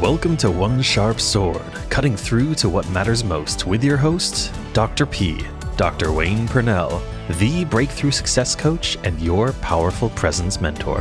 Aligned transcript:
Welcome 0.00 0.36
to 0.36 0.48
One 0.48 0.80
Sharp 0.80 1.20
Sword, 1.20 1.60
cutting 1.90 2.16
through 2.16 2.54
to 2.54 2.68
what 2.68 2.88
matters 2.90 3.24
most 3.24 3.66
with 3.66 3.82
your 3.82 3.96
host, 3.96 4.54
Dr. 4.72 5.06
P, 5.06 5.44
Dr. 5.76 6.12
Wayne 6.12 6.46
Purnell, 6.46 7.02
the 7.30 7.64
breakthrough 7.64 8.12
success 8.12 8.54
coach 8.54 8.96
and 9.02 9.20
your 9.20 9.54
powerful 9.54 10.10
presence 10.10 10.60
mentor. 10.60 11.00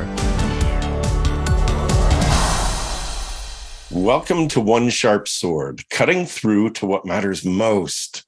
Welcome 3.91 4.47
to 4.47 4.60
One 4.60 4.89
Sharp 4.89 5.27
Sword, 5.27 5.88
cutting 5.91 6.25
through 6.25 6.71
to 6.71 6.88
what 6.88 7.05
matters 7.05 7.45
most. 7.45 8.25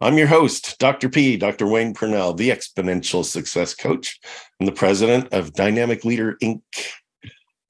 I'm 0.00 0.16
your 0.18 0.28
host, 0.28 0.78
Dr. 0.78 1.08
P, 1.08 1.36
Dr. 1.36 1.66
Wayne 1.66 1.94
Purnell, 1.94 2.32
the 2.32 2.50
exponential 2.50 3.24
success 3.24 3.74
coach 3.74 4.20
and 4.60 4.68
the 4.68 4.72
president 4.72 5.32
of 5.32 5.52
Dynamic 5.52 6.04
Leader 6.04 6.36
Inc. 6.40 6.62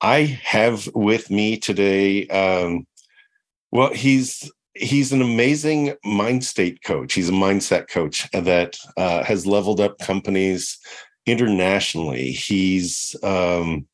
I 0.03 0.39
have 0.43 0.89
with 0.95 1.31
me 1.31 1.57
today, 1.57 2.27
um, 2.27 2.87
well, 3.71 3.93
he's 3.95 4.51
he's 4.75 5.13
an 5.13 5.23
amazing 5.23 5.95
mind 6.05 6.45
state 6.45 6.83
coach. 6.83 7.15
He's 7.15 7.29
a 7.29 7.33
mindset 7.33 7.89
coach 7.89 8.29
that 8.33 8.77
uh, 8.97 9.23
has 9.23 9.47
leveled 9.47 9.81
up 9.81 9.99
companies 9.99 10.79
internationally. 11.25 12.33
He's 12.33 13.15
um, 13.23 13.87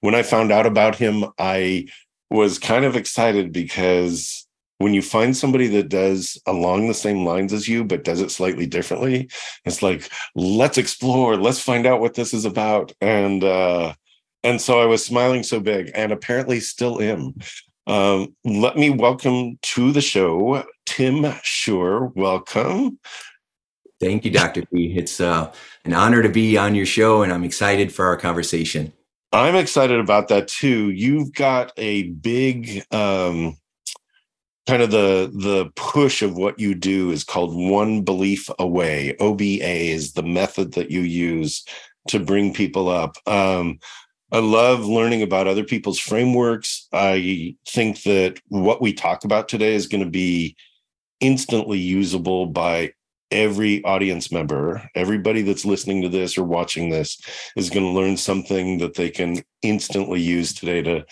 when 0.00 0.14
I 0.14 0.22
found 0.22 0.50
out 0.50 0.66
about 0.66 0.96
him, 0.96 1.26
I 1.38 1.88
was 2.30 2.58
kind 2.58 2.86
of 2.86 2.96
excited 2.96 3.52
because 3.52 4.46
when 4.78 4.94
you 4.94 5.02
find 5.02 5.36
somebody 5.36 5.66
that 5.66 5.90
does 5.90 6.40
along 6.46 6.88
the 6.88 6.94
same 6.94 7.26
lines 7.26 7.52
as 7.52 7.68
you 7.68 7.84
but 7.84 8.02
does 8.04 8.20
it 8.20 8.30
slightly 8.30 8.66
differently 8.66 9.28
it's 9.66 9.82
like 9.82 10.08
let's 10.34 10.78
explore 10.78 11.36
let's 11.36 11.60
find 11.60 11.86
out 11.86 12.00
what 12.00 12.14
this 12.14 12.32
is 12.32 12.46
about 12.46 12.90
and 13.02 13.44
uh 13.44 13.92
and 14.42 14.60
so 14.60 14.80
I 14.80 14.86
was 14.86 15.04
smiling 15.04 15.42
so 15.42 15.60
big 15.60 15.90
and 15.94 16.12
apparently 16.12 16.60
still 16.60 17.00
am. 17.00 17.34
Um, 17.86 18.34
let 18.44 18.76
me 18.76 18.90
welcome 18.90 19.58
to 19.62 19.92
the 19.92 20.00
show 20.00 20.64
Tim 20.86 21.22
Shurr. 21.22 22.14
Welcome. 22.14 22.98
Thank 24.00 24.24
you, 24.24 24.30
Dr. 24.30 24.64
P. 24.66 24.94
It's 24.96 25.20
uh, 25.20 25.52
an 25.84 25.92
honor 25.92 26.22
to 26.22 26.28
be 26.28 26.56
on 26.56 26.74
your 26.74 26.86
show, 26.86 27.22
and 27.22 27.32
I'm 27.32 27.44
excited 27.44 27.92
for 27.92 28.06
our 28.06 28.16
conversation. 28.16 28.92
I'm 29.32 29.54
excited 29.54 30.00
about 30.00 30.28
that 30.28 30.48
too. 30.48 30.90
You've 30.90 31.32
got 31.32 31.72
a 31.76 32.04
big 32.04 32.82
um, 32.92 33.56
kind 34.66 34.82
of 34.82 34.90
the 34.90 35.30
the 35.34 35.70
push 35.76 36.22
of 36.22 36.36
what 36.36 36.58
you 36.58 36.74
do 36.74 37.10
is 37.10 37.24
called 37.24 37.54
one 37.54 38.02
belief 38.02 38.48
away. 38.58 39.16
OBA 39.20 39.60
is 39.62 40.14
the 40.14 40.22
method 40.22 40.72
that 40.74 40.90
you 40.90 41.00
use 41.00 41.64
to 42.08 42.18
bring 42.18 42.54
people 42.54 42.88
up. 42.88 43.16
Um, 43.26 43.78
I 44.32 44.38
love 44.38 44.84
learning 44.84 45.22
about 45.22 45.48
other 45.48 45.64
people's 45.64 45.98
frameworks. 45.98 46.86
I 46.92 47.56
think 47.68 48.02
that 48.04 48.40
what 48.48 48.80
we 48.80 48.92
talk 48.92 49.24
about 49.24 49.48
today 49.48 49.74
is 49.74 49.88
going 49.88 50.04
to 50.04 50.10
be 50.10 50.56
instantly 51.20 51.78
usable 51.78 52.46
by 52.46 52.92
every 53.30 53.82
audience 53.84 54.30
member. 54.30 54.88
Everybody 54.94 55.42
that's 55.42 55.64
listening 55.64 56.02
to 56.02 56.08
this 56.08 56.38
or 56.38 56.44
watching 56.44 56.90
this 56.90 57.20
is 57.56 57.70
going 57.70 57.84
to 57.84 57.92
learn 57.92 58.16
something 58.16 58.78
that 58.78 58.94
they 58.94 59.10
can 59.10 59.42
instantly 59.62 60.20
use 60.20 60.52
today 60.52 60.82
to 60.82 61.04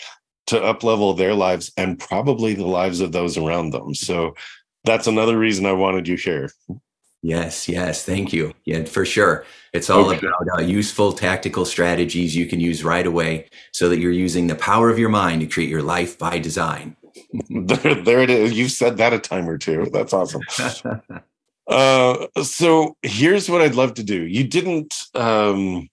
to 0.47 0.63
up 0.63 0.83
level 0.83 1.13
their 1.13 1.35
lives 1.35 1.71
and 1.77 1.99
probably 1.99 2.55
the 2.55 2.65
lives 2.65 3.01
of 3.01 3.11
those 3.11 3.37
around 3.37 3.69
them. 3.69 3.93
So 3.93 4.33
that's 4.83 5.05
another 5.05 5.37
reason 5.37 5.67
I 5.67 5.73
wanted 5.73 6.07
you 6.07 6.17
here. 6.17 6.49
Yes, 7.21 7.67
yes, 7.67 8.05
thank 8.05 8.31
you. 8.31 8.53
Yeah, 8.65 8.85
for 8.85 9.05
sure. 9.05 9.45
It's 9.73 9.89
all 9.89 10.09
okay. 10.09 10.25
about 10.25 10.59
uh, 10.59 10.61
useful 10.61 11.11
tactical 11.11 11.65
strategies 11.65 12.35
you 12.35 12.45
can 12.45 12.59
use 12.59 12.83
right 12.83 13.05
away 13.05 13.49
so 13.73 13.89
that 13.89 13.99
you're 13.99 14.11
using 14.11 14.47
the 14.47 14.55
power 14.55 14.89
of 14.89 14.97
your 14.97 15.09
mind 15.09 15.41
to 15.41 15.47
create 15.47 15.69
your 15.69 15.81
life 15.81 16.17
by 16.17 16.39
design. 16.39 16.95
there, 17.49 17.95
there 17.95 18.19
it 18.21 18.29
is. 18.29 18.53
You've 18.53 18.71
said 18.71 18.97
that 18.97 19.13
a 19.13 19.19
time 19.19 19.49
or 19.49 19.57
two. 19.57 19.89
That's 19.91 20.13
awesome. 20.13 20.41
uh, 21.67 22.27
so 22.41 22.95
here's 23.01 23.49
what 23.49 23.61
I'd 23.61 23.75
love 23.75 23.95
to 23.95 24.03
do. 24.03 24.25
You 24.25 24.45
didn't 24.45 24.93
um, 25.13 25.89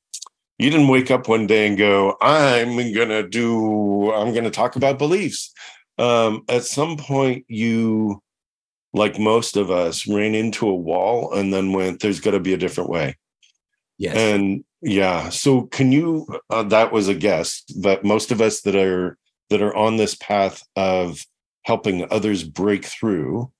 you 0.59 0.71
didn't 0.71 0.89
wake 0.89 1.11
up 1.11 1.29
one 1.29 1.47
day 1.47 1.67
and 1.67 1.77
go, 1.77 2.17
I'm 2.21 2.77
gonna 2.95 3.29
do, 3.29 4.12
I'm 4.12 4.33
gonna 4.33 4.50
talk 4.50 4.77
about 4.77 4.99
beliefs. 4.99 5.53
Um, 5.99 6.45
at 6.49 6.65
some 6.65 6.97
point 6.97 7.45
you 7.49 8.23
like 8.97 9.19
most 9.19 9.57
of 9.57 9.71
us, 9.71 10.09
ran 10.09 10.34
into 10.34 10.69
a 10.69 10.75
wall 10.75 11.33
and 11.33 11.53
then 11.53 11.73
went, 11.73 12.01
there's 12.01 12.21
got 12.21 12.31
to 12.31 12.41
be 12.41 12.55
a 12.55 12.59
different 12.59 12.89
way. 12.89 13.15
Yes. 13.99 14.17
And 14.17 14.65
yeah. 14.81 15.29
So 15.29 15.62
can 15.62 15.93
you, 15.93 16.27
uh, 16.51 16.62
that 16.65 16.93
was 16.93 17.06
a 17.09 17.15
guess, 17.15 17.62
but 17.81 18.05
most 18.05 18.33
of 18.33 18.41
us 18.41 18.62
that 18.62 18.75
are, 18.75 19.19
that 19.51 19.62
are 19.62 19.77
on 19.77 19.97
this 19.97 20.15
path 20.15 20.62
of 20.77 21.25
helping 21.65 22.11
others 22.11 22.43
break 22.43 22.87
through, 22.87 23.53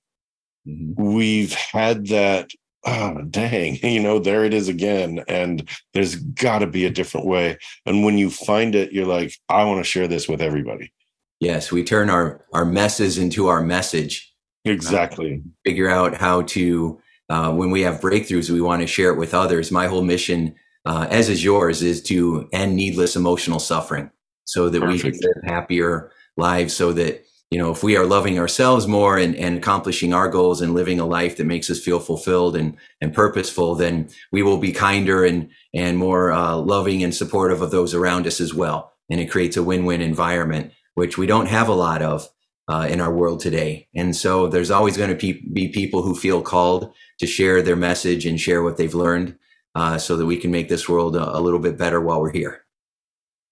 mm-hmm. 0.67 1.01
we've 1.01 1.53
had 1.53 2.07
that 2.07 2.49
oh 2.85 3.21
dang 3.23 3.75
you 3.83 3.99
know 3.99 4.19
there 4.19 4.45
it 4.45 4.53
is 4.53 4.67
again 4.67 5.23
and 5.27 5.67
there's 5.93 6.15
got 6.15 6.59
to 6.59 6.67
be 6.67 6.85
a 6.85 6.91
different 6.91 7.25
way 7.25 7.57
and 7.87 8.05
when 8.05 8.19
you 8.19 8.29
find 8.29 8.75
it 8.75 8.93
you're 8.93 9.03
like 9.03 9.33
i 9.49 9.63
want 9.63 9.83
to 9.83 9.89
share 9.89 10.07
this 10.07 10.29
with 10.29 10.41
everybody 10.41 10.93
yes 11.39 11.71
we 11.71 11.83
turn 11.83 12.07
our 12.07 12.45
our 12.53 12.65
messes 12.65 13.17
into 13.17 13.47
our 13.47 13.63
message 13.63 14.31
Exactly. 14.69 15.41
Uh, 15.45 15.49
figure 15.65 15.89
out 15.89 16.15
how 16.15 16.43
to, 16.43 16.99
uh, 17.29 17.53
when 17.53 17.71
we 17.71 17.81
have 17.81 17.99
breakthroughs, 17.99 18.49
we 18.49 18.61
want 18.61 18.81
to 18.81 18.87
share 18.87 19.11
it 19.11 19.17
with 19.17 19.33
others. 19.33 19.71
My 19.71 19.87
whole 19.87 20.03
mission, 20.03 20.55
uh, 20.85 21.07
as 21.09 21.29
is 21.29 21.43
yours, 21.43 21.81
is 21.81 22.01
to 22.03 22.47
end 22.53 22.75
needless 22.75 23.15
emotional 23.15 23.59
suffering 23.59 24.11
so 24.45 24.69
that 24.69 24.81
Perfect. 24.81 25.03
we 25.03 25.11
can 25.11 25.19
live 25.21 25.43
happier 25.43 26.11
lives 26.37 26.73
so 26.73 26.93
that 26.93 27.25
you 27.51 27.59
know 27.59 27.71
if 27.71 27.83
we 27.83 27.95
are 27.97 28.05
loving 28.05 28.39
ourselves 28.39 28.87
more 28.87 29.17
and, 29.17 29.35
and 29.35 29.57
accomplishing 29.57 30.13
our 30.13 30.29
goals 30.29 30.61
and 30.61 30.73
living 30.73 30.99
a 30.99 31.05
life 31.05 31.37
that 31.37 31.45
makes 31.45 31.69
us 31.69 31.79
feel 31.79 31.99
fulfilled 31.99 32.55
and, 32.55 32.77
and 33.01 33.13
purposeful 33.13 33.75
then 33.75 34.09
we 34.31 34.41
will 34.41 34.57
be 34.57 34.71
kinder 34.71 35.25
and 35.25 35.49
and 35.73 35.97
more 35.97 36.31
uh, 36.31 36.55
loving 36.55 37.03
and 37.03 37.13
supportive 37.13 37.61
of 37.61 37.71
those 37.71 37.93
around 37.93 38.27
us 38.27 38.39
as 38.39 38.53
well 38.53 38.93
and 39.09 39.19
it 39.19 39.31
creates 39.31 39.57
a 39.57 39.63
win-win 39.63 40.01
environment 40.01 40.71
which 40.95 41.17
we 41.17 41.27
don't 41.27 41.47
have 41.47 41.67
a 41.67 41.73
lot 41.73 42.01
of 42.01 42.29
uh, 42.67 42.87
in 42.89 42.99
our 42.99 43.13
world 43.13 43.39
today. 43.39 43.87
And 43.95 44.15
so 44.15 44.47
there's 44.47 44.71
always 44.71 44.97
going 44.97 45.09
to 45.09 45.15
be, 45.15 45.41
be 45.53 45.69
people 45.69 46.01
who 46.01 46.15
feel 46.15 46.41
called 46.41 46.93
to 47.19 47.27
share 47.27 47.61
their 47.61 47.75
message 47.75 48.25
and 48.25 48.39
share 48.39 48.63
what 48.63 48.77
they've 48.77 48.93
learned 48.93 49.37
uh, 49.75 49.97
so 49.97 50.17
that 50.17 50.25
we 50.25 50.37
can 50.37 50.51
make 50.51 50.69
this 50.69 50.89
world 50.89 51.15
a, 51.15 51.37
a, 51.37 51.39
little 51.39 51.59
bit 51.59 51.77
better 51.77 52.01
while 52.01 52.21
we're 52.21 52.31
here. 52.31 52.65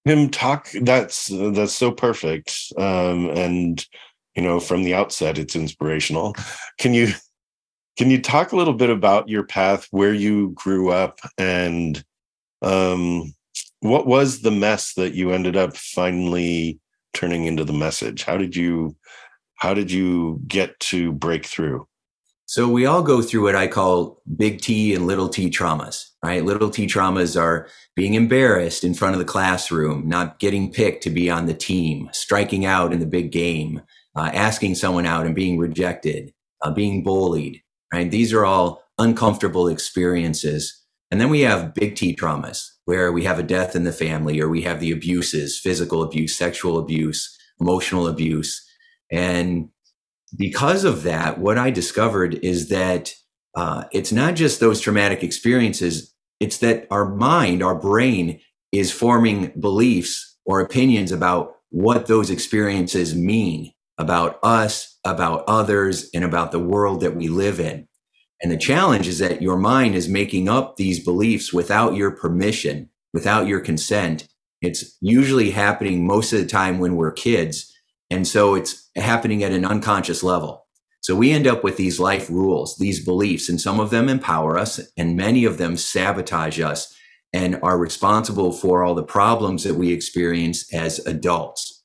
Him 0.06 0.30
talk 0.30 0.70
that's 0.82 1.28
that's 1.28 1.74
so 1.74 1.92
perfect. 1.92 2.56
Um, 2.78 3.30
and 3.30 3.86
you 4.36 4.44
know, 4.44 4.60
from 4.60 4.84
the 4.84 4.94
outset, 4.94 5.38
it's 5.38 5.56
inspirational. 5.56 6.36
Can 6.78 6.94
you 6.94 7.14
can 7.98 8.12
you 8.12 8.22
talk 8.22 8.52
a 8.52 8.56
little 8.56 8.74
bit 8.74 8.90
about 8.90 9.30
your 9.30 9.44
path, 9.44 9.88
where 9.92 10.14
you 10.14 10.52
grew 10.52 10.92
up, 10.92 11.20
and 11.38 12.04
um, 12.62 13.34
what 13.80 14.06
was 14.06 14.42
the 14.42 14.52
mess 14.52 14.94
that 14.96 15.14
you 15.14 15.32
ended 15.32 15.56
up 15.56 15.76
finally 15.76 16.80
turning 17.16 17.46
into 17.46 17.64
the 17.64 17.74
message? 17.74 18.24
How 18.24 18.38
did 18.38 18.56
you 18.56 18.96
how 19.56 19.74
did 19.74 19.90
you 19.90 20.42
get 20.48 20.80
to 20.82 21.14
break 21.14 21.46
through? 21.46 21.88
So 22.48 22.68
we 22.68 22.86
all 22.86 23.02
go 23.02 23.24
through 23.24 23.44
what 23.44 23.56
I 23.56 23.68
call 23.68 24.22
big 24.36 24.62
T 24.62 24.94
and 24.94 25.08
little 25.08 25.30
T 25.30 25.50
traumas, 25.50 26.10
right? 26.24 26.46
Little 26.46 26.70
T 26.70 26.86
traumas 26.86 27.40
are 27.40 27.68
being 27.96 28.14
embarrassed 28.14 28.84
in 28.84 28.94
front 28.94 29.16
of 29.16 29.20
the 29.20 29.26
classroom, 29.26 30.08
not 30.08 30.38
getting 30.38 30.72
picked 30.72 31.02
to 31.04 31.10
be 31.10 31.28
on 31.28 31.48
the 31.48 31.56
team, 31.56 32.10
striking 32.14 32.64
out 32.66 32.94
in 32.94 33.00
the 33.00 33.08
big 33.08 33.32
game, 33.32 33.82
uh, 34.16 34.30
asking 34.32 34.76
someone 34.76 35.08
out 35.08 35.26
and 35.26 35.34
being 35.34 35.58
rejected, 35.58 36.32
uh, 36.62 36.70
being 36.70 37.04
bullied, 37.04 37.64
right? 37.92 38.12
These 38.12 38.32
are 38.32 38.46
all 38.46 38.84
uncomfortable 39.00 39.68
experiences. 39.68 40.84
And 41.10 41.20
then 41.20 41.30
we 41.30 41.42
have 41.42 41.74
big 41.74 41.96
T 41.96 42.16
traumas 42.16 42.75
where 42.86 43.12
we 43.12 43.24
have 43.24 43.40
a 43.40 43.44
death 43.44 43.76
in 43.76 43.84
the 43.84 43.92
family 43.92 44.40
or 44.40 44.48
we 44.48 44.62
have 44.62 44.80
the 44.80 44.92
abuses, 44.92 45.60
physical 45.60 46.02
abuse, 46.02 46.36
sexual 46.36 46.78
abuse, 46.78 47.38
emotional 47.60 48.08
abuse 48.08 48.66
and 49.12 49.70
because 50.36 50.84
of 50.84 51.04
that, 51.04 51.40
what 51.40 51.58
I 51.58 51.70
discovered 51.70 52.36
is 52.44 52.70
that 52.70 53.14
uh, 53.56 53.86
it's 53.92 54.12
not 54.12 54.36
just 54.36 54.60
those 54.60 54.82
traumatic 54.82 55.24
experiences, 55.24 56.14
it's 56.40 56.58
that 56.58 56.88
our 56.92 57.06
mind, 57.06 57.64
our 57.64 57.76
brain 57.76 58.42
is 58.72 58.92
forming 58.92 59.54
beliefs 59.60 60.38
or 60.46 60.60
opinions 60.60 61.12
about 61.12 61.56
what 61.70 62.08
those 62.08 62.30
experiences 62.30 63.16
mean 63.16 63.72
about 63.98 64.40
us, 64.44 65.00
about 65.06 65.46
others, 65.48 66.10
and 66.14 66.26
about 66.26 66.52
the 66.52 66.60
world 66.60 67.00
that 67.00 67.16
we 67.16 67.30
live 67.30 67.62
in. 67.62 67.88
And 68.42 68.52
the 68.52 68.58
challenge 68.58 69.08
is 69.08 69.20
that 69.20 69.42
your 69.42 69.58
mind 69.58 69.96
is 69.96 70.10
making 70.10 70.50
up 70.50 70.76
these 70.76 71.04
beliefs 71.04 71.54
without 71.54 71.96
your 71.96 72.12
permission, 72.12 72.90
without 73.14 73.48
your 73.48 73.60
consent. 73.60 74.28
It's 74.62 74.98
usually 75.02 75.52
happening 75.52 76.06
most 76.06 76.34
of 76.34 76.40
the 76.40 76.48
time 76.48 76.80
when 76.80 76.96
we're 76.96 77.12
kids. 77.12 77.72
And 78.10 78.28
so 78.28 78.56
it's 78.56 78.90
happening 78.96 79.44
at 79.44 79.52
an 79.52 79.66
unconscious 79.66 80.22
level. 80.24 80.66
So 81.02 81.16
we 81.16 81.32
end 81.32 81.46
up 81.46 81.64
with 81.64 81.78
these 81.78 82.00
life 82.00 82.30
rules, 82.30 82.78
these 82.78 83.04
beliefs, 83.04 83.48
and 83.48 83.62
some 83.62 83.80
of 83.80 83.92
them 83.92 84.10
empower 84.10 84.58
us, 84.58 84.80
and 84.98 85.16
many 85.16 85.46
of 85.46 85.60
them 85.60 85.78
sabotage 85.78 86.60
us 86.60 86.96
and 87.32 87.60
are 87.62 87.78
responsible 87.78 88.52
for 88.52 88.84
all 88.84 88.96
the 88.96 89.04
problems 89.04 89.64
that 89.66 89.76
we 89.76 89.92
experience 89.92 90.74
as 90.74 91.00
adults. 91.06 91.84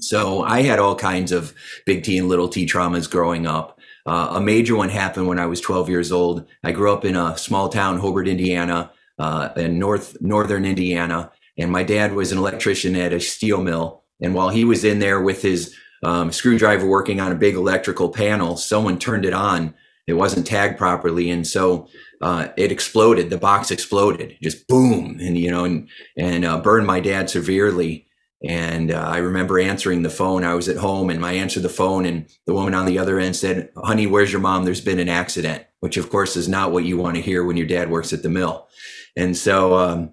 So 0.00 0.42
I 0.42 0.62
had 0.62 0.78
all 0.78 0.96
kinds 0.96 1.30
of 1.30 1.54
big 1.86 2.02
T 2.02 2.18
and 2.18 2.28
little 2.28 2.48
t 2.48 2.66
traumas 2.66 3.08
growing 3.08 3.46
up. 3.46 3.77
Uh, 4.08 4.36
a 4.36 4.40
major 4.40 4.74
one 4.74 4.88
happened 4.88 5.28
when 5.28 5.38
I 5.38 5.44
was 5.44 5.60
12 5.60 5.90
years 5.90 6.10
old. 6.10 6.46
I 6.64 6.72
grew 6.72 6.90
up 6.90 7.04
in 7.04 7.14
a 7.14 7.36
small 7.36 7.68
town, 7.68 7.98
Hobart, 7.98 8.26
Indiana, 8.26 8.90
uh, 9.18 9.50
in 9.54 9.78
north 9.78 10.16
northern 10.22 10.64
Indiana, 10.64 11.30
and 11.58 11.70
my 11.70 11.82
dad 11.82 12.14
was 12.14 12.32
an 12.32 12.38
electrician 12.38 12.96
at 12.96 13.12
a 13.12 13.20
steel 13.20 13.62
mill. 13.62 14.04
And 14.22 14.34
while 14.34 14.48
he 14.48 14.64
was 14.64 14.82
in 14.82 14.98
there 14.98 15.20
with 15.20 15.42
his 15.42 15.76
um, 16.02 16.32
screwdriver 16.32 16.86
working 16.86 17.20
on 17.20 17.32
a 17.32 17.34
big 17.34 17.54
electrical 17.54 18.08
panel, 18.08 18.56
someone 18.56 18.98
turned 18.98 19.26
it 19.26 19.34
on. 19.34 19.74
It 20.06 20.14
wasn't 20.14 20.46
tagged 20.46 20.78
properly, 20.78 21.28
and 21.28 21.46
so 21.46 21.86
uh, 22.22 22.48
it 22.56 22.72
exploded. 22.72 23.28
The 23.28 23.36
box 23.36 23.70
exploded, 23.70 24.38
just 24.42 24.66
boom, 24.66 25.18
and 25.20 25.36
you 25.36 25.50
know, 25.50 25.64
and 25.64 25.86
and 26.16 26.46
uh, 26.46 26.60
burned 26.62 26.86
my 26.86 27.00
dad 27.00 27.28
severely. 27.28 28.07
And 28.44 28.92
uh, 28.92 29.00
I 29.00 29.18
remember 29.18 29.58
answering 29.58 30.02
the 30.02 30.10
phone. 30.10 30.44
I 30.44 30.54
was 30.54 30.68
at 30.68 30.76
home 30.76 31.10
and 31.10 31.24
I 31.24 31.32
answered 31.32 31.64
the 31.64 31.68
phone, 31.68 32.06
and 32.06 32.26
the 32.46 32.54
woman 32.54 32.74
on 32.74 32.86
the 32.86 32.98
other 32.98 33.18
end 33.18 33.34
said, 33.34 33.70
Honey, 33.76 34.06
where's 34.06 34.30
your 34.30 34.40
mom? 34.40 34.64
There's 34.64 34.80
been 34.80 35.00
an 35.00 35.08
accident, 35.08 35.64
which 35.80 35.96
of 35.96 36.10
course 36.10 36.36
is 36.36 36.48
not 36.48 36.70
what 36.70 36.84
you 36.84 36.96
want 36.96 37.16
to 37.16 37.22
hear 37.22 37.44
when 37.44 37.56
your 37.56 37.66
dad 37.66 37.90
works 37.90 38.12
at 38.12 38.22
the 38.22 38.28
mill. 38.28 38.68
And 39.16 39.36
so, 39.36 39.74
um, 39.76 40.12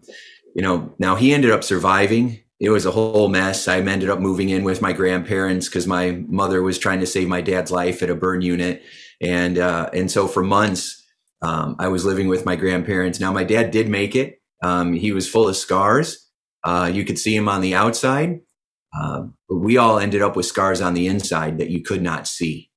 you 0.56 0.63
know, 0.63 0.94
now 0.98 1.16
he 1.16 1.33
ended 1.33 1.51
up 1.51 1.63
surviving. 1.63 2.39
It 2.60 2.69
was 2.69 2.86
a 2.86 2.92
whole 2.92 3.27
mess. 3.27 3.68
I 3.68 3.80
ended 3.80 4.10
up 4.10 4.19
moving 4.19 4.50
in 4.50 4.63
with 4.63 4.81
my 4.81 4.94
grandparents 4.94 5.68
because 5.68 5.86
my 5.86 6.24
mother 6.27 6.63
was 6.63 6.80
trying 6.80 7.01
to 7.01 7.06
save 7.06 7.27
my 7.27 7.42
dad's 7.42 7.69
life 7.69 8.01
at 8.01 8.10
a 8.10 8.16
burn 8.16 8.42
unit. 8.42 8.81
And, 9.22 9.60
uh, 9.60 9.89
and 9.94 10.10
so 10.10 10.27
for 10.27 10.42
months, 10.42 11.04
um, 11.42 11.75
I 11.77 11.89
was 11.89 12.06
living 12.06 12.27
with 12.27 12.45
my 12.45 12.56
grandparents. 12.56 13.19
Now, 13.19 13.31
my 13.31 13.44
dad 13.44 13.69
did 13.69 13.88
make 13.88 14.16
it. 14.16 14.42
Um, 14.63 14.94
he 14.94 15.12
was 15.12 15.30
full 15.30 15.48
of 15.48 15.56
scars 15.56 16.25
uh, 16.66 16.92
you 16.92 17.06
could 17.06 17.20
see 17.20 17.36
him 17.36 17.48
on 17.48 17.62
the 17.62 17.76
outside. 17.76 18.42
Uh, 18.98 19.28
but 19.48 19.58
we 19.58 19.78
all 19.78 20.00
ended 20.00 20.22
up 20.22 20.36
with 20.36 20.46
scars 20.46 20.82
on 20.82 20.94
the 20.94 21.08
inside 21.08 21.58
that 21.60 21.70
you 21.70 21.82
could 21.82 22.02
not 22.02 22.28
see. 22.28 22.72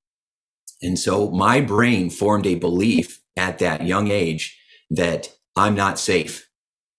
And 0.82 0.98
so 0.98 1.30
my 1.30 1.60
brain 1.60 2.10
formed 2.10 2.46
a 2.46 2.54
belief 2.54 3.20
at 3.36 3.58
that 3.58 3.86
young 3.86 4.10
age 4.10 4.60
that 4.90 5.32
I'm 5.56 5.74
not 5.74 5.98
safe. 5.98 6.48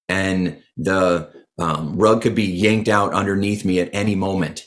And 0.07 0.61
the 0.75 1.29
um, 1.59 1.97
rug 1.97 2.21
could 2.21 2.35
be 2.35 2.45
yanked 2.45 2.87
out 2.87 3.13
underneath 3.13 3.63
me 3.63 3.79
at 3.79 3.89
any 3.93 4.15
moment. 4.15 4.65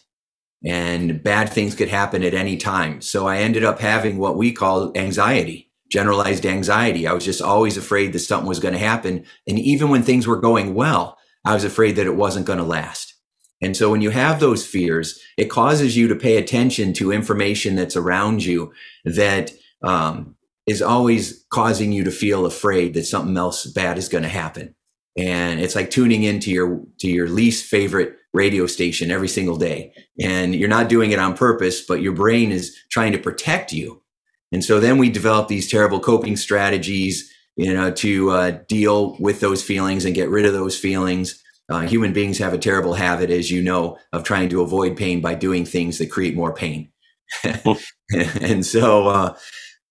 And 0.64 1.22
bad 1.22 1.48
things 1.48 1.74
could 1.74 1.88
happen 1.88 2.22
at 2.22 2.34
any 2.34 2.56
time. 2.56 3.00
So 3.00 3.26
I 3.26 3.38
ended 3.38 3.64
up 3.64 3.80
having 3.80 4.18
what 4.18 4.36
we 4.36 4.52
call 4.52 4.96
anxiety, 4.96 5.72
generalized 5.90 6.46
anxiety. 6.46 7.06
I 7.06 7.12
was 7.12 7.24
just 7.24 7.42
always 7.42 7.76
afraid 7.76 8.12
that 8.12 8.20
something 8.20 8.48
was 8.48 8.60
going 8.60 8.74
to 8.74 8.78
happen. 8.78 9.24
And 9.48 9.58
even 9.58 9.88
when 9.88 10.02
things 10.02 10.26
were 10.26 10.40
going 10.40 10.74
well, 10.74 11.18
I 11.44 11.54
was 11.54 11.64
afraid 11.64 11.96
that 11.96 12.06
it 12.06 12.16
wasn't 12.16 12.46
going 12.46 12.58
to 12.58 12.64
last. 12.64 13.14
And 13.60 13.76
so 13.76 13.90
when 13.90 14.00
you 14.00 14.10
have 14.10 14.40
those 14.40 14.66
fears, 14.66 15.20
it 15.36 15.50
causes 15.50 15.96
you 15.96 16.08
to 16.08 16.16
pay 16.16 16.36
attention 16.36 16.92
to 16.94 17.12
information 17.12 17.76
that's 17.76 17.96
around 17.96 18.44
you 18.44 18.72
that 19.04 19.52
um, 19.84 20.34
is 20.66 20.82
always 20.82 21.44
causing 21.50 21.92
you 21.92 22.04
to 22.04 22.10
feel 22.10 22.44
afraid 22.44 22.94
that 22.94 23.06
something 23.06 23.36
else 23.36 23.66
bad 23.66 23.98
is 23.98 24.08
going 24.08 24.24
to 24.24 24.28
happen. 24.28 24.74
And 25.16 25.60
it's 25.60 25.74
like 25.74 25.90
tuning 25.90 26.22
into 26.22 26.50
your 26.50 26.80
to 27.00 27.08
your 27.08 27.28
least 27.28 27.66
favorite 27.66 28.16
radio 28.32 28.66
station 28.66 29.10
every 29.10 29.28
single 29.28 29.56
day. 29.56 29.92
And 30.20 30.54
you're 30.54 30.68
not 30.68 30.88
doing 30.88 31.12
it 31.12 31.18
on 31.18 31.36
purpose, 31.36 31.84
but 31.84 32.00
your 32.00 32.14
brain 32.14 32.50
is 32.50 32.76
trying 32.90 33.12
to 33.12 33.18
protect 33.18 33.72
you. 33.72 34.02
And 34.52 34.64
so 34.64 34.80
then 34.80 34.98
we 34.98 35.10
develop 35.10 35.48
these 35.48 35.70
terrible 35.70 36.00
coping 36.00 36.36
strategies 36.36 37.31
you 37.56 37.72
know, 37.72 37.90
to 37.90 38.30
uh, 38.30 38.50
deal 38.68 39.16
with 39.18 39.40
those 39.40 39.62
feelings 39.62 40.04
and 40.04 40.14
get 40.14 40.30
rid 40.30 40.46
of 40.46 40.52
those 40.52 40.78
feelings. 40.78 41.42
Uh, 41.68 41.80
human 41.80 42.12
beings 42.12 42.38
have 42.38 42.52
a 42.52 42.58
terrible 42.58 42.94
habit, 42.94 43.30
as 43.30 43.50
you 43.50 43.62
know, 43.62 43.98
of 44.12 44.24
trying 44.24 44.48
to 44.48 44.62
avoid 44.62 44.96
pain 44.96 45.20
by 45.20 45.34
doing 45.34 45.64
things 45.64 45.98
that 45.98 46.10
create 46.10 46.34
more 46.34 46.54
pain. 46.54 46.90
and 48.40 48.66
so, 48.66 49.08
uh, 49.08 49.36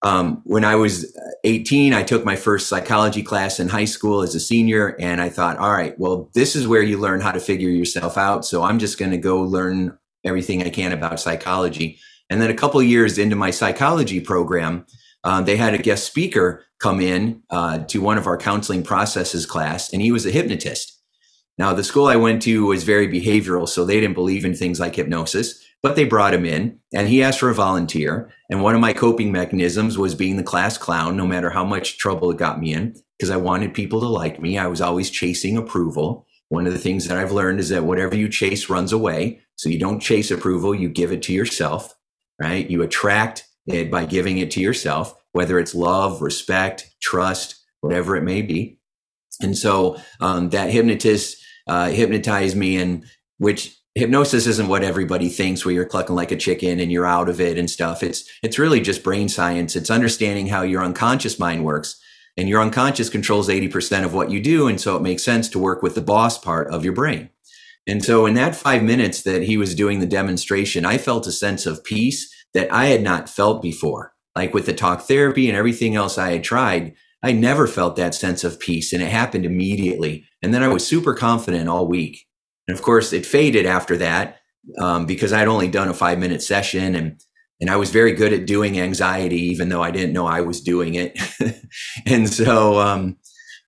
um, 0.03 0.41
when 0.45 0.65
I 0.65 0.75
was 0.75 1.15
18, 1.43 1.93
I 1.93 2.01
took 2.01 2.25
my 2.25 2.35
first 2.35 2.67
psychology 2.67 3.21
class 3.21 3.59
in 3.59 3.69
high 3.69 3.85
school 3.85 4.23
as 4.23 4.33
a 4.33 4.39
senior, 4.39 4.95
and 4.99 5.21
I 5.21 5.29
thought, 5.29 5.57
all 5.57 5.71
right, 5.71 5.97
well, 5.99 6.29
this 6.33 6.55
is 6.55 6.67
where 6.67 6.81
you 6.81 6.97
learn 6.97 7.21
how 7.21 7.31
to 7.31 7.39
figure 7.39 7.69
yourself 7.69 8.17
out. 8.17 8.43
So 8.43 8.63
I'm 8.63 8.79
just 8.79 8.97
going 8.97 9.11
to 9.11 9.17
go 9.17 9.41
learn 9.41 9.97
everything 10.23 10.63
I 10.63 10.69
can 10.69 10.91
about 10.91 11.19
psychology. 11.19 11.99
And 12.29 12.41
then 12.41 12.49
a 12.49 12.55
couple 12.55 12.81
years 12.81 13.17
into 13.17 13.35
my 13.35 13.51
psychology 13.51 14.19
program, 14.19 14.85
um, 15.23 15.45
they 15.45 15.57
had 15.57 15.73
a 15.73 15.77
guest 15.77 16.05
speaker 16.05 16.65
come 16.81 16.99
in 16.99 17.43
uh, 17.49 17.79
to 17.79 18.01
one 18.01 18.17
of 18.17 18.27
our 18.27 18.37
counseling 18.37 18.83
processes 18.83 19.45
class, 19.45 19.93
and 19.93 20.01
he 20.01 20.11
was 20.11 20.25
a 20.25 20.31
hypnotist. 20.31 20.99
Now, 21.57 21.73
the 21.73 21.83
school 21.83 22.07
I 22.07 22.15
went 22.15 22.41
to 22.43 22.65
was 22.65 22.83
very 22.83 23.07
behavioral, 23.07 23.67
so 23.67 23.85
they 23.85 23.99
didn't 23.99 24.15
believe 24.15 24.45
in 24.45 24.55
things 24.55 24.79
like 24.79 24.95
hypnosis, 24.95 25.63
but 25.83 25.95
they 25.95 26.05
brought 26.05 26.33
him 26.33 26.45
in 26.45 26.79
and 26.93 27.07
he 27.07 27.21
asked 27.21 27.39
for 27.39 27.49
a 27.49 27.55
volunteer. 27.55 28.31
And 28.49 28.61
one 28.61 28.73
of 28.73 28.81
my 28.81 28.93
coping 28.93 29.31
mechanisms 29.31 29.97
was 29.97 30.15
being 30.15 30.37
the 30.37 30.43
class 30.43 30.77
clown, 30.77 31.17
no 31.17 31.27
matter 31.27 31.49
how 31.49 31.63
much 31.63 31.97
trouble 31.97 32.31
it 32.31 32.37
got 32.37 32.59
me 32.59 32.73
in, 32.73 32.95
because 33.17 33.29
I 33.29 33.37
wanted 33.37 33.73
people 33.73 33.99
to 33.99 34.07
like 34.07 34.41
me. 34.41 34.57
I 34.57 34.67
was 34.67 34.81
always 34.81 35.09
chasing 35.09 35.57
approval. 35.57 36.25
One 36.49 36.65
of 36.67 36.73
the 36.73 36.79
things 36.79 37.07
that 37.07 37.17
I've 37.17 37.31
learned 37.31 37.59
is 37.59 37.69
that 37.69 37.83
whatever 37.83 38.15
you 38.15 38.27
chase 38.27 38.69
runs 38.69 38.91
away. 38.91 39.41
So 39.55 39.69
you 39.69 39.79
don't 39.79 39.99
chase 39.99 40.31
approval, 40.31 40.73
you 40.73 40.89
give 40.89 41.11
it 41.11 41.21
to 41.23 41.33
yourself, 41.33 41.93
right? 42.41 42.67
You 42.69 42.81
attract 42.81 43.43
it 43.67 43.91
by 43.91 44.05
giving 44.05 44.37
it 44.37 44.51
to 44.51 44.61
yourself, 44.61 45.13
whether 45.31 45.59
it's 45.59 45.75
love, 45.75 46.21
respect, 46.21 46.93
trust, 47.01 47.55
whatever 47.81 48.15
it 48.15 48.23
may 48.23 48.41
be. 48.41 48.79
And 49.41 49.57
so 49.57 49.97
um, 50.19 50.49
that 50.49 50.69
hypnotist 50.69 51.37
uh, 51.67 51.89
hypnotized 51.89 52.55
me, 52.55 52.77
and 52.77 53.05
which 53.37 53.75
hypnosis 53.95 54.47
isn't 54.47 54.67
what 54.67 54.83
everybody 54.83 55.29
thinks, 55.29 55.65
where 55.65 55.73
you're 55.73 55.85
clucking 55.85 56.15
like 56.15 56.31
a 56.31 56.37
chicken 56.37 56.79
and 56.79 56.91
you're 56.91 57.05
out 57.05 57.29
of 57.29 57.41
it 57.41 57.57
and 57.57 57.69
stuff. 57.69 58.03
It's 58.03 58.29
it's 58.43 58.59
really 58.59 58.81
just 58.81 59.03
brain 59.03 59.29
science. 59.29 59.75
It's 59.75 59.89
understanding 59.89 60.47
how 60.47 60.61
your 60.61 60.83
unconscious 60.83 61.39
mind 61.39 61.65
works, 61.65 61.99
and 62.37 62.47
your 62.47 62.61
unconscious 62.61 63.09
controls 63.09 63.49
80% 63.49 64.05
of 64.05 64.13
what 64.13 64.31
you 64.31 64.41
do, 64.41 64.67
and 64.67 64.79
so 64.79 64.95
it 64.95 65.01
makes 65.01 65.23
sense 65.23 65.49
to 65.49 65.59
work 65.59 65.81
with 65.81 65.95
the 65.95 66.01
boss 66.01 66.37
part 66.37 66.67
of 66.69 66.83
your 66.83 66.93
brain. 66.93 67.29
And 67.87 68.03
so 68.03 68.25
in 68.27 68.35
that 68.35 68.55
five 68.55 68.83
minutes 68.83 69.23
that 69.23 69.41
he 69.43 69.57
was 69.57 69.73
doing 69.73 69.99
the 69.99 70.05
demonstration, 70.05 70.85
I 70.85 70.97
felt 70.97 71.25
a 71.25 71.31
sense 71.31 71.65
of 71.65 71.83
peace 71.83 72.31
that 72.53 72.71
I 72.71 72.85
had 72.87 73.01
not 73.01 73.29
felt 73.29 73.61
before. 73.61 74.13
Like 74.35 74.53
with 74.53 74.65
the 74.65 74.73
talk 74.73 75.01
therapy 75.01 75.49
and 75.49 75.57
everything 75.57 75.95
else 75.95 76.17
I 76.17 76.31
had 76.31 76.43
tried, 76.43 76.93
I 77.23 77.33
never 77.33 77.67
felt 77.67 77.95
that 77.97 78.15
sense 78.15 78.43
of 78.43 78.59
peace 78.59 78.93
and 78.93 79.01
it 79.01 79.11
happened 79.11 79.45
immediately. 79.45 80.25
And 80.41 80.53
then 80.53 80.63
I 80.63 80.69
was 80.69 80.85
super 80.85 81.13
confident 81.13 81.69
all 81.69 81.87
week. 81.87 82.25
And 82.67 82.77
of 82.77 82.83
course, 82.83 83.13
it 83.13 83.25
faded 83.25 83.65
after 83.65 83.97
that 83.97 84.39
um, 84.79 85.05
because 85.05 85.33
I'd 85.33 85.47
only 85.47 85.67
done 85.67 85.89
a 85.89 85.93
five 85.93 86.19
minute 86.19 86.41
session 86.41 86.95
and 86.95 87.21
and 87.59 87.69
I 87.69 87.75
was 87.75 87.91
very 87.91 88.13
good 88.13 88.33
at 88.33 88.47
doing 88.47 88.79
anxiety, 88.79 89.39
even 89.39 89.69
though 89.69 89.83
I 89.83 89.91
didn't 89.91 90.13
know 90.13 90.25
I 90.25 90.41
was 90.41 90.61
doing 90.61 90.95
it. 90.95 91.15
and 92.07 92.27
so, 92.27 92.79
um, 92.79 93.17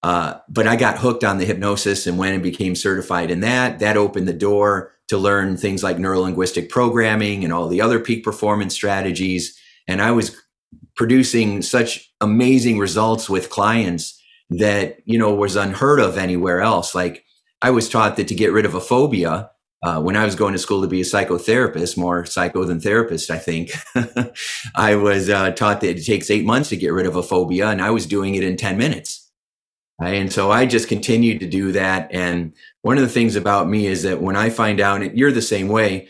uh, 0.02 0.40
but 0.50 0.66
I 0.66 0.76
got 0.76 0.98
hooked 0.98 1.24
on 1.24 1.38
the 1.38 1.46
hypnosis 1.46 2.08
and 2.08 2.18
went 2.18 2.34
and 2.34 2.42
became 2.42 2.74
certified 2.74 3.30
in 3.30 3.42
that. 3.42 3.78
That 3.78 3.96
opened 3.96 4.28
the 4.28 4.34
door 4.34 4.93
to 5.10 5.18
learn 5.18 5.58
things 5.58 5.84
like 5.84 5.98
neurolinguistic 5.98 6.70
programming 6.70 7.44
and 7.44 7.54
all 7.54 7.68
the 7.68 7.82
other 7.82 8.00
peak 8.00 8.24
performance 8.24 8.74
strategies. 8.74 9.58
And 9.88 10.02
I 10.02 10.12
was 10.12 10.36
producing 10.96 11.62
such 11.62 12.12
amazing 12.22 12.80
results 12.80 13.30
with 13.30 13.50
clients 13.50 14.20
that, 14.50 14.98
you 15.06 15.18
know, 15.18 15.34
was 15.34 15.56
unheard 15.56 16.00
of 16.00 16.18
anywhere 16.18 16.62
else. 16.62 16.96
Like 16.96 17.26
I 17.62 17.72
was 17.72 17.90
taught 17.90 18.16
that 18.18 18.28
to 18.28 18.36
get 18.36 18.52
rid 18.52 18.66
of 18.66 18.76
a 18.76 18.82
phobia, 18.82 19.50
uh, 19.84 20.00
when 20.02 20.16
I 20.16 20.24
was 20.24 20.36
going 20.36 20.54
to 20.54 20.60
school 20.60 20.82
to 20.82 20.88
be 20.88 21.02
a 21.02 21.06
psychotherapist, 21.06 21.98
more 21.98 22.26
psycho 22.26 22.64
than 22.64 22.80
therapist, 22.80 23.30
I 23.30 23.38
think, 23.38 23.72
I 24.76 24.96
was 24.96 25.30
uh, 25.30 25.52
taught 25.52 25.82
that 25.82 25.98
it 25.98 26.06
takes 26.06 26.32
eight 26.32 26.46
months 26.46 26.70
to 26.70 26.78
get 26.78 26.94
rid 26.94 27.06
of 27.06 27.18
a 27.18 27.24
phobia, 27.24 27.68
and 27.68 27.82
I 27.82 27.90
was 27.90 28.06
doing 28.06 28.36
it 28.36 28.44
in 28.46 28.56
10 28.56 28.78
minutes. 28.78 29.23
And 30.00 30.34
so 30.34 30.52
I 30.52 30.66
just 30.66 30.88
continued 30.88 31.40
to 31.40 31.48
do 31.48 31.72
that. 31.74 32.10
And 32.12 32.54
one 32.82 32.98
of 32.98 33.04
the 33.04 33.10
things 33.10 33.36
about 33.36 33.70
me 33.70 33.88
is 33.88 34.04
that 34.04 34.22
when 34.22 34.36
I 34.36 34.50
find 34.50 34.80
out, 34.80 35.02
and 35.02 35.18
you're 35.18 35.32
the 35.32 35.42
same 35.42 35.68
way, 35.68 36.08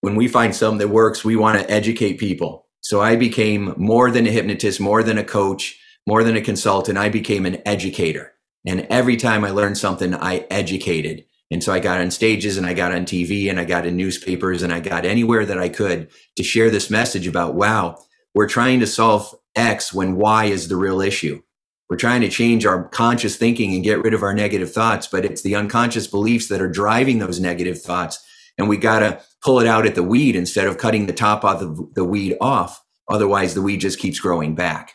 when 0.00 0.14
we 0.14 0.28
find 0.28 0.54
something 0.54 0.78
that 0.78 0.88
works, 0.88 1.24
we 1.24 1.36
want 1.36 1.58
to 1.58 1.70
educate 1.70 2.18
people. 2.18 2.66
So 2.80 3.00
I 3.00 3.16
became 3.16 3.74
more 3.76 4.10
than 4.10 4.26
a 4.26 4.30
hypnotist, 4.30 4.80
more 4.80 5.02
than 5.02 5.18
a 5.18 5.24
coach, 5.24 5.78
more 6.06 6.22
than 6.22 6.36
a 6.36 6.42
consultant. 6.42 6.98
I 6.98 7.08
became 7.08 7.46
an 7.46 7.62
educator. 7.66 8.32
And 8.66 8.86
every 8.90 9.16
time 9.16 9.44
I 9.44 9.50
learned 9.50 9.78
something, 9.78 10.14
I 10.14 10.46
educated. 10.50 11.24
And 11.50 11.62
so 11.62 11.72
I 11.72 11.78
got 11.80 12.00
on 12.00 12.10
stages 12.10 12.56
and 12.56 12.66
I 12.66 12.74
got 12.74 12.92
on 12.92 13.04
TV 13.04 13.48
and 13.48 13.60
I 13.60 13.64
got 13.64 13.86
in 13.86 13.96
newspapers 13.96 14.62
and 14.62 14.72
I 14.72 14.80
got 14.80 15.04
anywhere 15.04 15.46
that 15.46 15.58
I 15.58 15.68
could 15.68 16.08
to 16.36 16.42
share 16.42 16.70
this 16.70 16.90
message 16.90 17.26
about, 17.26 17.54
wow, 17.54 17.98
we're 18.34 18.48
trying 18.48 18.80
to 18.80 18.86
solve 18.86 19.34
X 19.54 19.92
when 19.92 20.16
Y 20.16 20.46
is 20.46 20.68
the 20.68 20.76
real 20.76 21.00
issue. 21.00 21.42
We're 21.90 21.96
trying 21.96 22.22
to 22.22 22.28
change 22.28 22.64
our 22.64 22.88
conscious 22.88 23.36
thinking 23.36 23.74
and 23.74 23.84
get 23.84 24.02
rid 24.02 24.14
of 24.14 24.22
our 24.22 24.32
negative 24.32 24.72
thoughts, 24.72 25.06
but 25.06 25.24
it's 25.24 25.42
the 25.42 25.54
unconscious 25.54 26.06
beliefs 26.06 26.48
that 26.48 26.62
are 26.62 26.68
driving 26.68 27.18
those 27.18 27.40
negative 27.40 27.80
thoughts. 27.80 28.24
And 28.56 28.68
we 28.68 28.76
got 28.76 29.00
to 29.00 29.20
pull 29.42 29.60
it 29.60 29.66
out 29.66 29.86
at 29.86 29.94
the 29.94 30.02
weed 30.02 30.34
instead 30.34 30.66
of 30.66 30.78
cutting 30.78 31.06
the 31.06 31.12
top 31.12 31.44
of 31.44 31.60
the, 31.60 31.90
the 31.94 32.04
weed 32.04 32.36
off. 32.40 32.82
Otherwise, 33.10 33.54
the 33.54 33.62
weed 33.62 33.78
just 33.78 33.98
keeps 33.98 34.18
growing 34.18 34.54
back. 34.54 34.94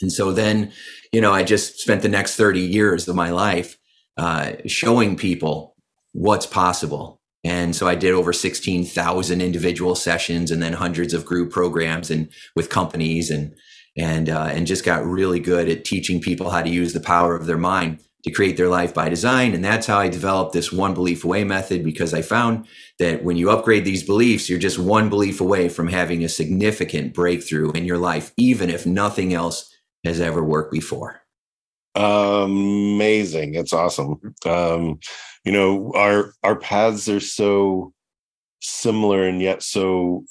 And 0.00 0.12
so 0.12 0.30
then, 0.30 0.72
you 1.12 1.20
know, 1.20 1.32
I 1.32 1.42
just 1.42 1.80
spent 1.80 2.02
the 2.02 2.08
next 2.08 2.36
30 2.36 2.60
years 2.60 3.08
of 3.08 3.16
my 3.16 3.30
life 3.30 3.76
uh, 4.16 4.52
showing 4.66 5.16
people 5.16 5.74
what's 6.12 6.46
possible. 6.46 7.20
And 7.42 7.74
so 7.74 7.88
I 7.88 7.94
did 7.94 8.12
over 8.12 8.32
16,000 8.32 9.40
individual 9.40 9.94
sessions 9.94 10.50
and 10.50 10.62
then 10.62 10.72
hundreds 10.72 11.14
of 11.14 11.24
group 11.24 11.50
programs 11.50 12.10
and 12.10 12.28
with 12.54 12.68
companies 12.68 13.30
and, 13.30 13.54
and, 13.96 14.28
uh, 14.28 14.48
and 14.52 14.66
just 14.66 14.84
got 14.84 15.04
really 15.04 15.40
good 15.40 15.68
at 15.68 15.84
teaching 15.84 16.20
people 16.20 16.50
how 16.50 16.62
to 16.62 16.70
use 16.70 16.92
the 16.92 17.00
power 17.00 17.34
of 17.34 17.46
their 17.46 17.58
mind 17.58 18.00
to 18.26 18.32
create 18.32 18.56
their 18.56 18.68
life 18.68 18.92
by 18.92 19.08
design. 19.08 19.54
And 19.54 19.64
that's 19.64 19.86
how 19.86 19.98
I 19.98 20.08
developed 20.08 20.52
this 20.52 20.72
one 20.72 20.94
belief 20.94 21.24
away 21.24 21.44
method 21.44 21.84
because 21.84 22.12
I 22.12 22.22
found 22.22 22.66
that 22.98 23.22
when 23.22 23.36
you 23.36 23.50
upgrade 23.50 23.84
these 23.84 24.02
beliefs, 24.02 24.50
you're 24.50 24.58
just 24.58 24.80
one 24.80 25.08
belief 25.08 25.40
away 25.40 25.68
from 25.68 25.86
having 25.86 26.24
a 26.24 26.28
significant 26.28 27.14
breakthrough 27.14 27.70
in 27.70 27.84
your 27.84 27.98
life, 27.98 28.32
even 28.36 28.68
if 28.68 28.84
nothing 28.84 29.32
else 29.32 29.72
has 30.04 30.20
ever 30.20 30.42
worked 30.42 30.72
before. 30.72 31.22
Amazing. 31.94 33.54
It's 33.54 33.72
awesome. 33.72 34.20
Um, 34.44 34.98
you 35.44 35.52
know, 35.52 35.92
our 35.94 36.32
our 36.42 36.56
paths 36.56 37.08
are 37.08 37.20
so 37.20 37.92
similar 38.68 39.24
and 39.24 39.40
yet 39.40 39.62
so 39.62 40.24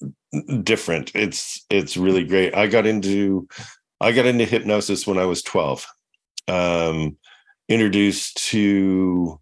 different. 0.64 1.12
It's 1.16 1.66
it's 1.70 1.98
really 1.98 2.24
great. 2.24 2.56
I 2.56 2.68
got 2.68 2.86
into 2.86 3.48
I 4.02 4.12
got 4.12 4.26
into 4.26 4.46
hypnosis 4.46 5.08
when 5.08 5.18
I 5.18 5.26
was 5.26 5.42
12. 5.42 5.86
Um, 6.48 7.18
introduced 7.68 8.38
to 8.50 9.40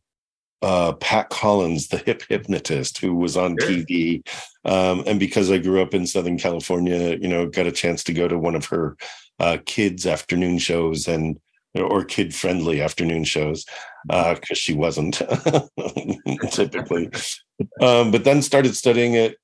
uh, 0.61 0.93
Pat 0.93 1.29
Collins, 1.29 1.89
the 1.89 1.97
hip 1.97 2.23
hypnotist, 2.29 2.99
who 2.99 3.15
was 3.15 3.35
on 3.35 3.57
sure. 3.59 3.69
TV. 3.69 4.25
Um, 4.63 5.03
and 5.05 5.19
because 5.19 5.51
I 5.51 5.57
grew 5.57 5.81
up 5.81 5.93
in 5.93 6.07
Southern 6.07 6.37
California, 6.37 7.17
you 7.19 7.27
know, 7.27 7.47
got 7.47 7.67
a 7.67 7.71
chance 7.71 8.03
to 8.05 8.13
go 8.13 8.27
to 8.27 8.37
one 8.37 8.55
of 8.55 8.65
her 8.67 8.95
uh, 9.39 9.57
kids' 9.65 10.07
afternoon 10.07 10.57
shows 10.59 11.07
and 11.07 11.37
or 11.75 12.03
kid 12.03 12.33
friendly 12.35 12.81
afternoon 12.81 13.23
shows 13.23 13.65
because 14.07 14.51
uh, 14.51 14.55
she 14.55 14.73
wasn't 14.73 15.15
typically. 16.51 17.09
Um, 17.81 18.11
but 18.11 18.23
then 18.23 18.41
started 18.41 18.75
studying 18.75 19.13
it 19.13 19.37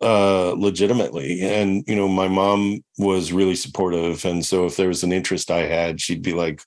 uh, 0.00 0.52
legitimately. 0.52 1.42
And, 1.42 1.84
you 1.86 1.96
know, 1.96 2.08
my 2.08 2.28
mom 2.28 2.82
was 2.98 3.32
really 3.32 3.54
supportive. 3.54 4.24
And 4.24 4.44
so 4.44 4.66
if 4.66 4.76
there 4.76 4.88
was 4.88 5.04
an 5.04 5.12
interest 5.12 5.50
I 5.50 5.66
had, 5.66 6.00
she'd 6.00 6.22
be 6.22 6.32
like, 6.32 6.62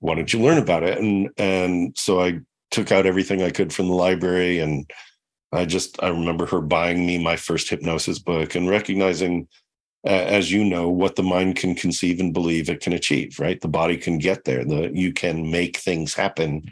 why 0.00 0.14
don't 0.16 0.32
you 0.32 0.40
learn 0.40 0.58
about 0.58 0.82
it? 0.82 0.98
And 0.98 1.30
and 1.36 1.96
so 1.96 2.20
I 2.20 2.40
took 2.72 2.90
out 2.90 3.06
everything 3.06 3.42
I 3.42 3.50
could 3.50 3.72
from 3.72 3.86
the 3.86 3.94
library 3.94 4.58
and 4.58 4.90
I 5.52 5.64
just 5.64 6.02
I 6.02 6.08
remember 6.08 6.46
her 6.46 6.60
buying 6.60 7.06
me 7.06 7.22
my 7.22 7.36
first 7.36 7.68
hypnosis 7.68 8.18
book 8.18 8.54
and 8.54 8.68
recognizing 8.68 9.46
as 10.04 10.50
you 10.50 10.64
know 10.64 10.88
what 10.88 11.16
the 11.16 11.22
mind 11.22 11.56
can 11.56 11.74
conceive 11.74 12.18
and 12.20 12.34
believe 12.34 12.68
it 12.68 12.80
can 12.80 12.92
achieve 12.92 13.38
right 13.38 13.60
the 13.60 13.68
body 13.68 13.96
can 13.96 14.18
get 14.18 14.44
there 14.44 14.64
the 14.64 14.90
you 14.92 15.12
can 15.12 15.50
make 15.50 15.76
things 15.76 16.14
happen 16.14 16.62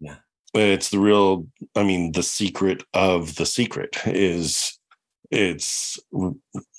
yeah 0.00 0.16
it's 0.54 0.90
the 0.90 0.98
real 0.98 1.46
i 1.76 1.82
mean 1.82 2.12
the 2.12 2.22
secret 2.22 2.82
of 2.94 3.36
the 3.36 3.46
secret 3.46 3.96
is 4.06 4.78
it's 5.30 5.98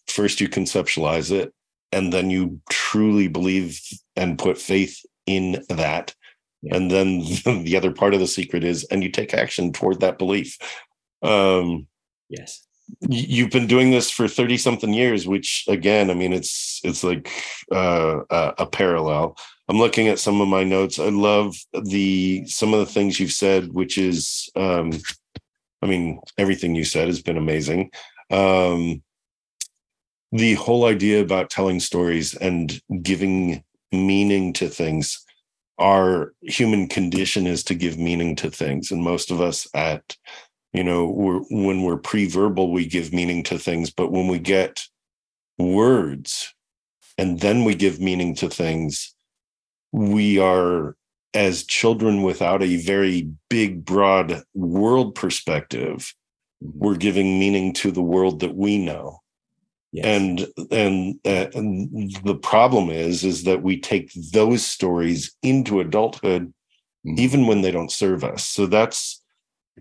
first 0.08 0.42
you 0.42 0.50
conceptualize 0.50 1.32
it 1.32 1.54
and 1.92 2.12
then 2.12 2.30
you 2.30 2.60
truly 2.70 3.28
believe 3.28 3.80
and 4.16 4.40
put 4.40 4.58
faith 4.58 5.06
in 5.26 5.64
that. 5.70 6.16
Yeah. 6.62 6.78
And 6.78 6.92
then 6.92 7.20
the 7.64 7.76
other 7.76 7.92
part 7.92 8.14
of 8.14 8.20
the 8.20 8.28
secret 8.28 8.64
is, 8.64 8.84
and 8.86 9.04
you 9.04 9.12
take 9.12 9.34
action 9.34 9.72
toward 9.72 10.00
that 10.00 10.18
belief. 10.18 10.58
Um, 11.22 11.88
yes. 12.30 12.66
You've 13.00 13.52
been 13.52 13.68
doing 13.68 13.92
this 13.92 14.10
for 14.12 14.28
30 14.28 14.58
something 14.58 14.94
years, 14.94 15.28
which 15.28 15.66
again, 15.68 16.10
I 16.10 16.14
mean, 16.14 16.34
it's, 16.34 16.82
it's 16.84 17.04
like 17.04 17.32
uh, 17.72 18.22
a, 18.30 18.66
parallel. 18.66 19.38
I'm 19.70 19.78
looking 19.78 20.08
at 20.08 20.20
some 20.20 20.42
of 20.42 20.48
my 20.48 20.64
notes. 20.64 21.00
I 21.00 21.10
love 21.10 21.56
the, 21.74 22.46
some 22.48 22.74
of 22.74 22.80
the 22.80 22.86
things 22.86 23.20
you've 23.20 23.32
said, 23.32 23.72
which 23.72 23.98
is, 23.98 24.50
um, 24.56 24.92
I 25.82 25.88
mean, 25.88 26.20
everything 26.38 26.76
you 26.76 26.84
said 26.84 27.08
has 27.08 27.22
been 27.22 27.38
amazing. 27.38 27.92
Um, 28.30 29.02
the 30.32 30.54
whole 30.56 30.86
idea 30.86 31.22
about 31.22 31.50
telling 31.50 31.80
stories 31.80 32.36
and 32.36 32.82
giving 33.02 33.64
meaning 33.92 34.54
to 34.54 34.70
things 34.70 35.26
our 35.82 36.34
human 36.42 36.88
condition 36.88 37.48
is 37.48 37.64
to 37.64 37.74
give 37.74 37.98
meaning 37.98 38.36
to 38.36 38.50
things 38.50 38.92
and 38.92 39.02
most 39.02 39.32
of 39.32 39.42
us 39.42 39.68
at 39.74 40.16
you 40.74 40.84
know 40.84 41.08
we're, 41.08 41.40
when 41.50 41.84
we're 41.84 41.98
pre-verbal 41.98 42.72
we 42.72 42.86
give 42.86 43.14
meaning 43.14 43.44
to 43.44 43.58
things 43.58 43.90
but 43.92 44.12
when 44.12 44.28
we 44.28 44.40
get 44.40 44.82
words 45.58 46.54
and 47.18 47.40
then 47.40 47.64
we 47.64 47.76
give 47.76 48.00
meaning 48.00 48.36
to 48.36 48.50
things 48.50 49.14
we 49.92 50.40
are 50.40 50.96
as 51.34 51.64
children 51.64 52.24
without 52.24 52.62
a 52.62 52.78
very 52.78 53.30
big 53.50 53.86
broad 53.86 54.44
world 54.54 55.16
perspective 55.16 56.14
mm-hmm. 56.64 56.80
we're 56.80 56.96
giving 56.96 57.40
meaning 57.40 57.74
to 57.74 57.92
the 57.92 58.02
world 58.02 58.40
that 58.40 58.56
we 58.56 58.78
know 58.78 59.22
Yes. 59.92 60.06
And 60.06 60.48
and, 60.72 61.20
uh, 61.26 61.48
and 61.54 62.14
the 62.24 62.36
problem 62.36 62.90
is 62.90 63.26
is 63.26 63.44
that 63.44 63.62
we 63.62 63.78
take 63.78 64.12
those 64.32 64.66
stories 64.66 65.36
into 65.44 65.82
adulthood, 65.82 66.54
mm-hmm. 67.06 67.20
even 67.20 67.46
when 67.46 67.62
they 67.62 67.72
don't 67.72 67.92
serve 67.92 68.24
us. 68.24 68.46
So 68.46 68.68
that's 68.68 69.21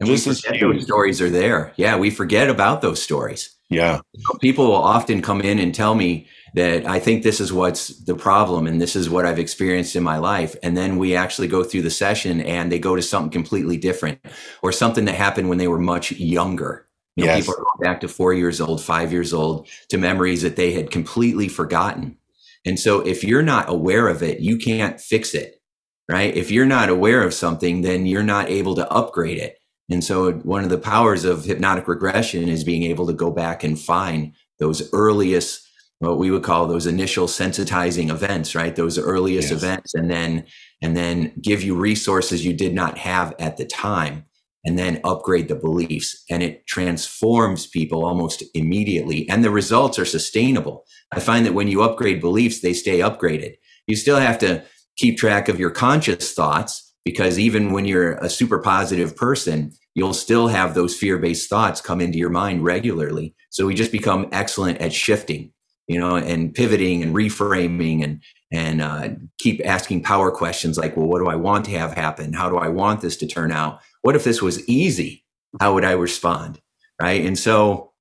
and 0.01 0.09
this 0.09 0.27
is 0.27 0.43
those 0.43 0.85
stories 0.85 1.21
are 1.21 1.31
there. 1.31 1.73
Yeah, 1.77 1.97
we 1.97 2.11
forget 2.11 2.49
about 2.49 2.83
those 2.83 3.03
stories. 3.03 3.55
Yeah, 3.69 4.01
people 4.41 4.67
will 4.67 4.75
often 4.75 5.23
come 5.23 5.41
in 5.41 5.59
and 5.59 5.75
tell 5.75 5.95
me 5.95 6.27
that 6.55 6.85
I 6.87 6.99
think 6.99 7.23
this 7.23 7.41
is 7.41 7.53
what's 7.53 7.89
the 7.89 8.17
problem, 8.17 8.67
and 8.67 8.81
this 8.81 8.97
is 8.97 9.09
what 9.09 9.25
I've 9.27 9.39
experienced 9.39 9.95
in 9.95 10.03
my 10.03 10.19
life. 10.19 10.57
And 10.63 10.77
then 10.77 10.99
we 10.99 11.15
actually 11.15 11.47
go 11.47 11.63
through 11.63 11.83
the 11.83 11.91
session, 11.91 12.41
and 12.41 12.73
they 12.73 12.79
go 12.79 12.97
to 12.97 13.03
something 13.03 13.31
completely 13.31 13.77
different, 13.77 14.19
or 14.63 14.73
something 14.73 15.05
that 15.05 15.15
happened 15.15 15.49
when 15.49 15.59
they 15.59 15.69
were 15.69 15.79
much 15.79 16.11
younger 16.13 16.89
you 17.21 17.27
know, 17.27 17.35
yes. 17.35 17.45
people 17.45 17.55
are 17.55 17.65
going 17.65 17.93
back 17.93 18.01
to 18.01 18.09
four 18.09 18.33
years 18.33 18.61
old, 18.61 18.83
five 18.83 19.13
years 19.13 19.35
old, 19.35 19.69
to 19.89 19.99
memories 19.99 20.43
that 20.43 20.57
they 20.57 20.73
had 20.73 20.91
completely 20.91 21.49
forgotten. 21.49 22.17
And 22.65 22.79
so 22.79 23.01
if 23.01 23.25
you're 23.25 23.43
not 23.43 23.69
aware 23.69 24.09
of 24.09 24.23
it, 24.23 24.41
you 24.41 24.57
can't 24.57 25.01
fix 25.01 25.35
it, 25.35 25.61
right? 26.09 26.35
If 26.35 26.51
you're 26.51 26.67
not 26.67 26.89
aware 26.89 27.23
of 27.23 27.35
something, 27.35 27.83
then 27.83 28.07
you're 28.07 28.23
not 28.23 28.49
able 28.49 28.75
to 28.77 28.91
upgrade 28.91 29.39
it. 29.39 29.60
And 29.91 30.05
so 30.05 30.33
one 30.33 30.63
of 30.63 30.71
the 30.71 30.79
powers 30.79 31.25
of 31.25 31.45
hypnotic 31.45 31.89
regression 31.89 32.49
is 32.49 32.65
being 32.65 32.85
able 32.85 33.07
to 33.09 33.13
go 33.13 33.31
back 33.31 33.65
and 33.65 33.79
find 33.79 34.33
those 34.59 34.89
earliest, 34.93 35.69
what 35.99 36.19
we 36.19 36.31
would 36.31 36.45
call 36.45 36.67
those 36.67 36.87
initial 36.87 37.27
sensitizing 37.27 38.09
events, 38.11 38.55
right? 38.55 38.77
Those 38.77 38.99
earliest 38.99 39.51
yes. 39.51 39.63
events, 39.63 39.95
and 39.95 40.11
then 40.11 40.45
and 40.81 40.97
then 40.97 41.33
give 41.43 41.63
you 41.63 41.75
resources 41.75 42.45
you 42.45 42.53
did 42.53 42.75
not 42.75 42.99
have 42.99 43.35
at 43.39 43.57
the 43.57 43.67
time 43.67 44.25
and 44.65 44.79
then 44.79 45.01
upgrade 45.05 45.49
the 45.49 45.55
beliefs 45.55 46.23
and 46.31 46.43
it 46.43 46.67
transforms 46.67 47.67
people 47.67 48.05
almost 48.05 48.43
immediately 48.55 49.29
and 49.29 49.45
the 49.45 49.51
results 49.51 49.99
are 49.99 50.05
sustainable 50.05 50.85
i 51.13 51.21
find 51.21 51.47
that 51.47 51.55
when 51.55 51.69
you 51.69 51.83
upgrade 51.83 52.21
beliefs 52.21 52.61
they 52.61 52.73
stay 52.73 52.99
upgraded 52.99 53.57
you 53.87 53.97
still 53.97 54.19
have 54.19 54.39
to 54.39 54.63
keep 54.97 55.17
track 55.17 55.49
of 55.49 55.59
your 55.59 55.71
conscious 55.71 56.35
thoughts 56.35 56.90
because 57.05 57.39
even 57.39 57.73
when 57.73 57.85
you're 57.85 58.15
a 58.15 58.31
super 58.31 58.59
positive 58.59 59.17
person 59.17 59.73
you'll 59.95 60.15
still 60.15 60.49
have 60.49 60.75
those 60.75 60.97
fear-based 60.97 61.49
thoughts 61.49 61.81
come 61.81 62.01
into 62.01 62.19
your 62.19 62.31
mind 62.31 62.65
regularly 62.65 63.35
so 63.51 63.67
we 63.67 63.75
just 63.75 63.93
become 63.93 64.29
excellent 64.33 64.79
at 64.79 64.93
shifting 64.93 65.53
you 65.89 65.99
know 65.99 66.17
and 66.17 66.55
pivoting 66.55 67.03
and 67.03 67.15
reframing 67.15 68.03
and 68.05 68.23
and 68.53 68.81
uh, 68.81 69.09
keep 69.39 69.61
asking 69.65 70.03
power 70.03 70.31
questions 70.31 70.77
like 70.77 70.97
well 70.97 71.07
what 71.07 71.21
do 71.21 71.29
i 71.29 71.37
want 71.37 71.65
to 71.65 71.71
have 71.71 71.93
happen 71.93 72.33
how 72.33 72.49
do 72.49 72.57
i 72.57 72.69
want 72.69 73.01
this 73.01 73.17
to 73.17 73.27
turn 73.27 73.53
out 73.53 73.81
what 74.03 74.17
if 74.17 74.25
this 74.25 74.43
was 74.43 74.67
easy? 74.69 75.25
How 75.61 75.75
would 75.75 75.85
I 75.85 75.93
respond? 75.93 76.61
Right. 77.01 77.25
And 77.25 77.39
so, 77.39 77.93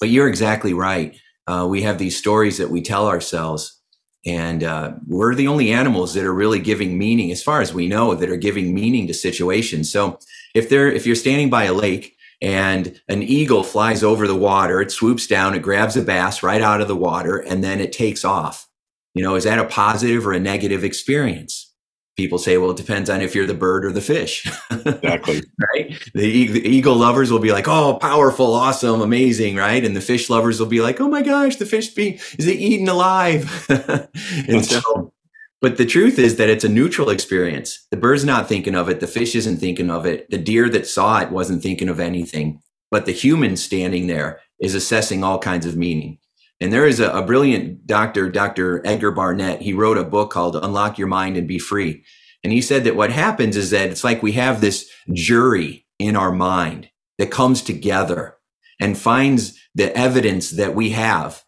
but 0.00 0.08
you're 0.08 0.28
exactly 0.28 0.74
right. 0.74 1.16
Uh, 1.46 1.66
we 1.68 1.82
have 1.82 1.98
these 1.98 2.16
stories 2.16 2.58
that 2.58 2.70
we 2.70 2.82
tell 2.82 3.08
ourselves, 3.08 3.80
and 4.24 4.62
uh, 4.62 4.92
we're 5.06 5.34
the 5.34 5.48
only 5.48 5.72
animals 5.72 6.14
that 6.14 6.24
are 6.24 6.34
really 6.34 6.60
giving 6.60 6.96
meaning, 6.96 7.32
as 7.32 7.42
far 7.42 7.60
as 7.60 7.74
we 7.74 7.88
know, 7.88 8.14
that 8.14 8.30
are 8.30 8.36
giving 8.36 8.74
meaning 8.74 9.06
to 9.08 9.14
situations. 9.14 9.90
So 9.90 10.18
if 10.54 10.68
they're 10.68 10.90
if 10.90 11.06
you're 11.06 11.16
standing 11.16 11.50
by 11.50 11.64
a 11.64 11.72
lake 11.72 12.16
and 12.40 13.00
an 13.08 13.22
eagle 13.22 13.64
flies 13.64 14.02
over 14.02 14.26
the 14.26 14.36
water, 14.36 14.80
it 14.80 14.92
swoops 14.92 15.26
down, 15.26 15.54
it 15.54 15.62
grabs 15.62 15.96
a 15.96 16.02
bass 16.02 16.42
right 16.42 16.62
out 16.62 16.80
of 16.80 16.88
the 16.88 16.96
water, 16.96 17.36
and 17.36 17.62
then 17.62 17.80
it 17.80 17.92
takes 17.92 18.24
off. 18.24 18.68
You 19.14 19.22
know, 19.22 19.34
is 19.34 19.44
that 19.44 19.58
a 19.58 19.64
positive 19.64 20.26
or 20.26 20.32
a 20.32 20.40
negative 20.40 20.84
experience? 20.84 21.71
People 22.16 22.38
say, 22.38 22.58
well, 22.58 22.70
it 22.70 22.76
depends 22.76 23.08
on 23.08 23.20
if 23.20 23.34
you're 23.34 23.46
the 23.46 23.54
bird 23.54 23.84
or 23.84 23.92
the 23.92 24.00
fish. 24.00 24.46
Exactly. 24.70 25.42
right. 25.74 25.98
The, 26.14 26.46
the, 26.48 26.68
eagle 26.68 26.96
lovers 26.96 27.30
will 27.30 27.38
be 27.38 27.52
like, 27.52 27.68
oh, 27.68 27.94
powerful, 27.94 28.54
awesome, 28.54 29.00
amazing. 29.00 29.56
Right. 29.56 29.84
And 29.84 29.96
the 29.96 30.00
fish 30.00 30.28
lovers 30.28 30.60
will 30.60 30.66
be 30.66 30.80
like, 30.80 31.00
oh 31.00 31.08
my 31.08 31.22
gosh, 31.22 31.56
the 31.56 31.66
fish 31.66 31.88
be, 31.88 32.20
is 32.38 32.46
it 32.46 32.58
eaten 32.58 32.88
alive? 32.88 33.66
and 34.48 34.64
so, 34.64 35.12
but 35.60 35.76
the 35.76 35.86
truth 35.86 36.18
is 36.18 36.36
that 36.36 36.50
it's 36.50 36.64
a 36.64 36.68
neutral 36.68 37.08
experience. 37.08 37.86
The 37.90 37.96
bird's 37.96 38.24
not 38.24 38.48
thinking 38.48 38.74
of 38.74 38.88
it. 38.88 39.00
The 39.00 39.06
fish 39.06 39.34
isn't 39.34 39.58
thinking 39.58 39.90
of 39.90 40.04
it. 40.04 40.28
The 40.30 40.38
deer 40.38 40.68
that 40.68 40.86
saw 40.86 41.20
it 41.20 41.30
wasn't 41.30 41.62
thinking 41.62 41.88
of 41.88 42.00
anything. 42.00 42.60
But 42.90 43.06
the 43.06 43.12
human 43.12 43.56
standing 43.56 44.06
there 44.06 44.40
is 44.60 44.74
assessing 44.74 45.24
all 45.24 45.38
kinds 45.38 45.64
of 45.64 45.76
meaning. 45.76 46.18
And 46.62 46.72
there 46.72 46.86
is 46.86 47.00
a, 47.00 47.10
a, 47.10 47.22
brilliant 47.22 47.88
doctor, 47.88 48.30
Dr. 48.30 48.86
Edgar 48.86 49.10
Barnett. 49.10 49.62
He 49.62 49.72
wrote 49.72 49.98
a 49.98 50.04
book 50.04 50.30
called 50.30 50.54
Unlock 50.54 50.96
Your 50.96 51.08
Mind 51.08 51.36
and 51.36 51.48
Be 51.48 51.58
Free. 51.58 52.04
And 52.44 52.52
he 52.52 52.62
said 52.62 52.84
that 52.84 52.94
what 52.94 53.10
happens 53.10 53.56
is 53.56 53.70
that 53.70 53.90
it's 53.90 54.04
like 54.04 54.22
we 54.22 54.32
have 54.32 54.60
this 54.60 54.88
jury 55.12 55.86
in 55.98 56.14
our 56.14 56.30
mind 56.30 56.88
that 57.18 57.32
comes 57.32 57.62
together 57.62 58.36
and 58.80 58.96
finds 58.96 59.58
the 59.74 59.96
evidence 59.96 60.50
that 60.50 60.76
we 60.76 60.90
have. 60.90 61.42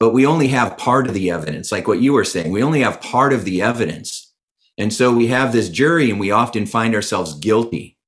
But 0.00 0.14
we 0.14 0.24
only 0.24 0.48
have 0.48 0.78
part 0.78 1.06
of 1.06 1.12
the 1.12 1.30
evidence, 1.30 1.70
like 1.70 1.86
what 1.86 2.00
you 2.00 2.14
were 2.14 2.24
saying. 2.24 2.50
We 2.50 2.62
only 2.62 2.80
have 2.80 3.02
part 3.02 3.34
of 3.34 3.44
the 3.44 3.60
evidence. 3.60 4.34
And 4.78 4.92
so 4.92 5.14
we 5.14 5.26
have 5.26 5.52
this 5.52 5.68
jury, 5.68 6.10
and 6.10 6.20
we 6.20 6.30
often 6.30 6.64
find 6.64 6.94
ourselves 6.94 7.38
guilty 7.38 7.98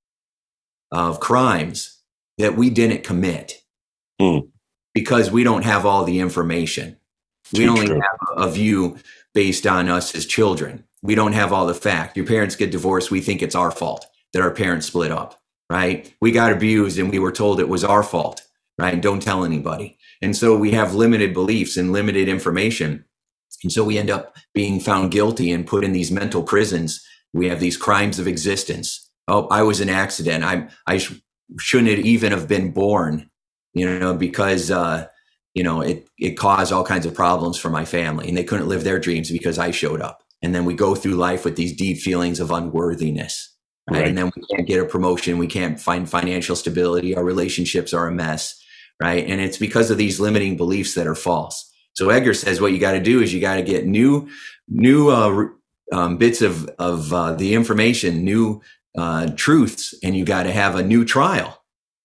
of 0.90 1.20
crimes 1.20 1.98
that 2.38 2.56
we 2.56 2.70
didn't 2.70 3.04
commit 3.04 3.62
mm. 4.20 4.48
Because 4.94 5.30
we 5.30 5.44
don't 5.44 5.64
have 5.64 5.86
all 5.86 6.04
the 6.04 6.20
information. 6.20 6.96
Too 7.44 7.62
we 7.62 7.68
only 7.68 7.86
true. 7.86 8.00
have 8.00 8.18
a 8.36 8.50
view 8.50 8.98
based 9.34 9.66
on 9.66 9.88
us 9.88 10.14
as 10.14 10.26
children. 10.26 10.84
We 11.02 11.14
don't 11.14 11.32
have 11.32 11.52
all 11.52 11.66
the 11.66 11.74
fact. 11.74 12.16
Your 12.16 12.26
parents 12.26 12.56
get 12.56 12.70
divorced, 12.70 13.10
we 13.10 13.20
think 13.20 13.42
it's 13.42 13.54
our 13.54 13.70
fault 13.70 14.06
that 14.32 14.42
our 14.42 14.50
parents 14.50 14.86
split 14.86 15.10
up, 15.10 15.40
right? 15.70 16.12
We 16.20 16.32
got 16.32 16.52
abused 16.52 16.98
and 16.98 17.10
we 17.10 17.18
were 17.18 17.32
told 17.32 17.60
it 17.60 17.68
was 17.68 17.84
our 17.84 18.02
fault, 18.02 18.42
right? 18.78 19.00
Don't 19.00 19.22
tell 19.22 19.44
anybody. 19.44 19.98
And 20.20 20.36
so 20.36 20.56
we 20.56 20.72
have 20.72 20.94
limited 20.94 21.32
beliefs 21.32 21.76
and 21.76 21.92
limited 21.92 22.28
information. 22.28 23.04
And 23.62 23.72
so 23.72 23.84
we 23.84 23.98
end 23.98 24.10
up 24.10 24.36
being 24.54 24.80
found 24.80 25.10
guilty 25.10 25.50
and 25.50 25.66
put 25.66 25.84
in 25.84 25.92
these 25.92 26.10
mental 26.10 26.42
prisons. 26.42 27.04
We 27.32 27.48
have 27.48 27.60
these 27.60 27.76
crimes 27.76 28.18
of 28.18 28.28
existence. 28.28 29.08
Oh, 29.26 29.46
I 29.48 29.62
was 29.62 29.80
an 29.80 29.88
accident. 29.88 30.44
I 30.44 30.68
I 30.86 30.98
sh- 30.98 31.20
shouldn't 31.58 31.98
even 31.98 32.32
have 32.32 32.48
been 32.48 32.72
born, 32.72 33.30
you 33.78 33.98
know, 33.98 34.14
because 34.14 34.70
uh, 34.70 35.06
you 35.54 35.62
know 35.62 35.80
it 35.80 36.08
it 36.18 36.32
caused 36.32 36.72
all 36.72 36.84
kinds 36.84 37.06
of 37.06 37.14
problems 37.14 37.58
for 37.58 37.70
my 37.70 37.84
family, 37.84 38.28
and 38.28 38.36
they 38.36 38.44
couldn't 38.44 38.68
live 38.68 38.84
their 38.84 38.98
dreams 38.98 39.30
because 39.30 39.58
I 39.58 39.70
showed 39.70 40.00
up. 40.00 40.22
And 40.42 40.54
then 40.54 40.64
we 40.64 40.74
go 40.74 40.94
through 40.94 41.14
life 41.14 41.44
with 41.44 41.56
these 41.56 41.76
deep 41.76 41.98
feelings 41.98 42.38
of 42.38 42.50
unworthiness, 42.50 43.56
right? 43.90 43.98
right? 43.98 44.08
And 44.08 44.16
then 44.16 44.30
we 44.36 44.42
can't 44.50 44.68
get 44.68 44.80
a 44.80 44.84
promotion, 44.84 45.38
we 45.38 45.48
can't 45.48 45.80
find 45.80 46.08
financial 46.08 46.54
stability, 46.54 47.16
our 47.16 47.24
relationships 47.24 47.92
are 47.92 48.06
a 48.06 48.12
mess, 48.12 48.60
right? 49.02 49.26
And 49.26 49.40
it's 49.40 49.58
because 49.58 49.90
of 49.90 49.98
these 49.98 50.20
limiting 50.20 50.56
beliefs 50.56 50.94
that 50.94 51.08
are 51.08 51.16
false. 51.16 51.68
So 51.94 52.10
Edgar 52.10 52.34
says 52.34 52.60
what 52.60 52.72
you 52.72 52.78
got 52.78 52.92
to 52.92 53.00
do 53.00 53.20
is 53.20 53.34
you 53.34 53.40
got 53.40 53.56
to 53.56 53.62
get 53.62 53.86
new, 53.86 54.28
new 54.68 55.08
uh, 55.08 55.46
um, 55.92 56.18
bits 56.18 56.42
of 56.42 56.68
of 56.78 57.12
uh, 57.12 57.32
the 57.32 57.54
information, 57.54 58.24
new 58.24 58.62
uh, 58.96 59.28
truths, 59.34 59.94
and 60.04 60.16
you 60.16 60.24
got 60.24 60.44
to 60.44 60.52
have 60.52 60.76
a 60.76 60.82
new 60.82 61.04
trial 61.04 61.58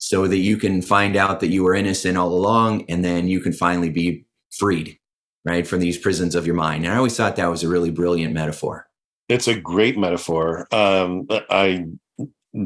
so 0.04 0.28
that 0.28 0.40
you 0.40 0.58
can 0.58 0.82
find 0.82 1.16
out 1.16 1.40
that 1.40 1.48
you 1.48 1.64
were 1.64 1.74
innocent 1.74 2.18
all 2.18 2.34
along, 2.34 2.84
and 2.90 3.06
then 3.06 3.30
you 3.30 3.40
can 3.40 3.54
finally 3.54 3.90
be 3.90 4.26
freed, 4.52 5.00
right, 5.46 5.66
from 5.66 5.80
these 5.80 5.98
prisons 5.98 6.36
of 6.36 6.46
your 6.46 6.58
mind. 6.58 6.84
And 6.84 6.94
I 6.94 6.98
always 6.98 7.16
thought 7.16 7.38
that 7.38 7.50
was 7.50 7.64
a 7.64 7.70
really 7.70 7.90
brilliant 7.90 8.34
metaphor. 8.34 8.86
It's 9.30 9.48
a 9.48 9.58
great 9.58 9.98
metaphor. 9.98 10.68
Um, 10.74 11.26
I 11.50 11.86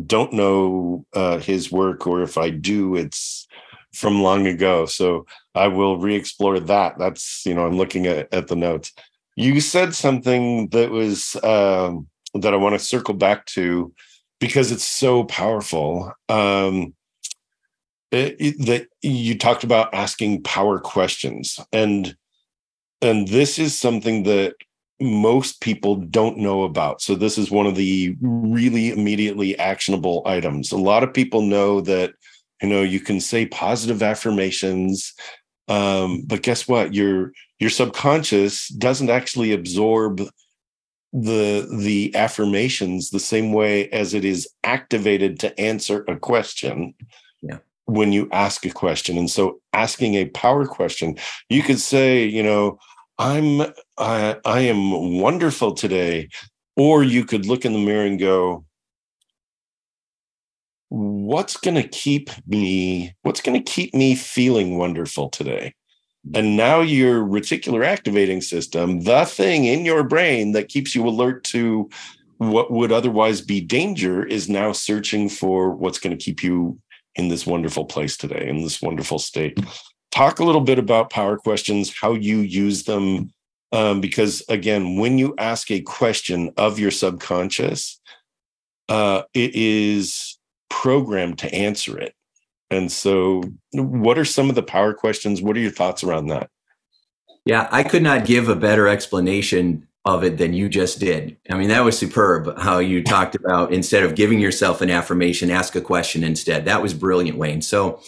don't 0.08 0.34
know 0.34 1.06
uh, 1.14 1.38
his 1.38 1.72
work, 1.72 2.08
or 2.08 2.24
if 2.24 2.40
I 2.40 2.50
do, 2.50 2.96
it's 2.96 3.48
from 3.94 4.24
long 4.24 4.48
ago. 4.48 4.88
So 4.88 5.28
I 5.54 5.68
will 5.68 6.00
re-explore 6.00 6.60
that. 6.60 6.98
That's 6.98 7.46
you 7.46 7.54
know 7.54 7.68
I'm 7.68 7.78
looking 7.78 8.08
at 8.08 8.34
at 8.34 8.48
the 8.48 8.56
notes. 8.56 8.94
You 9.36 9.62
said 9.62 9.94
something 9.94 10.70
that 10.70 10.90
was 10.90 11.36
um, 11.44 12.08
that 12.34 12.56
I 12.56 12.58
want 12.58 12.74
to 12.74 12.84
circle 12.84 13.14
back 13.14 13.46
to 13.58 13.94
because 14.40 14.72
it's 14.72 14.84
so 14.84 15.24
powerful. 15.26 16.12
Um, 16.30 16.96
that 18.12 18.88
you 19.02 19.38
talked 19.38 19.64
about 19.64 19.94
asking 19.94 20.44
power 20.44 20.80
questions 20.80 21.60
and 21.74 22.16
and 23.02 23.28
this 23.28 23.60
is 23.60 23.80
something 23.80 24.24
that 24.24 24.56
most 25.00 25.62
people 25.62 25.96
don't 25.96 26.38
know 26.38 26.64
about. 26.64 27.02
So 27.02 27.14
this 27.14 27.38
is 27.38 27.52
one 27.52 27.68
of 27.68 27.76
the 27.76 28.16
really 28.20 28.90
immediately 28.90 29.58
actionable 29.60 30.24
items. 30.26 30.72
A 30.72 30.78
lot 30.78 31.04
of 31.04 31.14
people 31.14 31.42
know 31.42 31.82
that 31.82 32.14
you 32.62 32.70
know 32.70 32.82
you 32.82 33.00
can 33.00 33.20
say 33.20 33.46
positive 33.46 34.02
affirmations 34.02 35.14
um, 35.68 36.24
but 36.26 36.44
guess 36.44 36.68
what? 36.68 36.94
Your 36.94 37.34
your 37.60 37.70
subconscious 37.70 38.70
doesn't 38.70 39.10
actually 39.10 39.52
absorb 39.52 40.22
the 41.14 41.68
the 41.78 42.16
affirmations 42.16 43.10
the 43.10 43.20
same 43.20 43.52
way 43.52 43.90
as 43.90 44.14
it 44.14 44.24
is 44.24 44.48
activated 44.64 45.40
to 45.42 45.60
answer 45.60 46.06
a 46.08 46.16
question. 46.16 46.94
Yeah 47.42 47.58
when 47.88 48.12
you 48.12 48.30
ask 48.32 48.66
a 48.66 48.70
question. 48.70 49.18
And 49.18 49.30
so 49.30 49.60
asking 49.74 50.16
a 50.16 50.26
power 50.30 50.66
question 50.66 51.18
you 51.50 51.64
could 51.64 51.80
say 51.80 52.26
you 52.26 52.44
know 52.44 52.78
i'm 53.18 53.62
i 53.98 54.36
i 54.46 54.60
am 54.60 55.20
wonderful 55.20 55.74
today. 55.74 56.30
Or 56.76 57.04
you 57.04 57.26
could 57.26 57.48
look 57.48 57.66
in 57.66 57.74
the 57.74 57.80
mirror 57.80 58.06
and 58.06 58.20
go 58.20 58.64
what's 60.90 61.58
going 61.58 61.76
to 61.76 61.88
keep 61.88 62.30
me 62.46 63.14
what's 63.24 63.42
going 63.42 63.62
to 63.62 63.72
keep 63.72 63.94
me 63.96 64.16
feeling 64.16 64.78
wonderful 64.78 65.30
today? 65.30 65.74
And 66.36 66.58
now 66.58 66.82
your 66.82 67.24
reticular 67.24 67.86
activating 67.86 68.42
system 68.42 69.02
the 69.02 69.26
thing 69.26 69.66
in 69.66 69.86
your 69.86 70.04
brain 70.04 70.52
that 70.52 70.70
keeps 70.70 70.94
you 70.94 71.08
alert 71.08 71.44
to 71.46 71.90
what 72.38 72.70
would 72.70 72.92
otherwise 72.92 73.42
be 73.42 73.60
danger 73.60 74.24
is 74.24 74.48
now 74.48 74.72
searching 74.72 75.30
for 75.30 75.72
what's 75.72 76.00
going 76.00 76.16
to 76.16 76.24
keep 76.24 76.44
you 76.44 76.78
in 77.18 77.28
this 77.28 77.46
wonderful 77.46 77.86
place 77.86 78.18
today 78.18 78.48
in 78.48 78.62
this 78.62 78.82
wonderful 78.82 79.20
state 79.20 79.60
talk 80.12 80.40
a 80.40 80.44
little 80.44 80.62
bit 80.62 80.80
about 80.80 81.10
power 81.10 81.38
questions 81.38 81.94
how 82.00 82.14
you 82.14 82.40
use 82.40 82.84
them 82.84 83.32
um, 83.72 84.00
because 84.00 84.44
again 84.50 84.98
when 84.98 85.18
you 85.18 85.36
ask 85.38 85.70
a 85.72 85.82
question 85.82 86.52
of 86.58 86.80
your 86.80 86.92
subconscious 86.92 88.00
uh, 88.90 89.24
it 89.34 89.54
is 89.54 90.38
programmed 90.70 91.40
to 91.40 91.54
answer 91.54 91.98
it. 91.98 92.14
And 92.70 92.92
so, 92.92 93.44
what 93.74 94.18
are 94.18 94.26
some 94.26 94.50
of 94.50 94.56
the 94.56 94.64
power 94.64 94.94
questions? 94.94 95.42
What 95.42 95.56
are 95.56 95.62
your 95.62 95.72
thoughts 95.72 96.04
around 96.04 96.28
that? 96.28 96.50
Yeah, 97.46 97.70
I 97.72 97.84
could 97.84 98.04
not 98.04 98.26
give 98.26 98.50
a 98.50 98.56
better 98.56 98.88
explanation 98.88 99.87
of 100.08 100.24
it 100.24 100.38
than 100.38 100.54
you 100.54 100.70
just 100.70 101.00
did. 101.00 101.38
I 101.50 101.58
mean, 101.58 101.68
that 101.68 101.84
was 101.84 101.98
superb 101.98 102.58
how 102.58 102.80
you 102.80 103.04
talked 103.04 103.36
about 103.36 103.74
instead 103.74 104.04
of 104.04 104.16
giving 104.16 104.40
yourself 104.40 104.80
an 104.80 104.90
affirmation, 104.90 105.52
ask 105.52 105.76
a 105.76 105.82
question 105.82 106.24
instead. 106.24 106.64
That 106.64 106.82
was 106.82 106.94
brilliant, 106.94 107.38
Wayne. 107.38 107.62
So, 107.62 108.00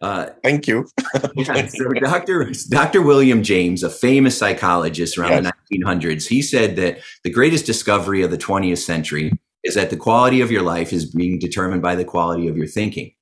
uh, 0.00 0.30
thank 0.42 0.66
you. 0.66 0.88
yeah, 1.36 1.66
so 1.66 1.88
Dr. 1.90 2.50
Dr. 2.70 3.02
William 3.02 3.42
James, 3.42 3.82
a 3.82 3.90
famous 3.90 4.36
psychologist 4.36 5.18
around 5.18 5.44
yes. 5.44 5.52
the 5.70 5.78
1900s, 5.78 6.26
he 6.26 6.40
said 6.40 6.74
that 6.76 7.00
the 7.22 7.30
greatest 7.30 7.66
discovery 7.66 8.22
of 8.22 8.30
the 8.30 8.38
20th 8.38 8.78
century 8.78 9.38
is 9.62 9.74
that 9.74 9.90
the 9.90 9.96
quality 9.96 10.40
of 10.40 10.50
your 10.50 10.62
life 10.62 10.92
is 10.92 11.14
being 11.14 11.38
determined 11.38 11.82
by 11.82 11.94
the 11.94 12.04
quality 12.04 12.48
of 12.48 12.56
your 12.56 12.66
thinking. 12.66 13.12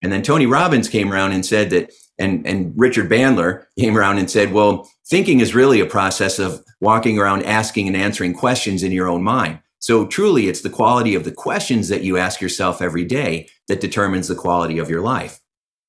And 0.00 0.12
then 0.12 0.22
Tony 0.22 0.46
Robbins 0.46 0.88
came 0.88 1.12
around 1.12 1.32
and 1.32 1.44
said 1.44 1.70
that, 1.70 1.92
and, 2.20 2.46
and 2.46 2.72
Richard 2.76 3.10
Bandler 3.10 3.64
came 3.78 3.96
around 3.96 4.18
and 4.18 4.30
said, 4.30 4.52
well, 4.52 4.88
thinking 5.08 5.40
is 5.40 5.54
really 5.54 5.80
a 5.80 5.86
process 5.86 6.38
of 6.38 6.62
walking 6.80 7.18
around 7.18 7.44
asking 7.44 7.88
and 7.88 7.96
answering 7.96 8.34
questions 8.34 8.82
in 8.82 8.92
your 8.92 9.08
own 9.08 9.22
mind. 9.22 9.58
So 9.78 10.06
truly, 10.06 10.48
it's 10.48 10.60
the 10.60 10.70
quality 10.70 11.14
of 11.14 11.24
the 11.24 11.32
questions 11.32 11.88
that 11.88 12.02
you 12.02 12.18
ask 12.18 12.40
yourself 12.40 12.82
every 12.82 13.04
day 13.04 13.48
that 13.68 13.80
determines 13.80 14.28
the 14.28 14.34
quality 14.34 14.78
of 14.78 14.90
your 14.90 15.00
life. 15.00 15.40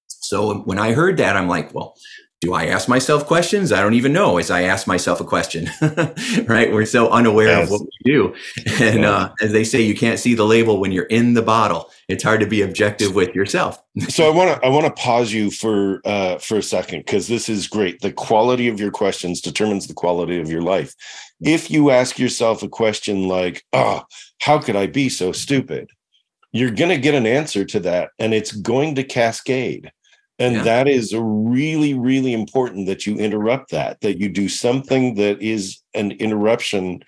So 0.08 0.60
when 0.60 0.80
I 0.80 0.94
heard 0.94 1.17
that, 1.17 1.36
I'm 1.36 1.50
like, 1.50 1.74
well, 1.74 1.96
do 2.41 2.56
I 2.56 2.65
ask 2.65 2.89
myself 2.89 3.27
questions? 3.27 3.71
I 3.71 3.82
don't 3.82 3.93
even 3.93 4.13
know 4.13 4.39
as 4.39 4.49
I 4.49 4.63
ask 4.63 4.88
myself 4.88 5.21
a 5.21 5.23
question, 5.23 5.69
right? 6.47 6.73
We're 6.73 6.88
so 6.88 7.08
unaware 7.10 7.49
yes. 7.49 7.65
of 7.65 7.69
what 7.69 7.82
we 7.82 8.12
do. 8.12 8.34
And 8.82 9.01
yeah. 9.01 9.12
uh, 9.12 9.34
as 9.41 9.51
they 9.51 9.63
say, 9.63 9.82
you 9.82 9.93
can't 9.95 10.19
see 10.19 10.34
the 10.34 10.43
label 10.43 10.80
when 10.80 10.91
you're 10.91 11.06
in 11.06 11.36
the 11.36 11.43
bottle. 11.43 11.91
It's 12.08 12.23
hard 12.23 12.39
to 12.39 12.47
be 12.47 12.63
objective 12.63 13.13
with 13.13 13.36
yourself. 13.36 13.80
so 14.10 14.25
I 14.25 14.36
want 14.36 14.60
to 14.60 14.65
I 14.65 14.69
want 14.69 14.88
to 14.88 15.01
pause 15.01 15.32
you 15.32 15.51
for 15.51 16.01
uh, 16.04 16.39
for 16.39 16.58
a 16.58 16.63
second 16.63 17.01
because 17.01 17.27
this 17.27 17.47
is 17.47 17.67
great. 17.67 18.01
The 18.01 18.12
quality 18.12 18.67
of 18.67 18.80
your 18.80 18.91
questions 18.91 19.39
determines 19.39 19.86
the 19.86 19.93
quality 19.93 20.39
of 20.39 20.49
your 20.49 20.63
life. 20.63 20.95
If 21.41 21.69
you 21.69 21.91
ask 21.91 22.17
yourself 22.17 22.63
a 22.63 22.69
question 22.69 23.27
like, 23.27 23.63
"Oh, 23.71 24.01
how 24.41 24.58
could 24.58 24.75
I 24.75 24.88
be 24.88 25.10
so 25.10 25.32
stupid?" 25.32 25.91
You're 26.54 26.71
going 26.71 26.89
to 26.89 26.97
get 26.97 27.15
an 27.15 27.27
answer 27.27 27.63
to 27.63 27.80
that, 27.82 28.10
and 28.19 28.34
it's 28.34 28.51
going 28.51 28.95
to 28.95 29.04
cascade 29.04 29.91
and 30.41 30.56
yeah. 30.56 30.63
that 30.63 30.88
is 30.88 31.13
really 31.15 31.93
really 31.93 32.34
important 32.34 32.88
that 32.88 33.06
you 33.06 33.15
interrupt 33.17 33.69
that 33.71 34.01
that 34.01 34.17
you 34.17 34.27
do 34.27 34.49
something 34.49 35.15
that 35.15 35.41
is 35.41 35.80
an 35.93 36.12
interruption 36.12 37.04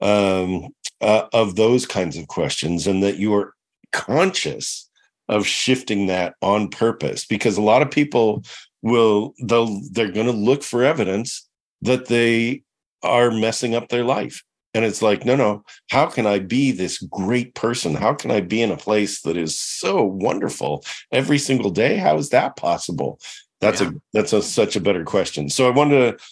um, 0.00 0.68
uh, 1.02 1.26
of 1.32 1.56
those 1.56 1.86
kinds 1.86 2.16
of 2.16 2.26
questions 2.28 2.86
and 2.86 3.02
that 3.02 3.16
you 3.16 3.34
are 3.34 3.54
conscious 3.92 4.88
of 5.28 5.46
shifting 5.46 6.06
that 6.06 6.34
on 6.40 6.68
purpose 6.68 7.26
because 7.26 7.56
a 7.56 7.62
lot 7.62 7.82
of 7.82 7.90
people 7.90 8.42
will 8.82 9.34
they'll 9.42 9.80
they're 9.92 10.10
going 10.10 10.26
to 10.26 10.32
look 10.32 10.62
for 10.62 10.82
evidence 10.82 11.48
that 11.82 12.06
they 12.06 12.62
are 13.02 13.30
messing 13.30 13.74
up 13.74 13.88
their 13.88 14.04
life 14.04 14.42
and 14.74 14.84
it's 14.84 15.02
like 15.02 15.24
no 15.24 15.36
no 15.36 15.64
how 15.90 16.06
can 16.06 16.26
i 16.26 16.38
be 16.38 16.72
this 16.72 16.98
great 17.10 17.54
person 17.54 17.94
how 17.94 18.14
can 18.14 18.30
i 18.30 18.40
be 18.40 18.62
in 18.62 18.70
a 18.70 18.76
place 18.76 19.22
that 19.22 19.36
is 19.36 19.58
so 19.58 20.02
wonderful 20.02 20.84
every 21.12 21.38
single 21.38 21.70
day 21.70 21.96
how 21.96 22.16
is 22.16 22.30
that 22.30 22.56
possible 22.56 23.18
that's 23.60 23.80
yeah. 23.80 23.88
a 23.88 23.92
that's 24.12 24.32
a 24.32 24.42
such 24.42 24.76
a 24.76 24.80
better 24.80 25.04
question 25.04 25.48
so 25.48 25.66
i 25.66 25.70
wanted 25.70 26.18
to 26.18 26.24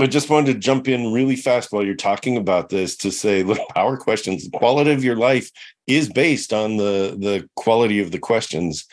I 0.00 0.06
just 0.08 0.28
wanted 0.28 0.52
to 0.52 0.58
jump 0.58 0.88
in 0.88 1.12
really 1.12 1.36
fast 1.36 1.70
while 1.70 1.84
you're 1.84 1.94
talking 1.94 2.36
about 2.36 2.68
this 2.68 2.96
to 2.96 3.12
say, 3.12 3.44
look, 3.44 3.60
power 3.76 3.96
questions, 3.96 4.42
the 4.42 4.58
quality 4.58 4.90
of 4.90 5.04
your 5.04 5.14
life 5.14 5.50
is 5.86 6.08
based 6.08 6.52
on 6.52 6.78
the 6.78 7.16
the 7.16 7.48
quality 7.54 8.00
of 8.00 8.10
the 8.10 8.18
questions 8.18 8.86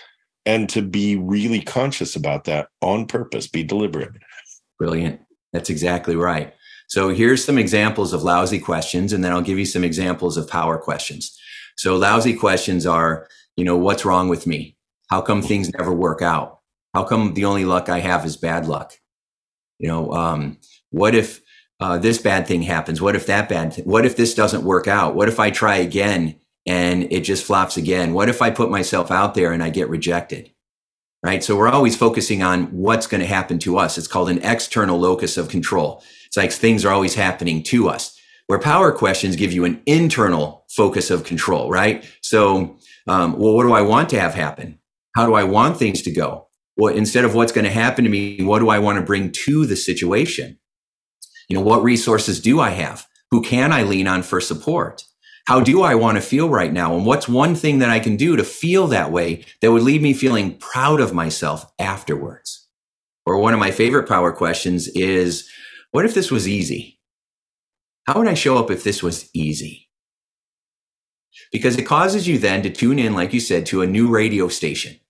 and 0.46 0.70
to 0.70 0.82
be 0.82 1.16
really 1.16 1.62
conscious 1.62 2.16
about 2.16 2.46
that 2.46 2.68
on 2.82 3.06
purpose, 3.06 3.48
be 3.48 3.64
deliberate. 3.64 4.12
Brilliant. 4.80 5.22
That's 5.54 5.70
exactly 5.70 6.16
right. 6.16 6.54
So 6.92 7.08
here's 7.08 7.46
some 7.46 7.58
examples 7.58 8.12
of 8.12 8.24
lousy 8.24 8.60
questions, 8.60 9.14
and 9.14 9.24
then 9.24 9.32
I'll 9.32 9.42
give 9.42 9.58
you 9.58 9.64
some 9.64 9.86
examples 9.86 10.36
of 10.36 10.50
power 10.50 10.78
questions. 10.78 11.40
So 11.78 11.96
lousy 11.96 12.34
questions 12.34 12.86
are, 12.86 13.30
you 13.56 13.64
know, 13.64 13.78
what's 13.78 14.04
wrong 14.04 14.28
with 14.28 14.46
me? 14.46 14.76
How 15.10 15.22
come 15.22 15.42
things 15.42 15.72
never 15.72 15.94
work 15.94 16.22
out? 16.22 16.60
How 16.94 17.06
come 17.06 17.34
the 17.34 17.46
only 17.46 17.64
luck 17.64 17.88
I 17.88 18.00
have 18.00 18.26
is 18.26 18.36
bad 18.36 18.68
luck? 18.68 18.92
You 19.80 19.88
know, 19.88 20.12
um, 20.12 20.58
what 20.90 21.16
if 21.16 21.40
uh, 21.80 21.98
this 21.98 22.18
bad 22.18 22.46
thing 22.46 22.62
happens? 22.62 23.02
What 23.02 23.16
if 23.16 23.26
that 23.28 23.48
bad? 23.48 23.72
Th- 23.72 23.88
what 23.88 24.06
if 24.06 24.18
this 24.18 24.36
doesn't 24.36 24.66
work 24.66 24.90
out? 24.90 25.16
What 25.16 25.30
if 25.30 25.40
I 25.40 25.50
try 25.50 25.78
again 25.78 26.42
and 26.66 27.04
it 27.10 27.22
just 27.22 27.46
flops 27.46 27.78
again? 27.78 28.12
What 28.12 28.28
if 28.28 28.42
I 28.42 28.50
put 28.50 28.70
myself 28.70 29.12
out 29.12 29.34
there 29.34 29.54
and 29.54 29.64
I 29.64 29.70
get 29.70 29.88
rejected? 29.88 30.52
Right. 31.24 31.44
So 31.44 31.56
we're 31.56 31.70
always 31.70 31.96
focusing 31.96 32.42
on 32.42 32.66
what's 32.72 33.06
going 33.06 33.22
to 33.22 33.28
happen 33.28 33.60
to 33.60 33.78
us. 33.78 33.98
It's 33.98 34.08
called 34.08 34.30
an 34.30 34.42
external 34.44 35.00
locus 35.00 35.38
of 35.38 35.50
control. 35.50 36.04
It's 36.26 36.36
like 36.36 36.52
things 36.52 36.84
are 36.84 36.92
always 36.92 37.14
happening 37.14 37.62
to 37.64 37.90
us. 37.90 38.20
Where 38.48 38.58
power 38.58 38.92
questions 38.92 39.36
give 39.36 39.54
you 39.54 39.64
an 39.64 39.82
internal 39.86 40.66
locus 40.78 41.12
of 41.12 41.24
control, 41.24 41.70
right? 41.70 42.04
So, 42.22 42.78
um, 43.08 43.38
well, 43.38 43.54
what 43.54 43.64
do 43.64 43.74
I 43.74 43.82
want 43.82 44.10
to 44.10 44.20
have 44.20 44.34
happen? 44.34 44.80
How 45.16 45.26
do 45.28 45.36
I 45.36 45.44
want 45.44 45.78
things 45.78 46.02
to 46.02 46.12
go? 46.12 46.48
Well, 46.76 46.94
instead 46.94 47.24
of 47.24 47.36
what's 47.36 47.52
going 47.52 47.66
to 47.66 47.72
happen 47.72 48.04
to 48.04 48.10
me, 48.10 48.42
what 48.42 48.60
do 48.60 48.70
I 48.70 48.80
want 48.80 48.98
to 48.98 49.06
bring 49.06 49.32
to 49.32 49.66
the 49.66 49.76
situation? 49.76 50.58
You 51.50 51.56
know, 51.56 51.62
what 51.62 51.84
resources 51.84 52.40
do 52.40 52.60
I 52.60 52.72
have? 52.72 53.08
Who 53.30 53.42
can 53.42 53.72
I 53.72 53.84
lean 53.84 54.08
on 54.08 54.24
for 54.24 54.42
support? 54.42 55.04
How 55.52 55.60
do 55.60 55.82
I 55.82 55.96
want 55.96 56.16
to 56.16 56.22
feel 56.22 56.48
right 56.48 56.72
now? 56.72 56.96
And 56.96 57.06
what's 57.06 57.28
one 57.28 57.56
thing 57.56 57.80
that 57.80 57.90
I 57.90 58.00
can 58.00 58.16
do 58.16 58.38
to 58.38 58.44
feel 58.46 58.88
that 58.88 59.12
way 59.12 59.44
that 59.60 59.70
would 59.70 59.82
leave 59.84 60.02
me 60.02 60.14
feeling 60.14 60.58
proud 60.58 61.02
of 61.02 61.14
myself 61.14 61.70
afterwards? 61.78 62.70
Or 63.26 63.38
one 63.38 63.54
of 63.54 63.60
my 63.60 63.72
favorite 63.72 64.08
power 64.08 64.32
questions 64.32 64.88
is, 64.88 65.50
what 65.92 66.06
if 66.06 66.14
this 66.14 66.32
was 66.32 66.48
easy? 66.48 67.02
How 68.08 68.18
would 68.18 68.30
I 68.30 68.34
show 68.34 68.60
up 68.60 68.72
if 68.72 68.86
this 68.86 69.04
was 69.04 69.30
easy? 69.34 69.90
Because 71.52 71.76
it 71.78 71.84
causes 71.84 72.30
you 72.30 72.38
then 72.38 72.64
to 72.64 72.70
tune 72.70 72.98
in, 72.98 73.14
like 73.14 73.34
you 73.34 73.42
said, 73.42 73.66
to 73.66 73.82
a 73.82 73.88
new 73.88 74.08
radio 74.08 74.48
station 74.48 75.02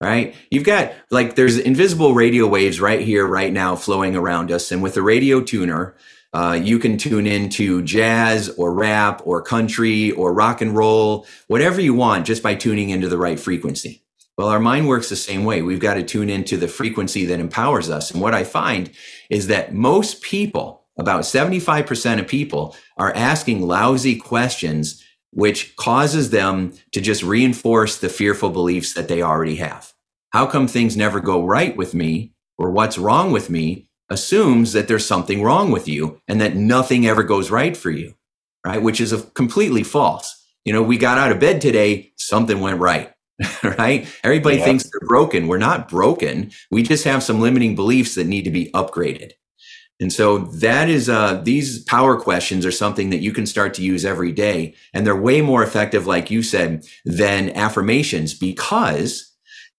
right? 0.00 0.34
You've 0.50 0.64
got 0.64 0.92
like 1.10 1.36
there's 1.36 1.58
invisible 1.58 2.12
radio 2.12 2.46
waves 2.46 2.80
right 2.80 3.00
here, 3.00 3.26
right 3.26 3.52
now, 3.52 3.76
flowing 3.76 4.14
around 4.14 4.50
us. 4.50 4.70
And 4.70 4.82
with 4.82 4.96
a 4.96 5.02
radio 5.02 5.40
tuner, 5.40 5.96
uh, 6.36 6.52
you 6.52 6.78
can 6.78 6.98
tune 6.98 7.26
into 7.26 7.80
jazz 7.80 8.50
or 8.58 8.70
rap 8.74 9.22
or 9.24 9.40
country 9.40 10.10
or 10.10 10.34
rock 10.34 10.60
and 10.60 10.76
roll, 10.76 11.26
whatever 11.46 11.80
you 11.80 11.94
want, 11.94 12.26
just 12.26 12.42
by 12.42 12.54
tuning 12.54 12.90
into 12.90 13.08
the 13.08 13.16
right 13.16 13.40
frequency. 13.40 14.02
Well, 14.36 14.48
our 14.48 14.60
mind 14.60 14.86
works 14.86 15.08
the 15.08 15.16
same 15.16 15.44
way. 15.44 15.62
We've 15.62 15.80
got 15.80 15.94
to 15.94 16.02
tune 16.02 16.28
into 16.28 16.58
the 16.58 16.68
frequency 16.68 17.24
that 17.24 17.40
empowers 17.40 17.88
us. 17.88 18.10
And 18.10 18.20
what 18.20 18.34
I 18.34 18.44
find 18.44 18.90
is 19.30 19.46
that 19.46 19.72
most 19.72 20.20
people, 20.20 20.84
about 20.98 21.22
75% 21.22 22.20
of 22.20 22.28
people, 22.28 22.76
are 22.98 23.16
asking 23.16 23.66
lousy 23.66 24.16
questions 24.16 25.02
which 25.30 25.74
causes 25.76 26.28
them 26.28 26.74
to 26.92 27.00
just 27.00 27.22
reinforce 27.22 27.98
the 27.98 28.10
fearful 28.10 28.50
beliefs 28.50 28.92
that 28.92 29.08
they 29.08 29.22
already 29.22 29.56
have. 29.56 29.94
How 30.34 30.44
come 30.44 30.68
things 30.68 30.98
never 30.98 31.18
go 31.18 31.46
right 31.46 31.74
with 31.74 31.94
me 31.94 32.34
or 32.58 32.70
what's 32.72 32.98
wrong 32.98 33.32
with 33.32 33.48
me 33.48 33.85
assumes 34.08 34.72
that 34.72 34.88
there's 34.88 35.06
something 35.06 35.42
wrong 35.42 35.70
with 35.70 35.88
you 35.88 36.20
and 36.28 36.40
that 36.40 36.56
nothing 36.56 37.06
ever 37.06 37.22
goes 37.22 37.50
right 37.50 37.76
for 37.76 37.90
you, 37.90 38.14
right? 38.64 38.82
Which 38.82 39.00
is 39.00 39.14
completely 39.34 39.82
false. 39.82 40.32
You 40.64 40.72
know, 40.72 40.82
we 40.82 40.98
got 40.98 41.18
out 41.18 41.32
of 41.32 41.40
bed 41.40 41.60
today, 41.60 42.12
something 42.16 42.60
went 42.60 42.80
right, 42.80 43.12
right? 43.62 44.06
Everybody 44.22 44.58
yeah. 44.58 44.64
thinks 44.64 44.84
they're 44.84 45.08
broken. 45.08 45.46
We're 45.46 45.58
not 45.58 45.88
broken. 45.88 46.50
We 46.70 46.82
just 46.82 47.04
have 47.04 47.22
some 47.22 47.40
limiting 47.40 47.74
beliefs 47.74 48.14
that 48.16 48.26
need 48.26 48.42
to 48.42 48.50
be 48.50 48.70
upgraded. 48.72 49.32
And 49.98 50.12
so 50.12 50.38
that 50.38 50.90
is 50.90 51.08
uh, 51.08 51.40
these 51.42 51.82
power 51.84 52.20
questions 52.20 52.66
are 52.66 52.72
something 52.72 53.10
that 53.10 53.22
you 53.22 53.32
can 53.32 53.46
start 53.46 53.72
to 53.74 53.82
use 53.82 54.04
every 54.04 54.30
day, 54.30 54.74
and 54.92 55.06
they're 55.06 55.16
way 55.16 55.40
more 55.40 55.62
effective, 55.62 56.06
like 56.06 56.30
you 56.30 56.42
said, 56.42 56.84
than 57.06 57.50
affirmations 57.50 58.34
because 58.34 59.32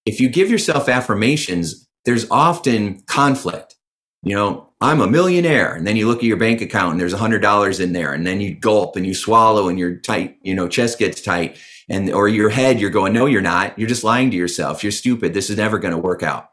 if 0.08 0.20
you 0.20 0.30
give 0.30 0.50
yourself 0.50 0.90
affirmations, 0.90 1.88
there's 2.06 2.26
often 2.32 3.02
conflict. 3.02 3.76
You 4.24 4.36
know, 4.36 4.70
I'm 4.82 5.02
a 5.02 5.08
millionaire, 5.08 5.76
and 5.76 5.86
then 5.86 5.96
you 5.96 6.08
look 6.08 6.20
at 6.20 6.24
your 6.24 6.38
bank 6.38 6.62
account 6.62 6.92
and 6.92 7.00
there's 7.00 7.14
a 7.14 7.18
hundred 7.18 7.42
dollars 7.42 7.80
in 7.80 7.94
there, 7.94 8.14
and 8.14 8.26
then 8.26 8.42
you 8.42 8.56
gulp 8.56 8.96
and 8.96 9.06
you 9.06 9.14
swallow 9.14 9.70
and 9.70 9.78
you're 9.80 9.96
tight. 9.98 10.38
You 10.42 10.56
know, 10.56 10.68
chest 10.68 11.00
gets 11.00 11.22
tight, 11.22 11.58
and 11.88 12.12
or 12.12 12.28
your 12.28 12.50
head, 12.50 12.80
you're 12.80 12.90
going, 12.90 13.14
no, 13.14 13.26
you're 13.26 13.42
not. 13.42 13.78
You're 13.78 13.90
just 13.90 14.04
lying 14.04 14.32
to 14.32 14.38
yourself. 14.38 14.84
You're 14.84 14.92
stupid. 14.92 15.34
This 15.34 15.50
is 15.50 15.58
never 15.58 15.80
going 15.80 15.94
to 15.94 15.98
work 16.00 16.24
out 16.24 16.50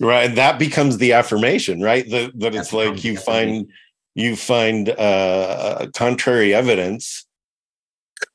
right 0.00 0.34
that 0.34 0.58
becomes 0.58 0.98
the 0.98 1.12
affirmation 1.12 1.80
right 1.80 2.08
that, 2.10 2.38
that 2.38 2.54
it's 2.54 2.72
like 2.72 3.02
you 3.02 3.16
find 3.16 3.70
you 4.14 4.36
find 4.36 4.90
uh, 4.90 5.86
contrary 5.94 6.54
evidence 6.54 7.26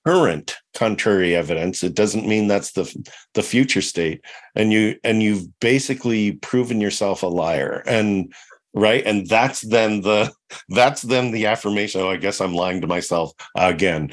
current 0.06 0.56
contrary 0.76 1.36
evidence 1.36 1.84
it 1.84 1.94
doesn't 1.94 2.28
mean 2.28 2.48
that's 2.48 2.72
the 2.72 3.10
the 3.34 3.44
future 3.44 3.82
state 3.82 4.24
and 4.56 4.72
you 4.72 4.96
and 5.04 5.22
you've 5.22 5.48
basically 5.60 6.34
proven 6.34 6.82
yourself 6.82 7.24
a 7.24 7.28
liar 7.28 7.84
and 7.86 8.34
right 8.74 9.06
and 9.06 9.28
that's 9.28 9.62
then 9.62 10.02
the 10.02 10.32
that's 10.70 11.02
then 11.02 11.32
the 11.32 11.46
affirmation 11.46 12.02
oh 12.02 12.10
i 12.10 12.18
guess 12.18 12.40
i'm 12.40 12.54
lying 12.54 12.82
to 12.82 12.88
myself 12.88 13.32
again 13.56 14.10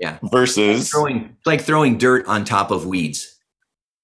yeah 0.00 0.18
versus 0.30 0.92
like 0.94 1.02
throwing 1.02 1.36
like 1.46 1.60
throwing 1.60 1.98
dirt 1.98 2.26
on 2.26 2.44
top 2.44 2.70
of 2.70 2.86
weeds 2.86 3.38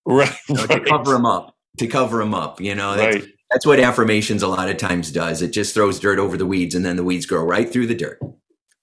right, 0.06 0.34
you 0.48 0.54
know, 0.56 0.64
right. 0.66 0.84
to 0.84 0.90
cover 0.90 1.12
them 1.12 1.26
up 1.26 1.54
to 1.78 1.86
cover 1.86 2.18
them 2.18 2.34
up. 2.34 2.60
You 2.60 2.74
know, 2.74 2.96
that's, 2.96 3.16
right. 3.16 3.28
that's 3.50 3.66
what 3.66 3.80
affirmations 3.80 4.42
a 4.42 4.48
lot 4.48 4.68
of 4.68 4.76
times 4.76 5.10
does. 5.10 5.42
It 5.42 5.52
just 5.52 5.74
throws 5.74 5.98
dirt 5.98 6.18
over 6.18 6.36
the 6.36 6.46
weeds 6.46 6.74
and 6.74 6.84
then 6.84 6.96
the 6.96 7.04
weeds 7.04 7.26
grow 7.26 7.42
right 7.42 7.70
through 7.70 7.86
the 7.86 7.94
dirt. 7.94 8.18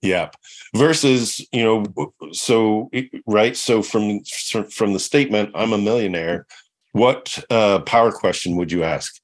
Yeah. 0.02 0.30
Versus, 0.76 1.46
you 1.52 1.64
know, 1.64 2.14
so 2.32 2.90
right. 3.28 3.56
So 3.56 3.84
from 3.84 4.22
from 4.24 4.94
the 4.94 5.00
statement, 5.00 5.52
I'm 5.54 5.74
a 5.74 5.78
millionaire. 5.78 6.48
What 6.94 7.44
uh, 7.50 7.80
power 7.82 8.12
question 8.12 8.56
would 8.56 8.72
you 8.72 8.84
ask? 8.84 9.21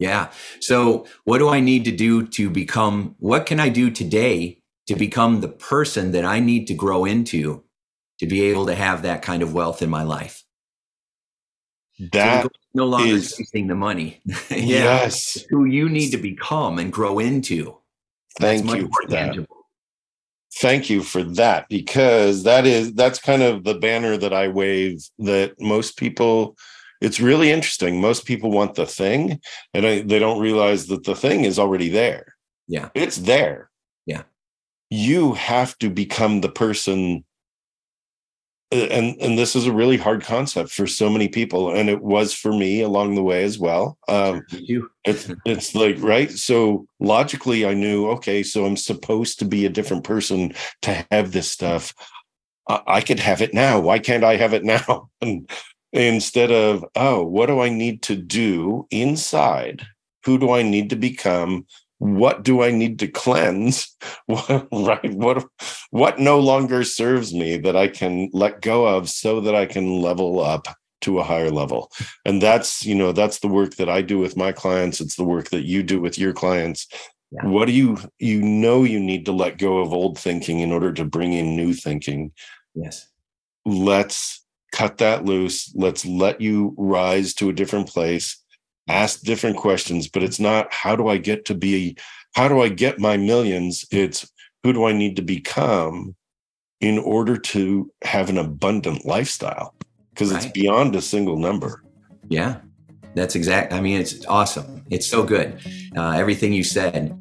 Yeah. 0.00 0.30
So, 0.60 1.06
what 1.24 1.38
do 1.38 1.50
I 1.50 1.60
need 1.60 1.84
to 1.84 1.92
do 1.92 2.26
to 2.28 2.50
become? 2.50 3.14
What 3.18 3.46
can 3.46 3.60
I 3.60 3.68
do 3.68 3.90
today 3.90 4.62
to 4.88 4.96
become 4.96 5.40
the 5.40 5.48
person 5.48 6.12
that 6.12 6.24
I 6.24 6.40
need 6.40 6.66
to 6.68 6.74
grow 6.74 7.04
into 7.04 7.62
to 8.18 8.26
be 8.26 8.42
able 8.44 8.66
to 8.66 8.74
have 8.74 9.02
that 9.02 9.22
kind 9.22 9.42
of 9.42 9.52
wealth 9.52 9.82
in 9.82 9.90
my 9.90 10.02
life? 10.02 10.42
That 12.12 12.44
so 12.44 12.48
no 12.72 12.86
longer 12.86 13.12
is, 13.12 13.36
chasing 13.36 13.66
the 13.66 13.74
money. 13.74 14.22
yeah, 14.50 14.56
yes. 14.56 15.44
Who 15.50 15.66
you 15.66 15.86
need 15.90 16.10
to 16.12 16.18
become 16.18 16.78
and 16.78 16.90
grow 16.90 17.18
into. 17.18 17.76
Thank 18.38 18.64
you 18.74 18.88
for 18.88 19.06
that. 19.08 19.36
Thank 20.54 20.88
you 20.88 21.02
for 21.02 21.22
that 21.22 21.66
because 21.68 22.42
that 22.44 22.66
is 22.66 22.94
that's 22.94 23.18
kind 23.18 23.42
of 23.42 23.64
the 23.64 23.74
banner 23.74 24.16
that 24.16 24.32
I 24.32 24.48
wave 24.48 25.02
that 25.18 25.60
most 25.60 25.98
people 25.98 26.56
it's 27.00 27.20
really 27.20 27.50
interesting. 27.50 28.00
Most 28.00 28.26
people 28.26 28.50
want 28.50 28.74
the 28.74 28.86
thing 28.86 29.40
and 29.74 29.86
I, 29.86 30.02
they 30.02 30.18
don't 30.18 30.40
realize 30.40 30.86
that 30.88 31.04
the 31.04 31.14
thing 31.14 31.44
is 31.44 31.58
already 31.58 31.88
there. 31.88 32.34
Yeah. 32.68 32.90
It's 32.94 33.16
there. 33.16 33.70
Yeah. 34.06 34.22
You 34.90 35.34
have 35.34 35.78
to 35.78 35.90
become 35.90 36.40
the 36.40 36.50
person 36.50 37.24
and 38.72 39.20
and 39.20 39.38
this 39.38 39.56
is 39.56 39.66
a 39.66 39.72
really 39.72 39.96
hard 39.96 40.22
concept 40.22 40.70
for 40.70 40.86
so 40.86 41.10
many 41.10 41.28
people 41.28 41.74
and 41.74 41.90
it 41.90 42.02
was 42.02 42.32
for 42.32 42.52
me 42.52 42.80
along 42.80 43.14
the 43.14 43.22
way 43.22 43.42
as 43.42 43.58
well 43.58 43.98
um 44.08 44.42
it's 45.04 45.30
it's 45.44 45.74
like 45.74 45.96
right 46.00 46.30
so 46.30 46.86
logically 47.00 47.66
i 47.66 47.74
knew 47.74 48.08
okay 48.08 48.42
so 48.42 48.64
i'm 48.64 48.76
supposed 48.76 49.38
to 49.38 49.44
be 49.44 49.66
a 49.66 49.70
different 49.70 50.04
person 50.04 50.52
to 50.82 51.04
have 51.10 51.32
this 51.32 51.50
stuff 51.50 51.92
i, 52.68 52.80
I 52.86 53.00
could 53.00 53.18
have 53.18 53.42
it 53.42 53.52
now 53.52 53.80
why 53.80 53.98
can't 53.98 54.24
i 54.24 54.36
have 54.36 54.54
it 54.54 54.64
now 54.64 55.10
and 55.20 55.50
instead 55.92 56.50
of 56.50 56.84
oh 56.94 57.22
what 57.22 57.46
do 57.46 57.60
i 57.60 57.68
need 57.68 58.02
to 58.02 58.16
do 58.16 58.86
inside 58.90 59.86
who 60.24 60.38
do 60.38 60.52
i 60.52 60.62
need 60.62 60.90
to 60.90 60.96
become 60.96 61.66
what 62.00 62.42
do 62.42 62.62
I 62.62 62.70
need 62.70 62.98
to 63.00 63.08
cleanse? 63.08 63.94
What, 64.26 64.68
right? 64.72 65.12
What 65.12 65.44
what 65.90 66.18
no 66.18 66.38
longer 66.38 66.82
serves 66.82 67.34
me 67.34 67.58
that 67.58 67.76
I 67.76 67.88
can 67.88 68.30
let 68.32 68.62
go 68.62 68.86
of 68.86 69.10
so 69.10 69.40
that 69.40 69.54
I 69.54 69.66
can 69.66 70.00
level 70.00 70.40
up 70.40 70.66
to 71.02 71.18
a 71.18 71.24
higher 71.24 71.50
level. 71.50 71.90
And 72.24 72.40
that's, 72.40 72.84
you 72.84 72.94
know, 72.94 73.12
that's 73.12 73.40
the 73.40 73.48
work 73.48 73.76
that 73.76 73.88
I 73.88 74.02
do 74.02 74.18
with 74.18 74.36
my 74.36 74.52
clients. 74.52 75.00
It's 75.00 75.16
the 75.16 75.24
work 75.24 75.50
that 75.50 75.64
you 75.64 75.82
do 75.82 76.00
with 76.00 76.18
your 76.18 76.32
clients. 76.32 76.86
Yeah. 77.32 77.46
What 77.46 77.66
do 77.66 77.72
you 77.72 77.98
you 78.18 78.40
know 78.40 78.82
you 78.84 78.98
need 78.98 79.26
to 79.26 79.32
let 79.32 79.58
go 79.58 79.78
of 79.78 79.92
old 79.92 80.18
thinking 80.18 80.60
in 80.60 80.72
order 80.72 80.92
to 80.92 81.04
bring 81.04 81.32
in 81.32 81.56
new 81.56 81.74
thinking? 81.74 82.32
Yes. 82.74 83.08
Let's 83.66 84.39
cut 84.72 84.98
that 84.98 85.24
loose. 85.24 85.72
Let's 85.74 86.04
let 86.04 86.40
you 86.40 86.74
rise 86.76 87.34
to 87.34 87.48
a 87.48 87.52
different 87.52 87.88
place 87.88 88.36
ask 88.88 89.20
different 89.20 89.56
questions, 89.56 90.08
but 90.08 90.22
it's 90.22 90.40
not 90.40 90.72
how 90.72 90.96
do 90.96 91.06
I 91.06 91.16
get 91.16 91.44
to 91.44 91.54
be, 91.54 91.96
how 92.34 92.48
do 92.48 92.60
I 92.60 92.68
get 92.68 92.98
my 92.98 93.16
millions? 93.16 93.84
It's 93.92 94.28
who 94.64 94.72
do 94.72 94.84
I 94.84 94.92
need 94.92 95.14
to 95.16 95.22
become 95.22 96.16
in 96.80 96.98
order 96.98 97.36
to 97.36 97.90
have 98.02 98.28
an 98.30 98.38
abundant 98.38 99.04
lifestyle? 99.04 99.74
because 100.10 100.32
Right. 100.32 100.44
it's 100.44 100.52
beyond 100.52 100.94
a 100.96 101.00
single 101.00 101.38
number. 101.38 101.82
Yeah, 102.28 102.56
that's 103.14 103.36
exact. 103.36 103.72
I 103.72 103.80
mean, 103.80 104.00
it's 104.00 104.26
awesome. 104.26 104.84
It's 104.90 105.06
so 105.06 105.22
good. 105.22 105.60
Uh, 105.96 106.10
everything 106.10 106.52
you 106.52 106.64
said. 106.64 107.16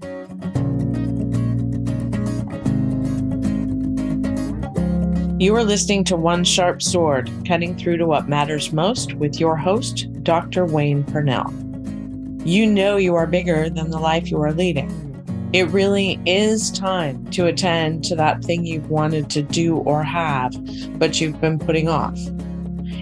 You 5.39 5.55
are 5.55 5.63
listening 5.63 6.03
to 6.03 6.17
One 6.17 6.43
Sharp 6.43 6.81
Sword, 6.81 7.31
cutting 7.47 7.77
through 7.77 7.95
to 7.99 8.05
what 8.05 8.27
matters 8.27 8.73
most 8.73 9.13
with 9.13 9.39
your 9.39 9.55
host, 9.55 10.11
Dr. 10.21 10.65
Wayne 10.65 11.05
Purnell. 11.05 11.49
You 12.45 12.67
know 12.67 12.97
you 12.97 13.15
are 13.15 13.25
bigger 13.25 13.69
than 13.69 13.89
the 13.89 13.99
life 13.99 14.29
you 14.29 14.41
are 14.41 14.51
leading. 14.51 14.91
It 15.53 15.69
really 15.69 16.19
is 16.25 16.69
time 16.69 17.25
to 17.27 17.45
attend 17.45 18.03
to 18.03 18.17
that 18.17 18.43
thing 18.43 18.65
you've 18.65 18.89
wanted 18.89 19.29
to 19.29 19.41
do 19.41 19.77
or 19.77 20.03
have, 20.03 20.51
but 20.99 21.21
you've 21.21 21.39
been 21.39 21.57
putting 21.57 21.87
off. 21.87 22.19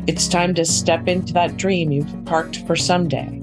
It's 0.05 0.27
time 0.27 0.53
to 0.53 0.63
step 0.63 1.07
into 1.07 1.33
that 1.33 1.57
dream 1.57 1.91
you've 1.91 2.25
parked 2.25 2.67
for 2.67 2.75
someday. 2.75 3.41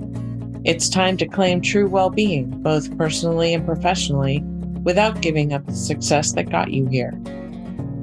It's 0.62 0.88
time 0.88 1.16
to 1.16 1.26
claim 1.26 1.60
true 1.60 1.88
well 1.88 2.10
being, 2.10 2.48
both 2.62 2.96
personally 2.96 3.54
and 3.54 3.66
professionally, 3.66 4.40
without 4.84 5.20
giving 5.20 5.52
up 5.52 5.66
the 5.66 5.74
success 5.74 6.30
that 6.34 6.48
got 6.48 6.70
you 6.70 6.86
here. 6.86 7.20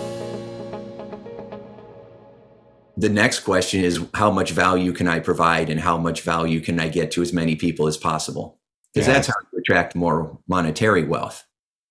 The 2.96 3.10
next 3.10 3.40
question 3.42 3.84
is 3.84 4.04
how 4.16 4.32
much 4.32 4.52
value 4.52 4.92
can 4.92 5.08
I 5.08 5.20
provide 5.20 5.70
and 5.70 5.80
how 5.80 5.98
much 5.98 6.22
value 6.22 6.62
can 6.62 6.80
I 6.80 6.90
get 6.90 7.12
to 7.12 7.22
as 7.22 7.32
many 7.32 7.56
people 7.56 7.86
as 7.86 7.98
possible? 7.98 8.58
Because 8.94 9.08
Yeah. 9.08 9.14
that's 9.14 9.28
how 9.28 9.34
you 9.52 9.60
attract 9.60 9.96
more 9.96 10.38
monetary 10.48 11.04
wealth, 11.04 11.44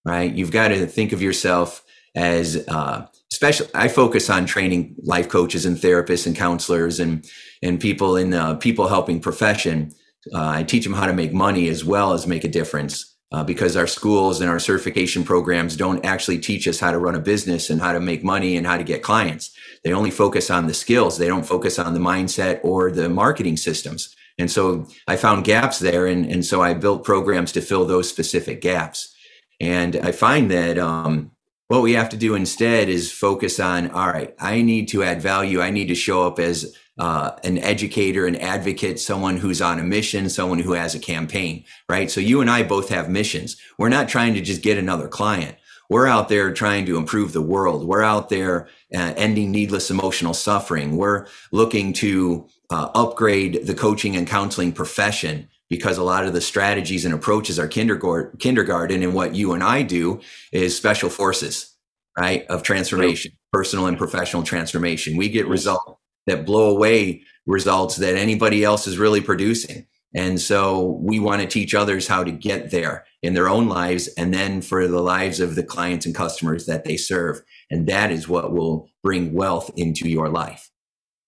right? 0.05 0.33
You've 0.33 0.53
got 0.53 0.69
to 0.69 0.87
think 0.87 1.13
of 1.13 1.21
yourself 1.23 1.83
as 2.15 2.65
uh, 2.69 3.07
special. 3.31 3.67
I 3.75 3.89
focus 3.89 4.29
on 4.31 4.47
training 4.47 4.95
life 5.03 5.29
coaches 5.29 5.65
and 5.67 5.77
therapists 5.77 6.27
and 6.27 6.37
counselors 6.37 7.01
and 7.01 7.25
and 7.63 7.81
people 7.81 8.17
in 8.17 8.31
the 8.31 8.57
people 8.57 8.89
helping 8.89 9.21
profession. 9.21 9.93
Uh, 10.35 10.49
I 10.49 10.63
teach 10.65 10.85
them 10.85 10.93
how 10.93 11.07
to 11.07 11.13
make 11.13 11.33
money 11.33 11.69
as 11.69 11.85
well 11.85 12.13
as 12.13 12.27
make 12.27 12.45
a 12.45 12.49
difference. 12.49 13.09
Uh, 13.35 13.43
because 13.43 13.79
our 13.79 13.87
schools 13.87 14.43
and 14.43 14.51
our 14.51 14.59
certification 14.59 15.25
programs 15.25 15.75
don't 15.75 16.05
actually 16.05 16.39
teach 16.39 16.69
us 16.69 16.79
how 16.79 16.91
to 16.91 16.99
run 16.99 17.15
a 17.15 17.19
business 17.19 17.71
and 17.71 17.81
how 17.81 17.91
to 17.91 17.99
make 17.99 18.23
money 18.23 18.59
and 18.59 18.67
how 18.67 18.77
to 18.77 18.85
get 18.85 19.03
clients. 19.03 19.51
They 19.85 19.95
only 19.95 20.11
focus 20.11 20.51
on 20.51 20.67
the 20.67 20.75
skills. 20.75 21.17
They 21.17 21.29
don't 21.29 21.47
focus 21.47 21.79
on 21.79 21.95
the 21.95 21.99
mindset 21.99 22.61
or 22.63 22.91
the 22.91 23.09
marketing 23.09 23.57
systems. 23.57 24.15
And 24.39 24.51
so 24.51 24.87
I 25.07 25.17
found 25.17 25.45
gaps 25.45 25.79
there. 25.79 26.07
And, 26.07 26.27
and 26.27 26.45
so 26.45 26.63
I 26.63 26.75
built 26.75 27.05
programs 27.05 27.53
to 27.53 27.61
fill 27.61 27.85
those 27.85 28.09
specific 28.09 28.61
gaps. 28.61 29.15
And 29.61 29.97
I 29.97 30.13
find 30.13 30.51
that 30.51 30.79
um, 30.79 31.31
what 31.69 31.83
we 31.83 31.93
have 31.93 32.09
to 32.11 32.17
do 32.17 32.35
instead 32.35 32.89
is 32.89 33.13
focus 33.13 33.61
on 33.61 33.91
all 33.91 34.09
right, 34.09 34.35
I 34.39 34.63
need 34.63 34.89
to 34.89 35.03
add 35.03 35.23
value. 35.23 35.61
I 35.61 35.71
need 35.71 35.89
to 35.89 35.95
show 35.95 36.27
up 36.27 36.39
as 36.39 36.77
uh, 36.99 37.33
an 37.45 37.59
educator, 37.59 38.27
an 38.27 38.37
advocate, 38.37 39.01
someone 39.01 39.37
who's 39.39 39.63
on 39.63 39.79
a 39.79 39.83
mission, 39.83 40.29
someone 40.29 40.59
who 40.59 40.73
has 40.73 40.95
a 40.95 40.99
campaign, 40.99 41.65
right? 41.89 42.11
So 42.11 42.21
you 42.21 42.41
and 42.41 42.51
I 42.51 42.63
both 42.63 42.91
have 42.91 43.09
missions. 43.09 43.57
We're 43.79 43.89
not 43.89 44.09
trying 44.09 44.35
to 44.35 44.41
just 44.41 44.63
get 44.63 44.79
another 44.79 45.09
client. 45.09 45.57
We're 45.89 46.07
out 46.07 46.29
there 46.29 46.53
trying 46.53 46.87
to 46.87 46.97
improve 46.97 47.33
the 47.33 47.43
world. 47.43 47.87
We're 47.87 48.03
out 48.03 48.29
there 48.29 48.69
uh, 48.95 49.15
ending 49.17 49.51
needless 49.51 49.91
emotional 49.91 50.35
suffering. 50.35 50.97
We're 50.97 51.27
looking 51.51 51.93
to 51.95 52.49
uh, 52.73 52.91
upgrade 52.95 53.67
the 53.67 53.75
coaching 53.75 54.17
and 54.17 54.27
counseling 54.27 54.73
profession 54.73 55.47
because 55.69 55.99
a 55.99 56.03
lot 56.03 56.25
of 56.25 56.33
the 56.33 56.41
strategies 56.41 57.05
and 57.05 57.13
approaches 57.13 57.59
are 57.59 57.69
kindergarten, 57.69 58.39
kindergarten 58.39 59.03
and 59.03 59.15
what 59.15 59.35
you 59.35 59.53
and 59.53 59.63
I 59.63 59.83
do 59.83 60.21
is 60.53 60.75
special 60.75 61.11
forces, 61.11 61.77
right? 62.19 62.47
Of 62.47 62.63
transformation, 62.63 63.33
personal 63.53 63.87
and 63.87 63.99
professional 63.99 64.43
transformation. 64.43 65.19
We 65.19 65.29
get 65.29 65.47
results 65.47 66.01
that 66.27 66.47
blow 66.47 66.75
away 66.75 67.25
results 67.47 67.97
that 67.97 68.17
anybody 68.17 68.65
else 68.65 68.87
is 68.87 68.97
really 68.97 69.21
producing. 69.21 69.87
And 70.15 70.41
so 70.41 70.99
we 71.03 71.21
want 71.21 71.43
to 71.43 71.49
teach 71.49 71.75
others 71.75 72.07
how 72.07 72.25
to 72.25 72.31
get 72.31 72.71
there 72.71 73.05
in 73.23 73.35
their 73.35 73.49
own 73.51 73.69
lives 73.69 74.09
and 74.17 74.33
then 74.33 74.63
for 74.63 74.89
the 74.89 75.01
lives 75.03 75.41
of 75.41 75.57
the 75.57 75.63
clients 75.63 76.07
and 76.07 76.15
customers 76.15 76.65
that 76.67 76.85
they 76.85 76.97
serve. 76.97 77.43
And 77.71 77.87
that 77.87 78.11
is 78.11 78.29
what 78.29 78.53
will 78.53 78.89
bring 79.03 79.35
wealth 79.35 79.71
into 79.77 80.09
your 80.09 80.31
life. 80.31 80.72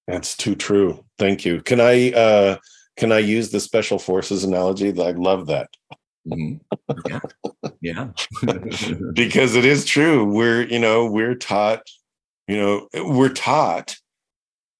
That's 0.06 0.36
too 0.36 0.54
true. 0.54 1.04
Thank 1.18 1.44
you. 1.44 1.62
Can 1.62 1.80
I 1.80 2.12
uh 2.12 2.56
can 2.96 3.12
I 3.12 3.18
use 3.18 3.50
the 3.50 3.60
special 3.60 3.98
forces 3.98 4.44
analogy? 4.44 4.88
I 4.90 5.10
love 5.12 5.46
that. 5.46 5.68
Mhm. 6.26 6.60
Yeah. 7.08 7.20
Yeah. 7.80 8.08
because 9.14 9.56
it 9.56 9.64
is 9.64 9.84
true. 9.84 10.24
We're, 10.24 10.62
you 10.62 10.78
know, 10.78 11.06
we're 11.06 11.34
taught, 11.34 11.82
you 12.48 12.56
know, 12.56 12.88
we're 12.94 13.32
taught 13.32 13.96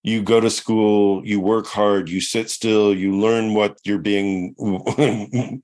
you 0.02 0.22
go 0.22 0.38
to 0.38 0.50
school, 0.50 1.26
you 1.26 1.40
work 1.40 1.66
hard, 1.66 2.08
you 2.10 2.20
sit 2.20 2.50
still, 2.50 2.94
you 2.94 3.16
learn 3.18 3.54
what 3.54 3.78
you're 3.84 3.98
being 3.98 4.54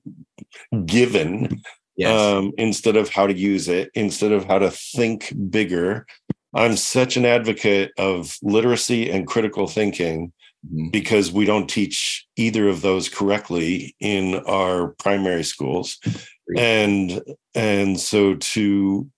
given 0.85 1.61
yes. 1.95 2.19
um, 2.19 2.51
instead 2.57 2.95
of 2.95 3.09
how 3.09 3.27
to 3.27 3.33
use 3.33 3.67
it, 3.67 3.91
instead 3.93 4.31
of 4.31 4.45
how 4.45 4.57
to 4.59 4.71
think 4.71 5.31
bigger. 5.49 6.07
I'm 6.53 6.75
such 6.75 7.17
an 7.17 7.25
advocate 7.25 7.91
of 7.97 8.37
literacy 8.41 9.09
and 9.09 9.25
critical 9.27 9.67
thinking 9.67 10.31
Mhm. 10.71 10.91
because 10.91 11.31
we 11.31 11.45
don't 11.45 11.69
teach 11.69 12.25
either 12.35 12.67
of 12.67 12.81
those 12.81 13.09
correctly 13.09 13.95
in 13.99 14.35
our 14.45 14.89
primary 14.99 15.43
schools 15.43 15.97
and 16.57 17.21
and 17.55 17.99
so 17.99 18.35
to 18.35 19.09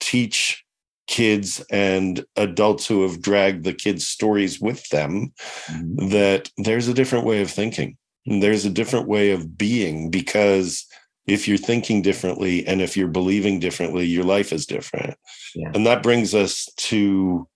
teach 0.00 0.64
kids 1.06 1.64
and 1.70 2.24
adults 2.36 2.86
who 2.86 3.02
have 3.02 3.22
dragged 3.22 3.64
the 3.64 3.72
kids 3.72 4.06
stories 4.06 4.60
with 4.60 4.88
them 4.88 5.32
Mhm. 5.70 6.10
that 6.10 6.50
there's 6.58 6.88
a 6.88 6.94
different 6.94 7.24
way 7.26 7.40
of 7.42 7.50
thinking 7.50 7.96
there's 8.26 8.64
a 8.66 8.70
different 8.70 9.06
way 9.08 9.30
of 9.30 9.56
being 9.56 10.10
because 10.10 10.84
if 11.28 11.46
you're 11.46 11.58
thinking 11.58 12.00
differently 12.00 12.66
and 12.66 12.80
if 12.80 12.96
you're 12.96 13.06
believing 13.06 13.60
differently 13.60 14.06
your 14.06 14.24
life 14.24 14.52
is 14.52 14.66
different. 14.66 15.14
Yeah. 15.54 15.70
and 15.74 15.86
that 15.86 16.02
brings 16.02 16.34
us 16.34 16.68
to 16.76 17.46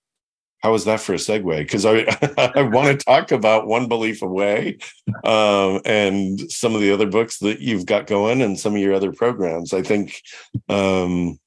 how 0.59 0.73
is 0.75 0.85
that 0.85 1.01
for 1.01 1.13
a 1.13 1.17
segue? 1.17 1.57
Because 1.57 1.85
i 1.85 2.05
i 2.55 2.61
want 2.61 2.87
to 2.87 3.05
talk 3.05 3.31
about 3.31 3.67
one 3.67 3.87
belief 3.87 4.21
away 4.21 4.77
um, 5.25 5.81
and 5.85 6.39
some 6.51 6.75
of 6.75 6.81
the 6.81 6.91
other 6.91 7.07
books 7.07 7.39
that 7.39 7.59
you've 7.59 7.85
got 7.85 8.07
going 8.07 8.41
and 8.41 8.57
some 8.57 8.75
of 8.75 8.79
your 8.79 8.93
other 8.93 9.11
programs. 9.11 9.73
I 9.73 9.81
think 9.81 10.21
um, 10.69 11.39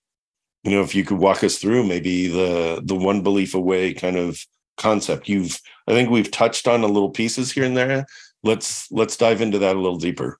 you 0.64 0.72
know 0.72 0.82
if 0.82 0.94
you 0.94 1.04
could 1.04 1.18
walk 1.18 1.44
us 1.44 1.58
through 1.58 1.84
maybe 1.84 2.26
the 2.26 2.82
the 2.84 2.96
one 2.96 3.22
belief 3.22 3.54
away 3.54 3.94
kind 3.94 4.16
of 4.16 4.44
concept. 4.76 5.28
You've 5.28 5.58
i 5.86 5.92
think 5.92 6.10
we've 6.10 6.30
touched 6.30 6.66
on 6.66 6.82
a 6.82 6.88
little 6.88 7.10
pieces 7.10 7.52
here 7.52 7.64
and 7.64 7.76
there. 7.76 8.06
Let's 8.42 8.90
let's 8.90 9.16
dive 9.16 9.40
into 9.40 9.60
that 9.60 9.76
a 9.76 9.80
little 9.80 9.98
deeper 9.98 10.38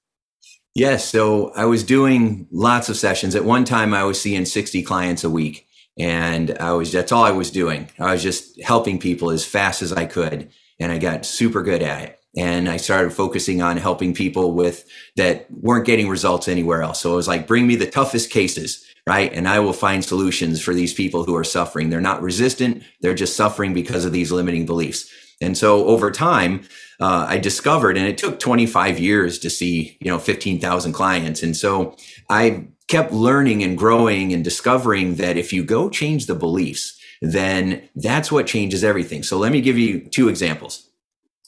Yes. 0.76 1.08
So 1.08 1.52
I 1.54 1.64
was 1.64 1.82
doing 1.82 2.46
lots 2.52 2.90
of 2.90 2.98
sessions. 2.98 3.34
At 3.34 3.46
one 3.46 3.64
time, 3.64 3.94
I 3.94 4.04
was 4.04 4.20
seeing 4.20 4.44
60 4.44 4.82
clients 4.82 5.24
a 5.24 5.30
week. 5.30 5.66
And 5.98 6.54
I 6.58 6.72
was, 6.72 6.92
that's 6.92 7.12
all 7.12 7.24
I 7.24 7.30
was 7.30 7.50
doing. 7.50 7.88
I 7.98 8.12
was 8.12 8.22
just 8.22 8.60
helping 8.60 8.98
people 8.98 9.30
as 9.30 9.42
fast 9.42 9.80
as 9.80 9.90
I 9.90 10.04
could. 10.04 10.50
And 10.78 10.92
I 10.92 10.98
got 10.98 11.24
super 11.24 11.62
good 11.62 11.82
at 11.82 12.02
it. 12.02 12.20
And 12.36 12.68
I 12.68 12.76
started 12.76 13.14
focusing 13.14 13.62
on 13.62 13.78
helping 13.78 14.12
people 14.12 14.52
with 14.52 14.84
that 15.16 15.46
weren't 15.50 15.86
getting 15.86 16.10
results 16.10 16.46
anywhere 16.46 16.82
else. 16.82 17.00
So 17.00 17.14
it 17.14 17.16
was 17.16 17.28
like, 17.28 17.46
bring 17.46 17.66
me 17.66 17.76
the 17.76 17.90
toughest 17.90 18.28
cases, 18.28 18.84
right? 19.06 19.32
And 19.32 19.48
I 19.48 19.60
will 19.60 19.72
find 19.72 20.04
solutions 20.04 20.60
for 20.60 20.74
these 20.74 20.92
people 20.92 21.24
who 21.24 21.34
are 21.36 21.44
suffering. 21.44 21.88
They're 21.88 22.02
not 22.02 22.20
resistant. 22.20 22.82
They're 23.00 23.14
just 23.14 23.34
suffering 23.34 23.72
because 23.72 24.04
of 24.04 24.12
these 24.12 24.30
limiting 24.30 24.66
beliefs. 24.66 25.10
And 25.40 25.56
so 25.56 25.86
over 25.86 26.10
time, 26.10 26.62
uh, 27.00 27.26
I 27.28 27.38
discovered, 27.38 27.96
and 27.96 28.06
it 28.06 28.16
took 28.16 28.38
25 28.38 28.98
years 28.98 29.38
to 29.40 29.50
see, 29.50 29.98
you 30.00 30.10
know, 30.10 30.18
15,000 30.18 30.92
clients. 30.92 31.42
And 31.42 31.56
so 31.56 31.94
I 32.30 32.68
kept 32.88 33.12
learning 33.12 33.62
and 33.62 33.76
growing 33.76 34.32
and 34.32 34.42
discovering 34.42 35.16
that 35.16 35.36
if 35.36 35.52
you 35.52 35.62
go 35.64 35.90
change 35.90 36.26
the 36.26 36.34
beliefs, 36.34 36.98
then 37.20 37.88
that's 37.96 38.32
what 38.32 38.46
changes 38.46 38.84
everything. 38.84 39.22
So 39.22 39.38
let 39.38 39.52
me 39.52 39.60
give 39.60 39.78
you 39.78 40.00
two 40.00 40.28
examples. 40.28 40.88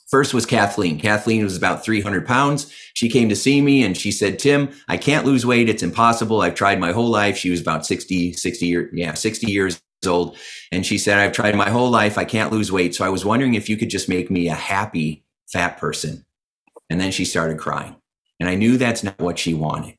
First 0.09 0.33
was 0.33 0.46
Kathleen. 0.46 0.98
Kathleen 0.98 1.44
was 1.44 1.57
about 1.57 1.85
300 1.85 2.27
pounds. 2.27 2.72
She 2.94 3.11
came 3.11 3.29
to 3.29 3.37
see 3.37 3.61
me 3.61 3.85
and 3.85 3.94
she 3.94 4.11
said, 4.11 4.38
Tim, 4.38 4.70
I 4.88 4.96
can't 4.96 5.27
lose 5.27 5.44
weight. 5.44 5.68
It's 5.68 5.83
impossible. 5.83 6.40
I've 6.40 6.55
tried 6.55 6.81
my 6.81 6.92
whole 6.92 7.11
life. 7.11 7.37
She 7.37 7.51
was 7.51 7.61
about 7.61 7.85
60, 7.85 8.33
60 8.33 8.66
years, 8.66 8.90
yeah, 8.94 9.12
60 9.12 9.53
years 9.53 9.83
old. 10.07 10.37
And 10.71 10.87
she 10.87 10.99
said, 10.99 11.19
I've 11.19 11.33
tried 11.33 11.57
my 11.57 11.71
whole 11.71 11.91
life. 11.91 12.19
I 12.19 12.25
can't 12.25 12.53
lose 12.53 12.71
weight. 12.71 12.95
So 12.95 13.05
I 13.05 13.09
was 13.09 13.25
wondering 13.25 13.55
if 13.55 13.69
you 13.69 13.77
could 13.77 13.91
just 13.91 14.09
make 14.09 14.31
me 14.31 14.49
a 14.49 14.55
happy 14.55 15.25
fat 15.51 15.79
person. 15.79 16.25
And 16.91 17.01
then 17.01 17.11
she 17.11 17.25
started 17.25 17.59
crying. 17.59 17.97
And 18.41 18.49
I 18.49 18.55
knew 18.55 18.77
that's 18.77 19.03
not 19.03 19.19
what 19.19 19.39
she 19.39 19.55
wanted. 19.55 19.97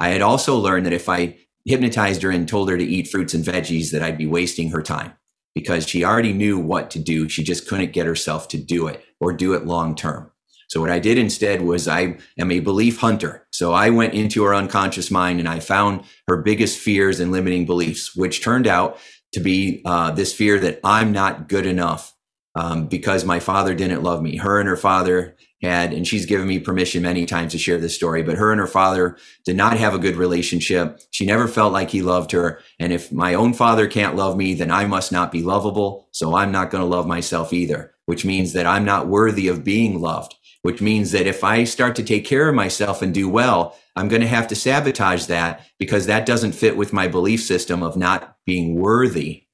I 0.00 0.08
had 0.08 0.22
also 0.22 0.56
learned 0.56 0.86
that 0.86 0.92
if 0.92 1.08
I 1.08 1.38
hypnotized 1.66 2.22
her 2.22 2.30
and 2.30 2.48
told 2.48 2.70
her 2.70 2.78
to 2.78 2.84
eat 2.84 3.08
fruits 3.08 3.34
and 3.34 3.44
veggies 3.44 3.90
that 3.90 4.02
I'd 4.02 4.16
be 4.16 4.26
wasting 4.26 4.70
her 4.70 4.82
time 4.82 5.12
because 5.54 5.86
she 5.86 6.04
already 6.04 6.32
knew 6.32 6.58
what 6.58 6.90
to 6.92 6.98
do. 6.98 7.28
She 7.28 7.42
just 7.42 7.66
couldn't 7.66 7.92
get 7.92 8.06
herself 8.06 8.46
to 8.48 8.58
do 8.58 8.86
it 8.86 9.04
or 9.20 9.32
do 9.32 9.54
it 9.54 9.66
long 9.66 9.94
term. 9.94 10.30
So 10.68 10.80
what 10.80 10.90
I 10.90 10.98
did 10.98 11.16
instead 11.16 11.62
was 11.62 11.86
I 11.86 12.18
am 12.38 12.50
a 12.50 12.60
belief 12.60 12.98
hunter. 12.98 13.46
So 13.52 13.72
I 13.72 13.90
went 13.90 14.14
into 14.14 14.42
her 14.44 14.54
unconscious 14.54 15.10
mind 15.10 15.38
and 15.38 15.48
I 15.48 15.60
found 15.60 16.04
her 16.28 16.36
biggest 16.42 16.78
fears 16.78 17.20
and 17.20 17.30
limiting 17.30 17.66
beliefs, 17.66 18.16
which 18.16 18.42
turned 18.42 18.66
out 18.66 18.98
to 19.32 19.40
be 19.40 19.82
uh, 19.84 20.10
this 20.12 20.32
fear 20.32 20.58
that 20.60 20.80
I'm 20.84 21.12
not 21.12 21.48
good 21.48 21.66
enough 21.66 22.14
um, 22.54 22.86
because 22.86 23.24
my 23.24 23.38
father 23.38 23.74
didn't 23.74 24.02
love 24.02 24.22
me. 24.22 24.36
Her 24.36 24.58
and 24.58 24.68
her 24.68 24.76
father 24.76 25.36
had, 25.62 25.92
and 25.92 26.06
she's 26.06 26.26
given 26.26 26.46
me 26.46 26.58
permission 26.58 27.02
many 27.02 27.26
times 27.26 27.52
to 27.52 27.58
share 27.58 27.78
this 27.78 27.94
story, 27.94 28.22
but 28.22 28.36
her 28.36 28.50
and 28.50 28.60
her 28.60 28.66
father 28.66 29.16
did 29.44 29.56
not 29.56 29.76
have 29.76 29.94
a 29.94 29.98
good 29.98 30.16
relationship. 30.16 31.00
She 31.10 31.26
never 31.26 31.48
felt 31.48 31.72
like 31.72 31.90
he 31.90 32.02
loved 32.02 32.32
her. 32.32 32.60
And 32.78 32.92
if 32.92 33.12
my 33.12 33.34
own 33.34 33.52
father 33.52 33.86
can't 33.86 34.16
love 34.16 34.36
me, 34.36 34.54
then 34.54 34.70
I 34.70 34.86
must 34.86 35.12
not 35.12 35.32
be 35.32 35.42
lovable. 35.42 36.08
So 36.12 36.34
I'm 36.34 36.52
not 36.52 36.70
going 36.70 36.82
to 36.82 36.88
love 36.88 37.06
myself 37.06 37.52
either, 37.52 37.94
which 38.06 38.24
means 38.24 38.52
that 38.52 38.66
I'm 38.66 38.84
not 38.84 39.08
worthy 39.08 39.48
of 39.48 39.64
being 39.64 40.00
loved, 40.00 40.34
which 40.66 40.80
means 40.80 41.12
that 41.12 41.28
if 41.28 41.44
I 41.44 41.62
start 41.62 41.94
to 41.94 42.02
take 42.02 42.24
care 42.24 42.48
of 42.48 42.54
myself 42.56 43.00
and 43.00 43.14
do 43.14 43.28
well, 43.28 43.78
I'm 43.94 44.08
going 44.08 44.20
to 44.20 44.26
have 44.26 44.48
to 44.48 44.56
sabotage 44.56 45.26
that 45.26 45.64
because 45.78 46.06
that 46.06 46.26
doesn't 46.26 46.56
fit 46.56 46.76
with 46.76 46.92
my 46.92 47.06
belief 47.06 47.40
system 47.40 47.84
of 47.84 47.96
not 47.96 48.36
being 48.44 48.74
worthy 48.74 49.44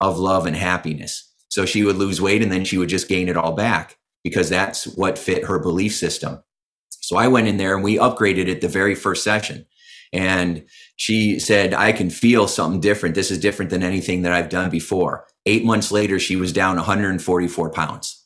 of 0.00 0.16
love 0.16 0.46
and 0.46 0.54
happiness. 0.54 1.28
So 1.48 1.66
she 1.66 1.82
would 1.82 1.96
lose 1.96 2.20
weight 2.20 2.40
and 2.40 2.52
then 2.52 2.64
she 2.64 2.78
would 2.78 2.88
just 2.88 3.08
gain 3.08 3.28
it 3.28 3.36
all 3.36 3.52
back 3.52 3.98
because 4.22 4.48
that's 4.48 4.84
what 4.96 5.18
fit 5.18 5.44
her 5.46 5.58
belief 5.58 5.92
system. 5.92 6.40
So 6.88 7.16
I 7.16 7.26
went 7.26 7.48
in 7.48 7.56
there 7.56 7.74
and 7.74 7.82
we 7.82 7.96
upgraded 7.96 8.46
it 8.46 8.60
the 8.60 8.68
very 8.68 8.94
first 8.94 9.24
session. 9.24 9.66
And 10.12 10.66
she 10.94 11.40
said, 11.40 11.74
I 11.74 11.90
can 11.90 12.10
feel 12.10 12.46
something 12.46 12.80
different. 12.80 13.16
This 13.16 13.32
is 13.32 13.38
different 13.38 13.72
than 13.72 13.82
anything 13.82 14.22
that 14.22 14.32
I've 14.32 14.48
done 14.48 14.70
before. 14.70 15.26
Eight 15.46 15.64
months 15.64 15.90
later, 15.90 16.20
she 16.20 16.36
was 16.36 16.52
down 16.52 16.76
144 16.76 17.70
pounds. 17.70 18.19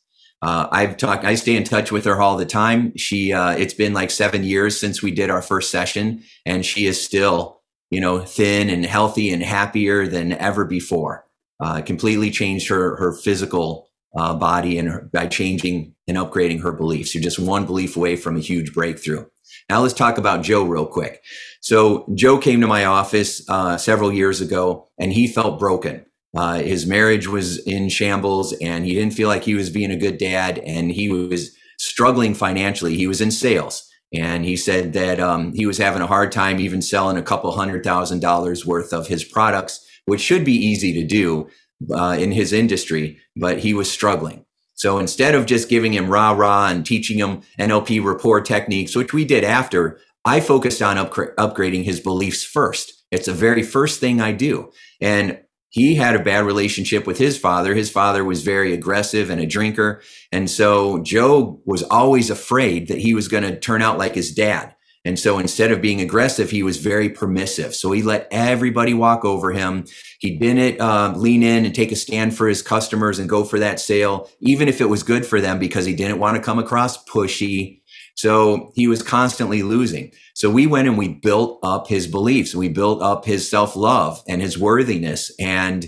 Uh, 0.45 0.67
I've 0.71 0.95
talked, 0.97 1.25
I 1.25 1.33
stay 1.33 1.55
in 1.55 1.63
touch 1.63 1.91
with 1.91 2.05
her 2.05 2.21
all 2.21 2.37
the 2.37 2.45
time. 2.45 2.95
She, 2.95 3.33
uh, 3.33 3.51
it's 3.51 3.73
been 3.73 3.93
like 3.93 4.11
seven 4.11 4.43
years 4.43 4.79
since 4.79 5.01
we 5.01 5.09
did 5.09 5.31
our 5.31 5.41
first 5.41 5.71
session, 5.71 6.23
and 6.45 6.63
she 6.63 6.85
is 6.85 7.03
still, 7.03 7.61
you 7.89 7.99
know, 7.99 8.19
thin 8.19 8.69
and 8.69 8.85
healthy 8.85 9.31
and 9.31 9.41
happier 9.41 10.05
than 10.07 10.33
ever 10.33 10.63
before 10.63 11.25
uh, 11.59 11.81
completely 11.81 12.31
changed 12.31 12.67
her 12.67 12.95
her 12.97 13.13
physical 13.13 13.89
uh, 14.15 14.33
body 14.33 14.77
and 14.77 14.89
her, 14.89 15.09
by 15.11 15.27
changing 15.27 15.93
and 16.07 16.17
upgrading 16.17 16.61
her 16.61 16.71
beliefs. 16.71 17.13
You're 17.13 17.23
just 17.23 17.39
one 17.39 17.65
belief 17.65 17.97
away 17.97 18.15
from 18.15 18.37
a 18.37 18.41
huge 18.41 18.73
breakthrough. 18.73 19.25
Now 19.69 19.81
let's 19.81 19.93
talk 19.93 20.17
about 20.17 20.43
Joe 20.43 20.63
real 20.63 20.85
quick. 20.85 21.23
So 21.61 22.05
Joe 22.13 22.37
came 22.37 22.61
to 22.61 22.67
my 22.67 22.85
office 22.85 23.47
uh, 23.49 23.77
several 23.77 24.11
years 24.11 24.41
ago, 24.41 24.89
and 24.99 25.11
he 25.11 25.27
felt 25.27 25.59
broken. 25.59 26.05
Uh, 26.35 26.59
his 26.59 26.85
marriage 26.85 27.27
was 27.27 27.59
in 27.59 27.89
shambles, 27.89 28.53
and 28.53 28.85
he 28.85 28.93
didn't 28.93 29.13
feel 29.13 29.29
like 29.29 29.43
he 29.43 29.55
was 29.55 29.69
being 29.69 29.91
a 29.91 29.97
good 29.97 30.17
dad, 30.17 30.59
and 30.59 30.91
he 30.91 31.09
was 31.09 31.51
struggling 31.77 32.33
financially. 32.33 32.95
He 32.95 33.07
was 33.07 33.21
in 33.21 33.31
sales, 33.31 33.89
and 34.13 34.45
he 34.45 34.55
said 34.55 34.93
that 34.93 35.19
um, 35.19 35.53
he 35.53 35.65
was 35.65 35.77
having 35.77 36.01
a 36.01 36.07
hard 36.07 36.31
time 36.31 36.59
even 36.59 36.81
selling 36.81 37.17
a 37.17 37.23
couple 37.23 37.51
hundred 37.51 37.83
thousand 37.83 38.19
dollars 38.19 38.65
worth 38.65 38.93
of 38.93 39.07
his 39.07 39.23
products 39.23 39.85
which 40.05 40.21
should 40.21 40.45
be 40.45 40.53
easy 40.53 40.93
to 40.93 41.03
do 41.03 41.49
uh, 41.93 42.15
in 42.17 42.31
his 42.31 42.53
industry, 42.53 43.19
but 43.35 43.59
he 43.59 43.73
was 43.73 43.91
struggling. 43.91 44.45
So 44.75 44.99
instead 44.99 45.35
of 45.35 45.45
just 45.45 45.69
giving 45.69 45.93
him 45.93 46.09
rah 46.09 46.31
rah 46.31 46.67
and 46.67 46.85
teaching 46.85 47.17
him 47.17 47.41
NLP 47.59 48.03
rapport 48.03 48.41
techniques, 48.41 48.95
which 48.95 49.13
we 49.13 49.25
did 49.25 49.43
after, 49.43 49.99
I 50.25 50.39
focused 50.39 50.81
on 50.81 50.97
upgrading 50.97 51.83
his 51.83 51.99
beliefs 51.99 52.43
first. 52.43 53.03
It's 53.11 53.27
the 53.27 53.33
very 53.33 53.63
first 53.63 53.99
thing 53.99 54.19
I 54.19 54.31
do. 54.31 54.71
And 54.99 55.39
he 55.75 55.95
had 55.95 56.15
a 56.15 56.23
bad 56.23 56.45
relationship 56.45 57.05
with 57.05 57.17
his 57.17 57.37
father. 57.37 57.75
His 57.75 57.91
father 57.91 58.23
was 58.23 58.43
very 58.43 58.73
aggressive 58.73 59.29
and 59.29 59.41
a 59.41 59.45
drinker. 59.45 60.01
And 60.31 60.49
so 60.49 61.03
Joe 61.03 61.59
was 61.65 61.83
always 61.83 62.29
afraid 62.29 62.87
that 62.87 62.99
he 62.99 63.13
was 63.13 63.27
going 63.27 63.43
to 63.43 63.59
turn 63.59 63.81
out 63.81 63.97
like 63.97 64.15
his 64.15 64.33
dad. 64.33 64.73
And 65.03 65.19
so 65.19 65.37
instead 65.37 65.73
of 65.73 65.81
being 65.81 65.99
aggressive, 65.99 66.49
he 66.49 66.63
was 66.63 66.77
very 66.77 67.09
permissive. 67.09 67.75
So 67.75 67.91
he 67.91 68.01
let 68.01 68.29
everybody 68.31 68.93
walk 68.93 69.25
over 69.25 69.51
him. 69.51 69.83
He 70.19 70.37
didn't 70.37 70.79
uh, 70.79 71.13
lean 71.17 71.43
in 71.43 71.65
and 71.65 71.75
take 71.75 71.91
a 71.91 71.97
stand 71.97 72.37
for 72.37 72.47
his 72.47 72.61
customers 72.61 73.19
and 73.19 73.27
go 73.27 73.43
for 73.43 73.59
that 73.59 73.81
sale, 73.81 74.29
even 74.39 74.69
if 74.69 74.79
it 74.79 74.89
was 74.89 75.03
good 75.03 75.25
for 75.25 75.41
them 75.41 75.59
because 75.59 75.85
he 75.85 75.93
didn't 75.93 76.19
want 76.19 76.37
to 76.37 76.41
come 76.41 76.57
across 76.57 77.03
pushy. 77.03 77.81
So 78.15 78.71
he 78.75 78.87
was 78.87 79.03
constantly 79.03 79.61
losing. 79.61 80.11
So 80.33 80.49
we 80.49 80.67
went 80.67 80.87
and 80.87 80.97
we 80.97 81.09
built 81.09 81.59
up 81.63 81.87
his 81.87 82.07
beliefs. 82.07 82.55
We 82.55 82.69
built 82.69 83.01
up 83.01 83.25
his 83.25 83.49
self 83.49 83.75
love 83.75 84.23
and 84.27 84.41
his 84.41 84.57
worthiness. 84.57 85.31
And 85.39 85.85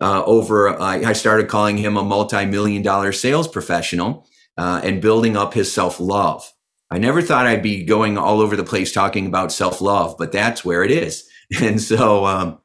uh, 0.00 0.22
over, 0.24 0.80
I 0.80 1.12
started 1.12 1.48
calling 1.48 1.76
him 1.76 1.96
a 1.96 2.04
multi 2.04 2.44
million 2.46 2.82
dollar 2.82 3.12
sales 3.12 3.48
professional 3.48 4.26
uh, 4.56 4.80
and 4.84 5.02
building 5.02 5.36
up 5.36 5.54
his 5.54 5.72
self 5.72 5.98
love. 6.00 6.52
I 6.90 6.98
never 6.98 7.22
thought 7.22 7.46
I'd 7.46 7.62
be 7.62 7.84
going 7.84 8.16
all 8.18 8.40
over 8.40 8.56
the 8.56 8.64
place 8.64 8.92
talking 8.92 9.26
about 9.26 9.52
self 9.52 9.80
love, 9.80 10.16
but 10.18 10.32
that's 10.32 10.64
where 10.64 10.84
it 10.84 10.90
is. 10.90 11.24
And 11.62 11.80
so, 11.80 12.26
um, 12.26 12.58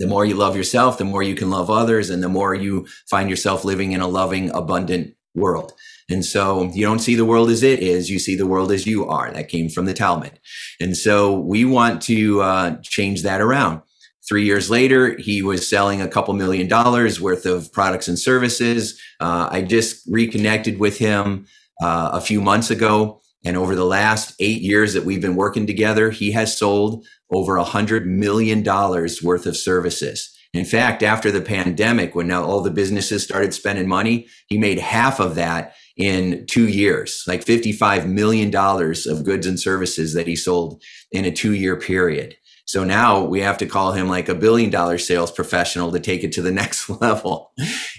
the 0.00 0.08
more 0.08 0.24
you 0.24 0.34
love 0.34 0.56
yourself, 0.56 0.98
the 0.98 1.04
more 1.04 1.22
you 1.22 1.36
can 1.36 1.48
love 1.48 1.70
others, 1.70 2.10
and 2.10 2.22
the 2.22 2.28
more 2.28 2.56
you 2.56 2.88
find 3.08 3.30
yourself 3.30 3.64
living 3.64 3.92
in 3.92 4.00
a 4.00 4.08
loving, 4.08 4.50
abundant 4.50 5.14
world. 5.34 5.72
And 6.08 6.24
so 6.24 6.70
you 6.72 6.86
don't 6.86 7.00
see 7.00 7.16
the 7.16 7.24
world 7.24 7.50
as 7.50 7.62
it 7.62 7.80
is, 7.80 8.10
you 8.10 8.18
see 8.18 8.36
the 8.36 8.46
world 8.46 8.70
as 8.70 8.86
you 8.86 9.06
are. 9.06 9.30
That 9.30 9.48
came 9.48 9.68
from 9.68 9.86
the 9.86 9.94
Talmud. 9.94 10.38
And 10.80 10.96
so 10.96 11.38
we 11.38 11.64
want 11.64 12.00
to 12.02 12.40
uh, 12.42 12.76
change 12.82 13.22
that 13.22 13.40
around. 13.40 13.82
Three 14.28 14.44
years 14.44 14.70
later, 14.70 15.16
he 15.18 15.42
was 15.42 15.68
selling 15.68 16.00
a 16.00 16.08
couple 16.08 16.34
million 16.34 16.66
dollars 16.66 17.20
worth 17.20 17.46
of 17.46 17.72
products 17.72 18.08
and 18.08 18.18
services. 18.18 19.00
Uh, 19.20 19.48
I 19.50 19.62
just 19.62 20.02
reconnected 20.08 20.80
with 20.80 20.98
him 20.98 21.46
uh, 21.80 22.10
a 22.12 22.20
few 22.20 22.40
months 22.40 22.70
ago. 22.70 23.20
And 23.44 23.56
over 23.56 23.76
the 23.76 23.84
last 23.84 24.34
eight 24.40 24.62
years 24.62 24.94
that 24.94 25.04
we've 25.04 25.20
been 25.20 25.36
working 25.36 25.66
together, 25.66 26.10
he 26.10 26.32
has 26.32 26.56
sold 26.56 27.06
over 27.30 27.56
a 27.56 27.64
hundred 27.64 28.06
million 28.06 28.62
dollars 28.64 29.22
worth 29.22 29.46
of 29.46 29.56
services. 29.56 30.36
In 30.52 30.64
fact, 30.64 31.02
after 31.02 31.30
the 31.30 31.42
pandemic, 31.42 32.14
when 32.14 32.26
now 32.26 32.44
all 32.44 32.62
the 32.62 32.70
businesses 32.70 33.22
started 33.22 33.54
spending 33.54 33.86
money, 33.86 34.26
he 34.48 34.58
made 34.58 34.78
half 34.78 35.20
of 35.20 35.34
that 35.36 35.74
in 35.96 36.44
two 36.46 36.68
years, 36.68 37.24
like 37.26 37.44
$55 37.44 38.06
million 38.06 38.54
of 38.54 39.24
goods 39.24 39.46
and 39.46 39.58
services 39.58 40.14
that 40.14 40.26
he 40.26 40.36
sold 40.36 40.82
in 41.10 41.24
a 41.24 41.30
two 41.30 41.54
year 41.54 41.76
period. 41.76 42.36
So 42.66 42.82
now 42.82 43.22
we 43.22 43.40
have 43.42 43.58
to 43.58 43.66
call 43.66 43.92
him 43.92 44.08
like 44.08 44.28
a 44.28 44.34
billion 44.34 44.70
dollar 44.70 44.98
sales 44.98 45.30
professional 45.30 45.92
to 45.92 46.00
take 46.00 46.24
it 46.24 46.32
to 46.32 46.42
the 46.42 46.50
next 46.62 46.90
level. 46.90 47.52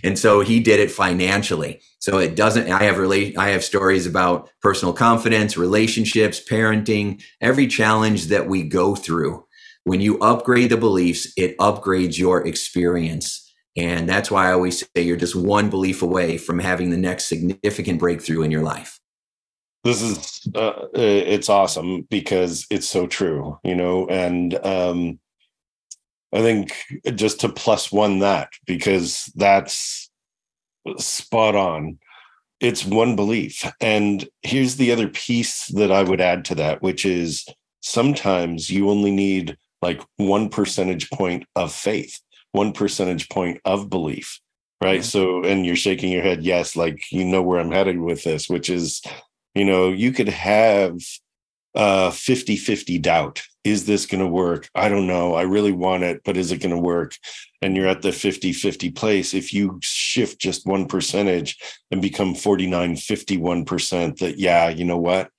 And 0.03 0.19
so 0.19 0.41
he 0.41 0.59
did 0.59 0.79
it 0.79 0.91
financially. 0.91 1.81
So 1.99 2.19
it 2.19 2.35
doesn't, 2.35 2.69
I 2.69 2.83
have 2.83 2.97
relate, 2.97 3.37
I 3.37 3.49
have 3.49 3.63
stories 3.63 4.05
about 4.05 4.49
personal 4.61 4.93
confidence, 4.93 5.57
relationships, 5.57 6.41
parenting, 6.43 7.23
every 7.41 7.67
challenge 7.67 8.27
that 8.27 8.47
we 8.47 8.63
go 8.63 8.95
through. 8.95 9.45
When 9.83 10.01
you 10.01 10.19
upgrade 10.19 10.69
the 10.69 10.77
beliefs, 10.77 11.31
it 11.37 11.57
upgrades 11.59 12.17
your 12.17 12.45
experience. 12.45 13.46
And 13.77 14.09
that's 14.09 14.31
why 14.31 14.49
I 14.49 14.53
always 14.53 14.79
say 14.79 15.03
you're 15.03 15.17
just 15.17 15.35
one 15.35 15.69
belief 15.69 16.01
away 16.01 16.37
from 16.37 16.59
having 16.59 16.89
the 16.89 16.97
next 16.97 17.27
significant 17.27 17.99
breakthrough 17.99 18.41
in 18.41 18.51
your 18.51 18.63
life. 18.63 18.99
This 19.83 20.01
is 20.01 20.47
uh, 20.55 20.87
it's 20.93 21.47
awesome 21.47 22.07
because 22.09 22.65
it's 22.69 22.89
so 22.89 23.07
true 23.07 23.57
you 23.63 23.73
know 23.75 24.05
and 24.07 24.55
um 24.65 25.17
i 26.33 26.41
think 26.41 26.73
just 27.15 27.39
to 27.39 27.47
plus 27.47 27.89
one 27.89 28.19
that 28.19 28.49
because 28.65 29.31
that's 29.35 30.07
spot 30.97 31.55
on. 31.55 31.99
It's 32.59 32.85
one 32.85 33.15
belief. 33.15 33.69
And 33.81 34.27
here's 34.41 34.77
the 34.77 34.91
other 34.91 35.07
piece 35.07 35.67
that 35.67 35.91
i 35.91 36.03
would 36.03 36.21
add 36.21 36.45
to 36.45 36.55
that 36.55 36.81
which 36.81 37.05
is 37.05 37.45
sometimes 37.81 38.69
you 38.69 38.89
only 38.89 39.11
need 39.11 39.57
like 39.81 40.01
one 40.17 40.49
percentage 40.49 41.09
point 41.11 41.45
of 41.55 41.71
faith 41.71 42.19
one 42.51 42.73
percentage 42.73 43.29
point 43.29 43.59
of 43.65 43.89
belief 43.89 44.39
right? 44.81 45.03
So 45.03 45.43
and 45.43 45.65
you're 45.65 45.75
shaking 45.75 46.11
your 46.11 46.21
head 46.21 46.43
yes 46.43 46.75
like 46.75 47.11
you 47.11 47.25
know 47.25 47.41
where 47.41 47.59
i'm 47.59 47.71
headed 47.71 47.99
with 47.99 48.23
this 48.23 48.49
which 48.49 48.69
is 48.69 49.01
you 49.55 49.65
know 49.65 49.89
you 49.89 50.11
could 50.11 50.29
have 50.29 50.99
uh 51.75 52.11
50 52.11 52.57
50 52.57 52.99
doubt. 52.99 53.43
Is 53.63 53.85
this 53.85 54.05
going 54.05 54.21
to 54.21 54.27
work? 54.27 54.69
I 54.73 54.87
don't 54.87 55.07
know. 55.07 55.33
I 55.33 55.41
really 55.41 55.73
want 55.73 56.03
it 56.03 56.21
but 56.23 56.37
is 56.37 56.51
it 56.51 56.61
going 56.61 56.75
to 56.75 56.81
work? 56.81 57.15
And 57.61 57.75
you're 57.75 57.87
at 57.87 58.01
the 58.01 58.11
50 58.11 58.53
50 58.53 58.91
place. 58.91 59.33
If 59.33 59.53
you 59.53 59.79
shift 59.81 60.39
just 60.39 60.65
one 60.65 60.87
percentage 60.87 61.57
and 61.91 62.01
become 62.01 62.33
49 62.33 62.95
51% 62.95 64.19
that 64.19 64.39
yeah 64.39 64.69
you 64.69 64.85
know 64.85 64.97
what? 64.97 65.29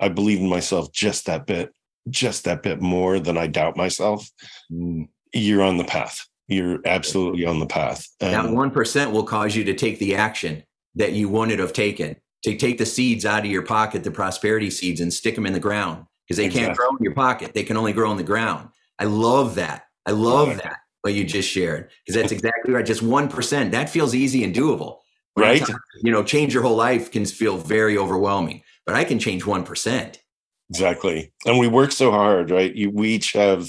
I 0.00 0.08
believe 0.08 0.40
in 0.40 0.48
myself 0.48 0.92
just 0.92 1.26
that 1.26 1.46
bit 1.46 1.72
just 2.10 2.44
that 2.44 2.62
bit 2.62 2.80
more 2.80 3.18
than 3.18 3.36
i 3.36 3.46
doubt 3.46 3.76
myself 3.76 4.28
mm. 4.72 5.08
you're 5.32 5.62
on 5.62 5.76
the 5.76 5.84
path 5.84 6.26
you're 6.48 6.80
absolutely 6.86 7.44
on 7.44 7.60
the 7.60 7.66
path 7.66 8.08
and 8.20 8.32
that 8.32 8.44
1% 8.44 9.12
will 9.12 9.22
cause 9.22 9.54
you 9.54 9.64
to 9.64 9.74
take 9.74 9.98
the 9.98 10.16
action 10.16 10.62
that 10.94 11.12
you 11.12 11.28
wouldn't 11.28 11.60
have 11.60 11.72
taken 11.72 12.16
to 12.42 12.56
take 12.56 12.78
the 12.78 12.86
seeds 12.86 13.26
out 13.26 13.44
of 13.44 13.50
your 13.50 13.62
pocket, 13.62 14.04
the 14.04 14.10
prosperity 14.10 14.70
seeds, 14.70 15.00
and 15.00 15.12
stick 15.12 15.34
them 15.34 15.46
in 15.46 15.52
the 15.52 15.60
ground 15.60 16.06
because 16.26 16.38
they 16.38 16.46
exactly. 16.46 16.66
can't 16.66 16.76
grow 16.76 16.90
in 16.90 17.02
your 17.02 17.14
pocket. 17.14 17.52
They 17.54 17.64
can 17.64 17.76
only 17.76 17.92
grow 17.92 18.10
in 18.10 18.16
the 18.16 18.22
ground. 18.22 18.68
I 18.98 19.04
love 19.04 19.56
that. 19.56 19.84
I 20.06 20.12
love 20.12 20.56
that 20.56 20.78
what 21.02 21.14
you 21.14 21.24
just 21.24 21.48
shared 21.48 21.90
because 22.04 22.20
that's 22.20 22.32
exactly 22.32 22.72
right. 22.72 22.84
Just 22.84 23.02
one 23.02 23.28
percent 23.28 23.72
that 23.72 23.90
feels 23.90 24.14
easy 24.14 24.44
and 24.44 24.54
doable, 24.54 24.98
right? 25.36 25.62
You 26.02 26.10
know, 26.10 26.22
change 26.22 26.54
your 26.54 26.62
whole 26.62 26.76
life 26.76 27.10
can 27.10 27.24
feel 27.26 27.56
very 27.56 27.98
overwhelming, 27.98 28.62
but 28.86 28.94
I 28.94 29.04
can 29.04 29.18
change 29.18 29.46
one 29.46 29.64
percent. 29.64 30.20
Exactly, 30.70 31.32
and 31.46 31.58
we 31.58 31.68
work 31.68 31.92
so 31.92 32.10
hard, 32.10 32.50
right? 32.50 32.74
You, 32.74 32.90
we 32.90 33.10
each 33.10 33.32
have 33.32 33.68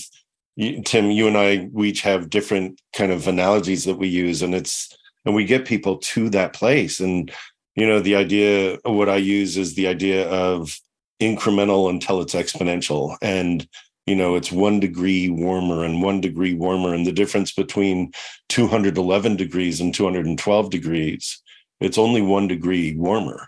Tim, 0.57 1.11
you 1.11 1.27
and 1.27 1.37
I, 1.37 1.69
we 1.71 1.89
each 1.89 2.01
have 2.01 2.29
different 2.29 2.81
kind 2.93 3.11
of 3.11 3.27
analogies 3.27 3.85
that 3.85 3.95
we 3.95 4.07
use, 4.07 4.41
and 4.41 4.53
it's 4.53 4.95
and 5.25 5.35
we 5.35 5.45
get 5.45 5.65
people 5.65 5.97
to 5.97 6.29
that 6.31 6.53
place. 6.53 6.99
And 6.99 7.31
you 7.75 7.87
know, 7.87 7.99
the 7.99 8.15
idea, 8.15 8.77
what 8.83 9.09
I 9.09 9.17
use 9.17 9.57
is 9.57 9.75
the 9.75 9.87
idea 9.87 10.29
of 10.29 10.77
incremental 11.21 11.89
until 11.89 12.21
it's 12.21 12.35
exponential, 12.35 13.17
and 13.21 13.67
you 14.05 14.15
know, 14.15 14.35
it's 14.35 14.51
one 14.51 14.79
degree 14.79 15.29
warmer 15.29 15.83
and 15.85 16.01
one 16.01 16.19
degree 16.19 16.55
warmer, 16.55 16.93
and 16.93 17.05
the 17.05 17.11
difference 17.11 17.53
between 17.53 18.11
211 18.49 19.35
degrees 19.35 19.79
and 19.79 19.93
212 19.93 20.69
degrees, 20.69 21.41
it's 21.79 21.97
only 21.97 22.21
one 22.21 22.47
degree 22.47 22.95
warmer. 22.95 23.47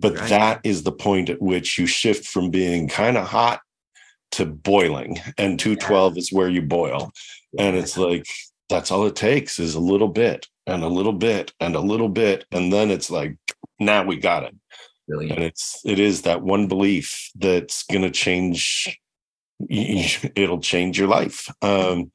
But 0.00 0.16
right. 0.16 0.28
that 0.30 0.60
is 0.64 0.82
the 0.82 0.92
point 0.92 1.28
at 1.28 1.42
which 1.42 1.78
you 1.78 1.86
shift 1.86 2.26
from 2.26 2.50
being 2.50 2.88
kind 2.88 3.16
of 3.16 3.26
hot 3.26 3.60
to 4.32 4.46
boiling 4.46 5.18
and 5.36 5.58
212 5.58 6.14
yeah. 6.14 6.18
is 6.18 6.32
where 6.32 6.48
you 6.48 6.62
boil. 6.62 7.12
And 7.58 7.76
it's 7.76 7.96
like 7.96 8.26
that's 8.68 8.90
all 8.90 9.06
it 9.06 9.16
takes 9.16 9.58
is 9.58 9.74
a 9.74 9.80
little 9.80 10.08
bit 10.08 10.46
and 10.66 10.82
a 10.82 10.88
little 10.88 11.12
bit 11.12 11.52
and 11.60 11.74
a 11.74 11.80
little 11.80 12.08
bit 12.08 12.44
and 12.52 12.72
then 12.72 12.90
it's 12.90 13.10
like 13.10 13.36
now 13.80 14.04
we 14.04 14.16
got 14.16 14.44
it. 14.44 14.54
Brilliant. 15.06 15.32
and 15.32 15.44
it's 15.44 15.80
it 15.84 15.98
is 15.98 16.22
that 16.22 16.42
one 16.42 16.68
belief 16.68 17.30
that's 17.34 17.84
going 17.84 18.02
to 18.02 18.10
change 18.10 18.98
it'll 19.68 20.60
change 20.60 20.98
your 20.98 21.08
life. 21.08 21.48
Um 21.62 22.12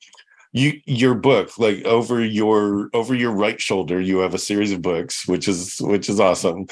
you 0.56 0.80
your 0.86 1.16
book 1.16 1.58
like 1.58 1.84
over 1.84 2.24
your 2.24 2.90
over 2.94 3.16
your 3.16 3.32
right 3.32 3.60
shoulder 3.60 4.00
you 4.00 4.20
have 4.20 4.36
a 4.36 4.40
series 4.40 4.72
of 4.72 4.84
books 4.84 5.28
which 5.28 5.48
is 5.48 5.80
which 5.82 6.08
is 6.10 6.20
awesome. 6.20 6.68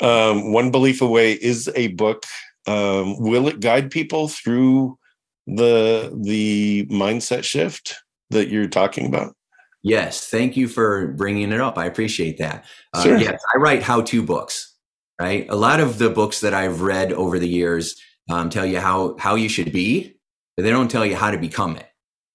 Um 0.00 0.52
one 0.52 0.70
belief 0.70 1.02
away 1.02 1.32
is 1.32 1.68
a 1.74 1.88
book 1.88 2.24
um, 2.66 3.18
will 3.18 3.48
it 3.48 3.60
guide 3.60 3.90
people 3.90 4.28
through 4.28 4.98
the 5.46 6.16
the 6.22 6.86
mindset 6.90 7.44
shift 7.44 7.96
that 8.30 8.48
you're 8.48 8.68
talking 8.68 9.06
about? 9.06 9.34
Yes 9.82 10.26
thank 10.28 10.56
you 10.56 10.68
for 10.68 11.08
bringing 11.08 11.52
it 11.52 11.60
up. 11.60 11.76
I 11.76 11.86
appreciate 11.86 12.38
that. 12.38 12.64
Uh, 12.92 13.02
sure. 13.02 13.18
yes 13.18 13.42
i 13.54 13.58
write 13.58 13.82
how-to 13.82 14.22
books 14.22 14.74
right? 15.20 15.46
A 15.48 15.56
lot 15.56 15.80
of 15.80 15.98
the 15.98 16.10
books 16.10 16.40
that 16.40 16.54
i've 16.54 16.80
read 16.80 17.12
over 17.12 17.38
the 17.38 17.48
years 17.48 17.96
um, 18.30 18.48
tell 18.50 18.66
you 18.66 18.80
how 18.80 19.16
how 19.18 19.34
you 19.34 19.48
should 19.48 19.72
be 19.72 20.16
but 20.56 20.62
they 20.62 20.70
don't 20.70 20.90
tell 20.90 21.04
you 21.04 21.16
how 21.16 21.30
to 21.30 21.38
become 21.38 21.76
it. 21.76 21.88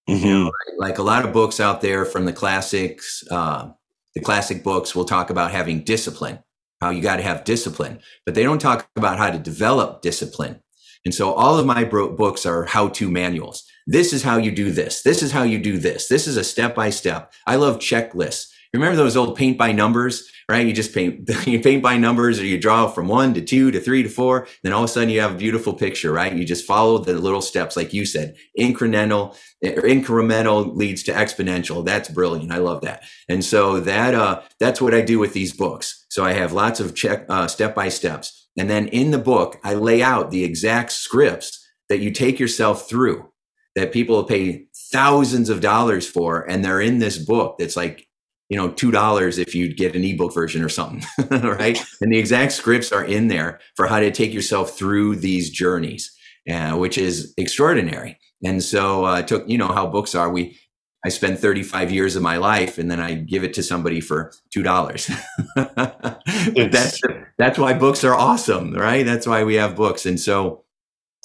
Mm-hmm. 0.09 0.25
you 0.25 0.43
know, 0.45 0.51
like 0.77 0.97
a 0.97 1.03
lot 1.03 1.23
of 1.23 1.33
books 1.33 1.59
out 1.59 1.81
there 1.81 2.03
from 2.03 2.25
the 2.25 2.33
classics 2.33 3.23
uh, 3.31 3.69
the 4.15 4.21
classic 4.21 4.63
books 4.63 4.95
will 4.95 5.05
talk 5.05 5.29
about 5.29 5.51
having 5.51 5.83
discipline 5.83 6.39
how 6.81 6.89
you 6.89 7.01
got 7.01 7.17
to 7.17 7.23
have 7.23 7.43
discipline, 7.43 7.99
but 8.25 8.35
they 8.35 8.43
don't 8.43 8.61
talk 8.61 8.89
about 8.95 9.17
how 9.17 9.29
to 9.29 9.37
develop 9.37 10.01
discipline. 10.01 10.61
And 11.05 11.13
so 11.13 11.33
all 11.33 11.57
of 11.57 11.65
my 11.65 11.83
bro- 11.83 12.15
books 12.15 12.45
are 12.45 12.65
how 12.65 12.89
to 12.89 13.09
manuals. 13.09 13.63
This 13.87 14.13
is 14.13 14.23
how 14.23 14.37
you 14.37 14.51
do 14.51 14.71
this. 14.71 15.01
This 15.01 15.23
is 15.23 15.31
how 15.31 15.43
you 15.43 15.57
do 15.59 15.77
this. 15.77 16.07
This 16.07 16.27
is 16.27 16.37
a 16.37 16.43
step 16.43 16.75
by 16.75 16.89
step. 16.89 17.33
I 17.47 17.55
love 17.55 17.79
checklists. 17.79 18.47
Remember 18.73 18.95
those 18.95 19.17
old 19.17 19.35
paint 19.35 19.57
by 19.57 19.71
numbers, 19.71 20.29
right? 20.47 20.65
You 20.65 20.73
just 20.73 20.93
paint, 20.93 21.27
you 21.47 21.59
paint 21.59 21.81
by 21.81 21.97
numbers 21.97 22.39
or 22.39 22.45
you 22.45 22.59
draw 22.59 22.87
from 22.87 23.07
one 23.07 23.33
to 23.33 23.41
two 23.41 23.71
to 23.71 23.79
three 23.79 24.03
to 24.03 24.09
four. 24.09 24.47
Then 24.63 24.73
all 24.73 24.83
of 24.83 24.89
a 24.89 24.93
sudden 24.93 25.09
you 25.09 25.21
have 25.21 25.33
a 25.33 25.37
beautiful 25.37 25.73
picture, 25.73 26.11
right? 26.11 26.35
You 26.35 26.45
just 26.45 26.65
follow 26.65 26.99
the 26.99 27.13
little 27.13 27.41
steps, 27.41 27.75
like 27.75 27.93
you 27.93 28.05
said, 28.05 28.35
incremental 28.59 29.35
or 29.63 29.81
incremental 29.83 30.75
leads 30.75 31.03
to 31.03 31.11
exponential. 31.11 31.83
That's 31.83 32.09
brilliant. 32.09 32.51
I 32.51 32.57
love 32.57 32.81
that. 32.81 33.03
And 33.27 33.43
so 33.43 33.79
that, 33.79 34.13
uh, 34.13 34.41
that's 34.59 34.81
what 34.81 34.93
I 34.93 35.01
do 35.01 35.17
with 35.17 35.33
these 35.33 35.53
books. 35.53 36.05
So 36.09 36.23
I 36.23 36.33
have 36.33 36.53
lots 36.53 36.79
of 36.79 36.95
check, 36.95 37.25
uh, 37.27 37.47
step 37.47 37.73
by 37.73 37.89
steps. 37.89 38.47
And 38.57 38.69
then 38.69 38.87
in 38.87 39.11
the 39.11 39.17
book, 39.17 39.59
I 39.63 39.73
lay 39.73 40.03
out 40.03 40.31
the 40.31 40.43
exact 40.43 40.91
scripts 40.91 41.65
that 41.87 41.99
you 41.99 42.11
take 42.11 42.39
yourself 42.39 42.87
through 42.87 43.29
that 43.75 43.93
people 43.93 44.23
pay 44.23 44.65
thousands 44.91 45.49
of 45.49 45.61
dollars 45.61 46.07
for. 46.07 46.41
And 46.41 46.63
they're 46.63 46.81
in 46.81 46.99
this 46.99 47.17
book 47.17 47.57
that's 47.57 47.77
like 47.77 48.08
you 48.49 48.57
know, 48.57 48.69
two 48.69 48.91
dollars 48.91 49.37
if 49.37 49.53
you'd 49.53 49.77
get 49.77 49.95
an 49.95 50.03
ebook 50.03 50.33
version 50.33 50.63
or 50.63 50.69
something, 50.69 51.03
right? 51.29 51.81
And 52.01 52.11
the 52.11 52.17
exact 52.17 52.51
scripts 52.51 52.91
are 52.91 53.03
in 53.03 53.27
there 53.27 53.59
for 53.75 53.87
how 53.87 53.99
to 53.99 54.11
take 54.11 54.33
yourself 54.33 54.77
through 54.77 55.17
these 55.17 55.51
journeys, 55.51 56.11
uh, 56.51 56.75
which 56.75 56.97
is 56.97 57.33
extraordinary. 57.37 58.19
And 58.43 58.63
so 58.63 59.05
uh, 59.05 59.15
I 59.15 59.21
took, 59.21 59.47
you 59.47 59.57
know, 59.57 59.67
how 59.67 59.85
books 59.85 60.15
are. 60.15 60.29
We, 60.29 60.57
I 61.05 61.09
spend 61.09 61.39
35 61.39 61.91
years 61.91 62.15
of 62.15 62.23
my 62.23 62.37
life, 62.37 62.77
and 62.77 62.89
then 62.89 62.99
I 62.99 63.13
give 63.13 63.43
it 63.43 63.53
to 63.53 63.63
somebody 63.63 64.01
for 64.01 64.33
two 64.51 64.63
dollars. 64.63 65.09
that's 65.55 66.99
that's 67.37 67.57
why 67.57 67.73
books 67.73 68.03
are 68.03 68.15
awesome, 68.15 68.73
right? 68.73 69.05
That's 69.05 69.25
why 69.25 69.43
we 69.45 69.55
have 69.55 69.77
books. 69.77 70.05
And 70.05 70.19
so, 70.19 70.65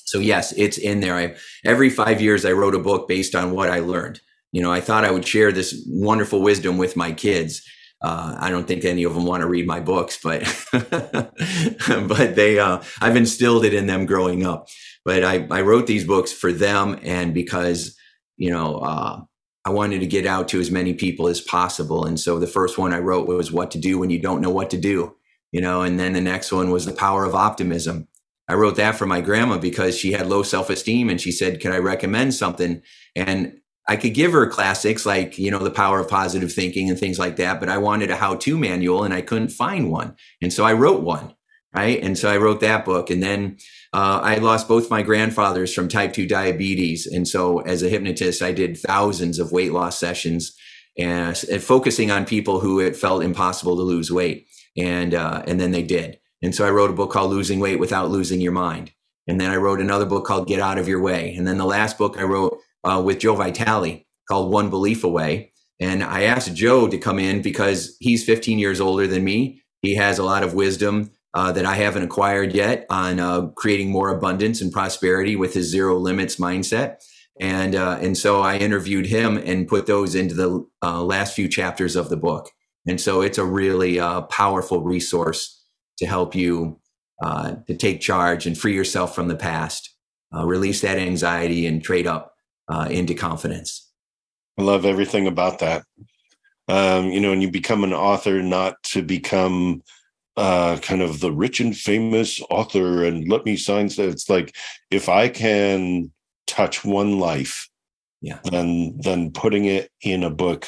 so 0.05 0.21
yes, 0.21 0.53
it's 0.57 0.79
in 0.79 1.01
there. 1.01 1.17
I, 1.17 1.35
every 1.65 1.91
five 1.91 2.21
years, 2.21 2.45
I 2.45 2.53
wrote 2.53 2.77
a 2.77 2.79
book 2.79 3.09
based 3.09 3.35
on 3.35 3.51
what 3.51 3.69
I 3.69 3.81
learned 3.81 4.21
you 4.55 4.63
know, 4.63 4.71
I 4.71 4.81
thought 4.81 5.05
I 5.05 5.11
would 5.11 5.27
share 5.27 5.51
this 5.51 5.85
wonderful 5.89 6.41
wisdom 6.41 6.79
with 6.79 6.95
my 6.95 7.11
kids. 7.11 7.61
Uh, 8.01 8.37
I 8.39 8.51
don't 8.51 8.69
think 8.69 8.85
any 8.85 9.03
of 9.03 9.13
them 9.13 9.27
want 9.27 9.41
to 9.41 9.49
read 9.49 9.67
my 9.67 9.81
books, 9.81 10.17
but 10.23 10.43
but 10.73 12.37
they 12.37 12.61
uh, 12.61 12.81
I've 13.01 13.17
instilled 13.17 13.65
it 13.65 13.75
in 13.75 13.89
them 13.89 14.07
growing 14.07 14.47
up. 14.47 14.69
But 15.05 15.25
I, 15.25 15.49
I 15.51 15.63
wrote 15.63 15.89
these 15.89 16.05
books 16.05 16.33
for 16.33 16.53
them, 16.53 17.01
and 17.03 17.35
because 17.35 17.97
you 18.37 18.49
know 18.49 18.77
uh, 18.77 19.23
I 19.65 19.71
wanted 19.71 19.99
to 20.01 20.07
get 20.07 20.25
out 20.25 20.47
to 20.49 20.61
as 20.61 20.71
many 20.71 20.95
people 20.95 21.27
as 21.27 21.41
possible. 21.41 22.05
And 22.05 22.21
so 22.21 22.39
the 22.39 22.47
first 22.47 22.79
one 22.79 22.95
I 22.95 23.01
wrote 23.01 23.27
was 23.27 23.51
"What 23.51 23.73
to 23.73 23.79
Do 23.81 23.99
When 23.99 24.11
You 24.11 24.23
Don't 24.23 24.41
Know 24.41 24.51
What 24.51 24.71
to 24.71 24.79
Do," 24.79 25.17
you 25.51 25.61
know, 25.61 25.83
and 25.83 25.99
then 25.99 26.13
the 26.13 26.21
next 26.21 26.53
one 26.53 26.71
was 26.71 26.87
"The 26.87 26.93
Power 26.93 27.25
of 27.25 27.35
Optimism." 27.35 28.07
I 28.47 28.55
wrote 28.55 28.77
that 28.77 28.95
for 28.95 29.07
my 29.07 29.21
grandma 29.21 29.59
because 29.59 29.99
she 29.99 30.13
had 30.13 30.29
low 30.29 30.45
self 30.45 30.71
esteem, 30.71 31.11
and 31.11 31.21
she 31.21 31.33
said, 31.33 31.59
"Can 31.59 31.73
I 31.73 31.79
recommend 31.79 32.35
something?" 32.35 32.83
And 33.17 33.59
I 33.87 33.97
could 33.97 34.15
give 34.15 34.33
her 34.33 34.47
classics 34.47 35.05
like, 35.05 35.39
you 35.39 35.51
know, 35.51 35.59
the 35.59 35.71
power 35.71 36.01
of 36.01 36.09
positive 36.09 36.53
thinking 36.53 36.89
and 36.89 36.99
things 36.99 37.19
like 37.19 37.37
that, 37.37 37.61
but 37.61 37.69
I 37.69 37.79
wanted 37.79 38.11
a 38.11 38.17
how 38.17 38.37
to 38.37 38.57
manual 38.57 39.05
and 39.05 39.13
I 39.13 39.21
couldn't 39.21 39.51
find 39.51 39.91
one. 39.91 40.17
And 40.41 40.53
so 40.53 40.65
I 40.65 40.73
wrote 40.73 41.03
one, 41.03 41.35
right? 41.75 42.03
And 42.03 42.17
so 42.17 42.31
I 42.31 42.39
wrote 42.39 42.61
that 42.61 42.85
book. 42.85 43.11
And 43.11 43.23
then 43.23 43.59
uh, 43.93 44.21
I 44.23 44.37
lost 44.37 44.69
both 44.69 44.91
my 44.91 45.03
grandfathers 45.03 45.75
from 45.75 45.89
type 45.89 46.15
2 46.15 46.27
diabetes. 46.27 47.07
And 47.07 47.29
so 47.29 47.61
as 47.61 47.83
a 47.83 47.91
hypnotist, 47.91 48.43
I 48.43 48.53
did 48.53 48.79
thousands 48.79 49.39
of 49.39 49.53
weight 49.53 49.73
loss 49.73 49.99
sessions 49.99 50.57
and, 50.97 51.39
and 51.51 51.63
focusing 51.63 52.11
on 52.11 52.25
people 52.25 52.61
who 52.61 52.81
it 52.81 52.97
felt 52.97 53.23
impossible 53.23 53.77
to 53.77 53.83
lose 53.83 54.11
weight. 54.11 54.47
And, 54.79 55.15
uh, 55.15 55.43
and 55.47 55.61
then 55.61 55.73
they 55.73 55.83
did. 55.83 56.19
And 56.43 56.55
so 56.55 56.67
I 56.67 56.71
wrote 56.71 56.91
a 56.91 56.95
book 56.95 57.13
called 57.13 57.31
Losing 57.31 57.61
Weight 57.61 57.79
Without 57.79 58.11
Losing 58.11 58.41
Your 58.41 58.53
Mind. 58.53 58.93
And 59.27 59.41
then 59.41 59.51
I 59.51 59.57
wrote 59.57 59.81
another 59.81 60.05
book 60.05 60.27
called 60.27 60.49
Get 60.49 60.61
Out 60.61 60.79
of 60.79 60.89
Your 60.89 61.01
Way. 61.01 61.35
And 61.37 61.47
then 61.47 61.59
the 61.59 61.65
last 61.65 61.97
book 61.97 62.19
I 62.19 62.23
wrote 62.23 62.59
uh, 62.85 63.03
with 63.05 63.19
Joe 63.21 63.35
Vitale 63.35 64.07
called 64.29 64.53
One 64.53 64.71
Belief 64.71 65.05
Away. 65.05 65.53
And 65.81 66.03
I 66.03 66.23
asked 66.23 66.55
Joe 66.55 66.89
to 66.89 66.99
come 66.99 67.19
in 67.19 67.43
because 67.43 67.97
he's 68.01 68.25
15 68.25 68.59
years 68.59 68.81
older 68.81 69.07
than 69.07 69.25
me. 69.25 69.63
He 69.83 69.95
has 69.97 70.19
a 70.19 70.25
lot 70.25 70.43
of 70.43 70.55
wisdom 70.55 71.11
uh, 71.35 71.51
that 71.53 71.67
I 71.67 71.75
haven't 71.75 72.05
acquired 72.05 72.55
yet 72.55 72.87
on 72.91 73.19
uh, 73.19 73.49
creating 73.49 73.91
more 73.91 74.11
abundance 74.11 74.61
and 74.61 74.73
prosperity 74.73 75.35
with 75.37 75.53
his 75.53 75.67
zero 75.69 75.99
limits 75.99 76.37
mindset. 76.37 76.97
And 77.41 77.75
uh, 77.75 77.99
and 78.01 78.17
so 78.17 78.43
I 78.43 78.59
interviewed 78.59 79.07
him 79.07 79.37
and 79.37 79.67
put 79.67 79.87
those 79.87 80.15
into 80.15 80.35
the 80.37 80.65
uh, 80.83 81.03
last 81.03 81.35
few 81.35 81.49
chapters 81.49 81.97
of 81.97 82.09
the 82.09 82.17
book. 82.17 82.49
And 82.87 83.01
so 83.01 83.23
it's 83.23 83.39
a 83.39 83.45
really 83.45 83.99
uh, 83.99 84.23
powerful 84.23 84.83
resource 84.83 85.61
to 85.99 86.07
help 86.07 86.37
you 86.37 86.81
uh, 87.25 87.57
to 87.67 87.77
take 87.77 88.01
charge 88.01 88.47
and 88.47 88.57
free 88.57 88.75
yourself 88.75 89.15
from 89.15 89.27
the 89.27 89.37
past, 89.37 89.91
release 90.33 90.81
that 90.83 90.99
anxiety, 90.99 91.67
and 91.67 91.83
trade 91.83 92.07
up 92.07 92.34
uh, 92.69 92.89
into 92.91 93.15
confidence. 93.15 93.91
I 94.59 94.63
love 94.63 94.85
everything 94.85 95.27
about 95.27 95.59
that. 95.59 95.85
Um, 96.69 97.11
you 97.11 97.21
know, 97.21 97.33
and 97.33 97.43
you 97.43 97.51
become 97.51 97.85
an 97.85 97.93
author 97.93 98.43
not 98.43 98.83
to 98.85 99.03
become 99.03 99.83
uh, 100.37 100.79
kind 100.79 101.03
of 101.03 101.21
the 101.21 101.33
rich 101.33 101.61
and 101.61 101.77
famous 101.77 102.41
author 102.51 103.05
and 103.05 103.29
let 103.29 103.45
me 103.45 103.57
sign 103.57 103.89
that. 103.89 104.09
It's 104.09 104.29
like 104.29 104.55
if 104.91 105.09
I 105.09 105.29
can 105.29 106.13
touch 106.47 106.85
one 106.85 107.19
life, 107.19 107.69
yeah, 108.21 108.39
then 108.45 108.99
then 108.99 109.31
putting 109.31 109.67
it 109.67 109.91
in 110.01 110.25
a 110.25 110.31
book 110.31 110.67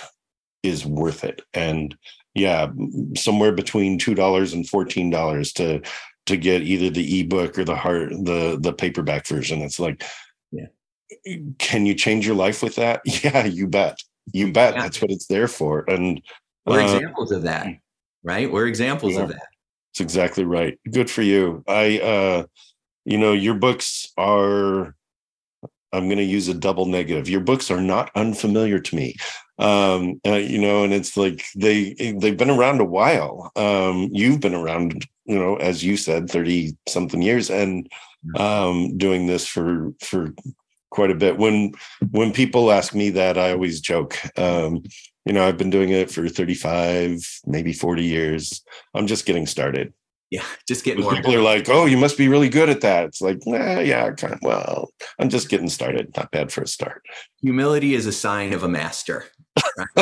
is 0.63 0.85
worth 0.85 1.25
it. 1.25 1.43
And 1.55 1.97
yeah, 2.35 2.69
somewhere 3.17 3.53
between 3.53 3.99
two 3.99 4.15
dollars 4.15 4.53
and 4.53 4.69
fourteen 4.69 5.11
dollars 5.11 5.53
to 5.55 5.81
to 6.27 6.37
get 6.37 6.63
either 6.63 6.91
the 6.91 7.21
ebook 7.21 7.59
or 7.59 7.65
the 7.65 7.77
hard 7.77 8.11
the 8.11 8.59
the 8.61 8.73
paperback 8.73 9.27
version. 9.27 9.63
It's 9.63 9.81
like 9.81 10.05
can 11.59 11.87
you 11.87 11.95
change 11.95 12.27
your 12.27 12.37
life 12.37 12.63
with 12.63 12.77
that? 12.77 13.03
Yeah, 13.25 13.45
you 13.45 13.67
bet. 13.67 13.99
You 14.33 14.53
bet. 14.53 14.75
Yeah. 14.75 14.83
That's 14.83 15.01
what 15.01 15.11
it's 15.11 15.27
there 15.27 15.49
for. 15.49 15.85
And 15.89 16.21
we're 16.65 16.81
uh, 16.81 16.95
examples 16.95 17.33
of 17.33 17.43
that, 17.43 17.69
right? 18.23 18.51
We're 18.51 18.67
examples 18.67 19.15
yeah, 19.15 19.23
of 19.23 19.29
that. 19.29 19.47
That's 19.93 20.01
exactly 20.01 20.45
right. 20.45 20.79
Good 20.91 21.11
for 21.11 21.23
you. 21.23 21.65
I, 21.69 22.01
uh, 22.01 22.45
you 23.05 23.19
know, 23.19 23.33
your 23.33 23.55
books 23.55 24.09
are, 24.19 24.95
I'm 25.93 26.07
going 26.07 26.19
to 26.19 26.25
use 26.25 26.49
a 26.49 26.55
double 26.55 26.87
negative. 26.87 27.29
Your 27.29 27.41
books 27.41 27.71
are 27.71 27.81
not 27.81 28.11
unfamiliar 28.15 28.81
to 28.81 28.97
me. 28.97 29.17
Um, 29.59 30.21
uh, 30.27 30.35
you 30.35 30.59
know, 30.59 30.85
and 30.85 30.93
it's 30.93 31.17
like 31.17 31.45
they 31.55 31.95
they've 31.95 32.37
been 32.37 32.51
around 32.51 32.81
a 32.81 32.85
while. 32.85 33.51
Um, 33.57 34.11
you've 34.13 34.41
been 34.41 34.55
around, 34.55 35.07
you 35.25 35.39
know, 35.39 35.57
as 35.57 35.83
you 35.83 35.97
said, 35.97 36.29
30 36.29 36.77
something 36.87 37.23
years 37.23 37.49
and 37.49 37.89
um 38.35 38.99
doing 38.99 39.27
this 39.27 39.47
for 39.47 39.93
for 40.01 40.35
quite 40.91 41.11
a 41.11 41.15
bit. 41.15 41.39
When 41.39 41.73
when 42.11 42.33
people 42.33 42.73
ask 42.73 42.95
me 42.95 43.11
that, 43.11 43.39
I 43.39 43.53
always 43.53 43.81
joke. 43.81 44.17
Um, 44.39 44.83
you 45.25 45.33
know, 45.33 45.47
I've 45.47 45.59
been 45.59 45.71
doing 45.71 45.91
it 45.91 46.11
for 46.11 46.29
35, 46.29 47.19
maybe 47.47 47.73
40 47.73 48.05
years. 48.05 48.63
I'm 48.95 49.09
just 49.09 49.27
getting 49.27 49.47
started. 49.47 49.93
Yeah, 50.31 50.45
just 50.67 50.85
getting 50.85 51.05
more. 51.05 51.15
People 51.15 51.35
are 51.35 51.43
like, 51.43 51.69
"Oh, 51.69 51.87
you 51.87 51.97
must 51.97 52.19
be 52.19 52.29
really 52.29 52.49
good 52.49 52.69
at 52.69 52.81
that." 52.81 53.05
It's 53.05 53.21
like, 53.21 53.39
nah, 53.47 53.79
yeah, 53.79 54.11
kind 54.11 54.35
of. 54.35 54.41
Well, 54.43 54.91
I'm 55.21 55.29
just 55.29 55.49
getting 55.49 55.69
started. 55.69 56.17
Not 56.17 56.33
bad 56.33 56.51
for 56.51 56.63
a 56.63 56.67
start. 56.67 57.03
Humility 57.43 57.95
is 57.95 58.07
a 58.07 58.13
sign 58.13 58.53
of 58.53 58.65
a 58.65 58.69
master. 58.69 59.27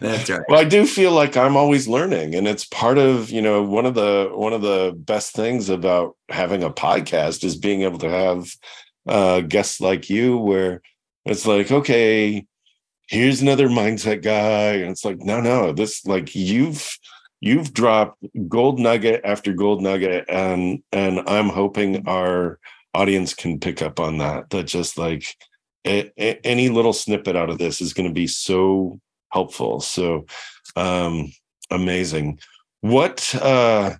That's 0.00 0.30
right. 0.30 0.40
Well, 0.48 0.58
I 0.60 0.64
do 0.64 0.86
feel 0.86 1.12
like 1.12 1.36
I'm 1.36 1.56
always 1.56 1.88
learning, 1.88 2.34
and 2.34 2.48
it's 2.48 2.64
part 2.64 2.98
of 2.98 3.30
you 3.30 3.42
know 3.42 3.62
one 3.62 3.86
of 3.86 3.94
the 3.94 4.30
one 4.32 4.52
of 4.52 4.62
the 4.62 4.94
best 4.96 5.34
things 5.34 5.68
about 5.68 6.16
having 6.28 6.62
a 6.62 6.70
podcast 6.70 7.44
is 7.44 7.56
being 7.56 7.82
able 7.82 7.98
to 7.98 8.10
have 8.10 8.50
uh, 9.06 9.40
guests 9.42 9.80
like 9.80 10.10
you, 10.10 10.36
where 10.38 10.82
it's 11.24 11.46
like, 11.46 11.70
okay, 11.70 12.46
here's 13.08 13.42
another 13.42 13.68
mindset 13.68 14.22
guy, 14.22 14.74
and 14.74 14.90
it's 14.90 15.04
like, 15.04 15.18
no, 15.20 15.40
no, 15.40 15.72
this 15.72 16.04
like 16.06 16.34
you've 16.34 16.98
you've 17.40 17.72
dropped 17.72 18.22
gold 18.48 18.78
nugget 18.80 19.20
after 19.24 19.52
gold 19.52 19.80
nugget 19.82 20.24
and 20.28 20.82
and 20.92 21.20
i'm 21.28 21.48
hoping 21.48 22.06
our 22.08 22.58
audience 22.94 23.34
can 23.34 23.60
pick 23.60 23.80
up 23.80 24.00
on 24.00 24.18
that 24.18 24.50
that 24.50 24.64
just 24.64 24.98
like 24.98 25.36
a, 25.88 26.12
a, 26.18 26.46
any 26.46 26.68
little 26.68 26.92
snippet 26.92 27.36
out 27.36 27.50
of 27.50 27.58
this 27.58 27.80
is 27.80 27.92
going 27.92 28.08
to 28.08 28.14
be 28.14 28.26
so 28.26 29.00
helpful 29.32 29.80
so 29.80 30.26
um 30.76 31.32
amazing. 31.70 32.38
What 32.80 33.34
uh 33.34 33.96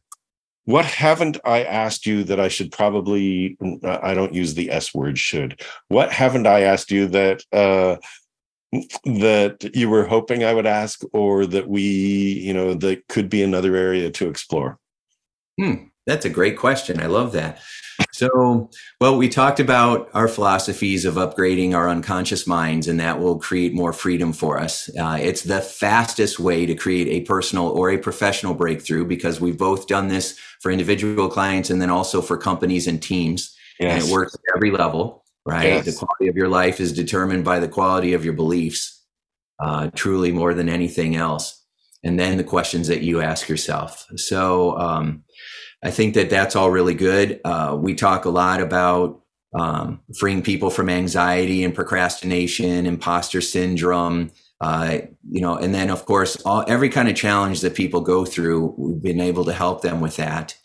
what 0.64 0.84
haven't 0.84 1.38
i 1.44 1.64
asked 1.64 2.06
you 2.06 2.24
that 2.24 2.38
i 2.38 2.48
should 2.48 2.70
probably 2.70 3.56
i 3.84 4.14
don't 4.14 4.34
use 4.34 4.54
the 4.54 4.70
s 4.70 4.94
word 4.94 5.18
should. 5.18 5.60
What 5.88 6.12
haven't 6.12 6.46
i 6.46 6.60
asked 6.62 6.90
you 6.90 7.06
that 7.08 7.42
uh 7.52 7.96
that 9.04 9.70
you 9.74 9.88
were 9.88 10.04
hoping 10.04 10.44
I 10.44 10.52
would 10.52 10.66
ask, 10.66 11.00
or 11.12 11.46
that 11.46 11.68
we, 11.68 11.82
you 11.82 12.52
know, 12.52 12.74
that 12.74 13.08
could 13.08 13.30
be 13.30 13.42
another 13.42 13.74
area 13.76 14.10
to 14.10 14.28
explore? 14.28 14.78
Hmm, 15.58 15.84
that's 16.08 16.24
a 16.24 16.30
great 16.30 16.56
question. 16.56 17.00
I 17.00 17.06
love 17.06 17.32
that. 17.32 17.60
So, 18.12 18.70
well, 19.00 19.16
we 19.16 19.28
talked 19.28 19.60
about 19.60 20.08
our 20.14 20.26
philosophies 20.26 21.04
of 21.04 21.14
upgrading 21.14 21.74
our 21.74 21.88
unconscious 21.88 22.46
minds, 22.46 22.88
and 22.88 22.98
that 22.98 23.20
will 23.20 23.38
create 23.38 23.74
more 23.74 23.92
freedom 23.92 24.32
for 24.32 24.58
us. 24.58 24.88
Uh, 24.98 25.18
it's 25.20 25.42
the 25.42 25.60
fastest 25.60 26.40
way 26.40 26.66
to 26.66 26.74
create 26.74 27.08
a 27.08 27.20
personal 27.26 27.68
or 27.68 27.90
a 27.90 27.98
professional 27.98 28.54
breakthrough 28.54 29.04
because 29.04 29.40
we've 29.40 29.58
both 29.58 29.86
done 29.86 30.08
this 30.08 30.38
for 30.60 30.72
individual 30.72 31.28
clients 31.28 31.70
and 31.70 31.80
then 31.80 31.90
also 31.90 32.20
for 32.20 32.36
companies 32.36 32.88
and 32.88 33.00
teams. 33.00 33.56
Yes. 33.78 34.02
And 34.02 34.08
it 34.08 34.12
works 34.12 34.34
at 34.34 34.56
every 34.56 34.72
level 34.72 35.24
right? 35.48 35.66
Yes. 35.66 35.86
The 35.86 35.92
quality 35.92 36.28
of 36.28 36.36
your 36.36 36.48
life 36.48 36.78
is 36.78 36.92
determined 36.92 37.44
by 37.44 37.58
the 37.58 37.68
quality 37.68 38.12
of 38.12 38.24
your 38.24 38.34
beliefs, 38.34 39.02
uh, 39.58 39.90
truly 39.94 40.30
more 40.30 40.54
than 40.54 40.68
anything 40.68 41.16
else. 41.16 41.57
And 42.04 42.18
then 42.18 42.36
the 42.36 42.44
questions 42.44 42.88
that 42.88 43.02
you 43.02 43.20
ask 43.20 43.48
yourself. 43.48 44.06
So 44.16 44.78
um, 44.78 45.24
I 45.84 45.90
think 45.90 46.14
that 46.14 46.30
that's 46.30 46.54
all 46.56 46.70
really 46.70 46.94
good. 46.94 47.40
Uh, 47.44 47.76
we 47.78 47.94
talk 47.94 48.24
a 48.24 48.30
lot 48.30 48.60
about 48.60 49.20
um, 49.54 50.00
freeing 50.18 50.42
people 50.42 50.70
from 50.70 50.88
anxiety 50.88 51.64
and 51.64 51.74
procrastination, 51.74 52.86
imposter 52.86 53.40
syndrome. 53.40 54.30
Uh, 54.60 54.98
you 55.30 55.40
know, 55.40 55.56
and 55.56 55.74
then 55.74 55.90
of 55.90 56.04
course, 56.04 56.36
all, 56.44 56.64
every 56.68 56.88
kind 56.88 57.08
of 57.08 57.14
challenge 57.16 57.60
that 57.60 57.74
people 57.74 58.00
go 58.00 58.24
through, 58.24 58.74
we've 58.76 59.02
been 59.02 59.20
able 59.20 59.44
to 59.44 59.52
help 59.52 59.82
them 59.82 60.00
with 60.00 60.16
that. 60.16 60.56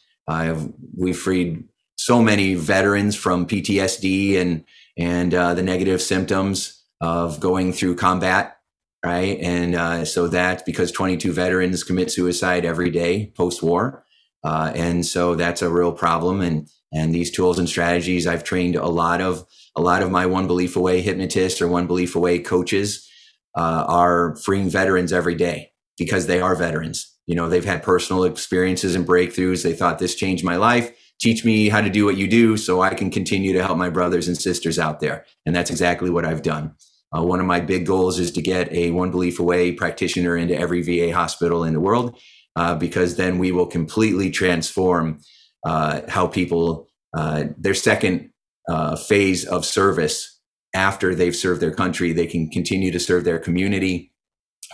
we've 0.95 1.17
freed 1.17 1.63
so 1.95 2.21
many 2.21 2.55
veterans 2.55 3.15
from 3.15 3.45
PTSD 3.47 4.37
and 4.39 4.65
and 4.97 5.33
uh, 5.33 5.53
the 5.53 5.63
negative 5.63 6.01
symptoms 6.01 6.83
of 7.01 7.39
going 7.39 7.73
through 7.73 7.95
combat, 7.95 8.57
right? 9.05 9.39
And 9.39 9.75
uh, 9.75 10.05
so 10.05 10.27
that 10.27 10.65
because 10.65 10.91
22 10.91 11.31
veterans 11.33 11.83
commit 11.83 12.11
suicide 12.11 12.65
every 12.65 12.89
day 12.89 13.31
post 13.35 13.61
war, 13.61 14.05
uh, 14.43 14.71
and 14.75 15.05
so 15.05 15.35
that's 15.35 15.61
a 15.61 15.69
real 15.69 15.91
problem. 15.91 16.41
And 16.41 16.69
and 16.91 17.13
these 17.13 17.31
tools 17.31 17.57
and 17.57 17.67
strategies, 17.67 18.27
I've 18.27 18.43
trained 18.43 18.75
a 18.75 18.87
lot 18.87 19.21
of 19.21 19.45
a 19.75 19.81
lot 19.81 20.03
of 20.03 20.11
my 20.11 20.25
one 20.25 20.47
belief 20.47 20.75
away 20.75 21.01
hypnotists 21.01 21.61
or 21.61 21.67
one 21.67 21.87
belief 21.87 22.15
away 22.15 22.39
coaches 22.39 23.09
uh, 23.57 23.85
are 23.87 24.35
freeing 24.37 24.69
veterans 24.69 25.11
every 25.11 25.35
day 25.35 25.71
because 25.97 26.27
they 26.27 26.41
are 26.41 26.55
veterans. 26.55 27.09
You 27.25 27.35
know, 27.35 27.49
they've 27.49 27.63
had 27.63 27.83
personal 27.83 28.25
experiences 28.25 28.95
and 28.95 29.07
breakthroughs. 29.07 29.63
They 29.63 29.73
thought 29.73 29.99
this 29.99 30.15
changed 30.15 30.43
my 30.43 30.57
life 30.57 30.91
teach 31.23 31.45
me 31.45 31.69
how 31.69 31.79
to 31.79 31.89
do 31.89 32.03
what 32.03 32.17
you 32.17 32.27
do 32.27 32.57
so 32.57 32.81
I 32.81 32.93
can 32.93 33.09
continue 33.09 33.53
to 33.53 33.63
help 33.63 33.77
my 33.77 33.89
brothers 33.89 34.27
and 34.27 34.37
sisters 34.37 34.77
out 34.77 34.99
there. 34.99 35.25
And 35.45 35.55
that's 35.55 35.69
exactly 35.69 36.09
what 36.09 36.25
I've 36.25 36.41
done. 36.41 36.75
Uh, 37.15 37.23
one 37.23 37.39
of 37.39 37.45
my 37.45 37.59
big 37.59 37.85
goals 37.85 38.19
is 38.19 38.31
to 38.31 38.41
get 38.41 38.71
a 38.71 38.91
One 38.91 39.11
Belief 39.11 39.39
Away 39.39 39.71
practitioner 39.73 40.35
into 40.35 40.57
every 40.57 40.81
VA 40.81 41.13
hospital 41.13 41.63
in 41.63 41.73
the 41.73 41.79
world, 41.79 42.17
uh, 42.55 42.75
because 42.75 43.15
then 43.15 43.37
we 43.37 43.51
will 43.51 43.67
completely 43.67 44.31
transform 44.31 45.19
uh, 45.65 46.01
how 46.07 46.27
people, 46.27 46.87
uh, 47.15 47.45
their 47.57 47.73
second 47.73 48.31
uh, 48.67 48.95
phase 48.95 49.45
of 49.45 49.65
service 49.65 50.39
after 50.73 51.13
they've 51.13 51.35
served 51.35 51.61
their 51.61 51.73
country, 51.73 52.13
they 52.13 52.25
can 52.25 52.49
continue 52.49 52.91
to 52.91 52.99
serve 52.99 53.23
their 53.23 53.37
community, 53.37 54.11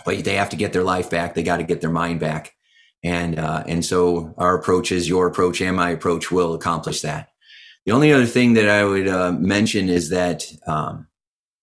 but 0.04 0.24
they 0.24 0.36
have 0.36 0.48
to 0.48 0.56
get 0.56 0.72
their 0.72 0.84
life 0.84 1.10
back. 1.10 1.34
They 1.34 1.42
got 1.42 1.58
to 1.58 1.62
get 1.62 1.82
their 1.82 1.90
mind 1.90 2.20
back 2.20 2.54
and 3.02 3.38
uh, 3.38 3.64
and 3.66 3.84
so 3.84 4.34
our 4.36 4.58
approach 4.58 4.92
is 4.92 5.08
your 5.08 5.26
approach 5.26 5.60
and 5.60 5.76
my 5.76 5.90
approach 5.90 6.30
will 6.30 6.54
accomplish 6.54 7.00
that. 7.02 7.28
The 7.86 7.92
only 7.92 8.12
other 8.12 8.26
thing 8.26 8.54
that 8.54 8.68
I 8.68 8.84
would 8.84 9.40
mention 9.40 9.88
is 9.88 10.10
that, 10.10 10.44
um, 10.66 11.06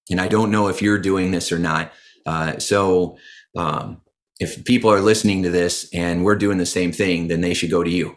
and 0.10 0.22
I 0.22 0.28
don't 0.28 0.52
know 0.52 0.68
if 0.68 0.82
you're 0.82 1.00
doing 1.00 1.32
this 1.32 1.52
or 1.52 1.60
not. 1.60 1.92
Uh, 2.26 2.60
so 2.60 3.18
um, 3.56 4.02
if 4.40 4.64
people 4.66 4.92
are 4.92 5.02
listening 5.02 5.44
to 5.44 5.50
this 5.50 5.90
and 5.94 6.24
we're 6.24 6.36
doing 6.36 6.58
the 6.58 6.66
same 6.66 6.92
thing, 6.92 7.28
then 7.28 7.42
they 7.42 7.54
should 7.54 7.72
go 7.72 7.84
to 7.84 7.90
you. 7.90 8.16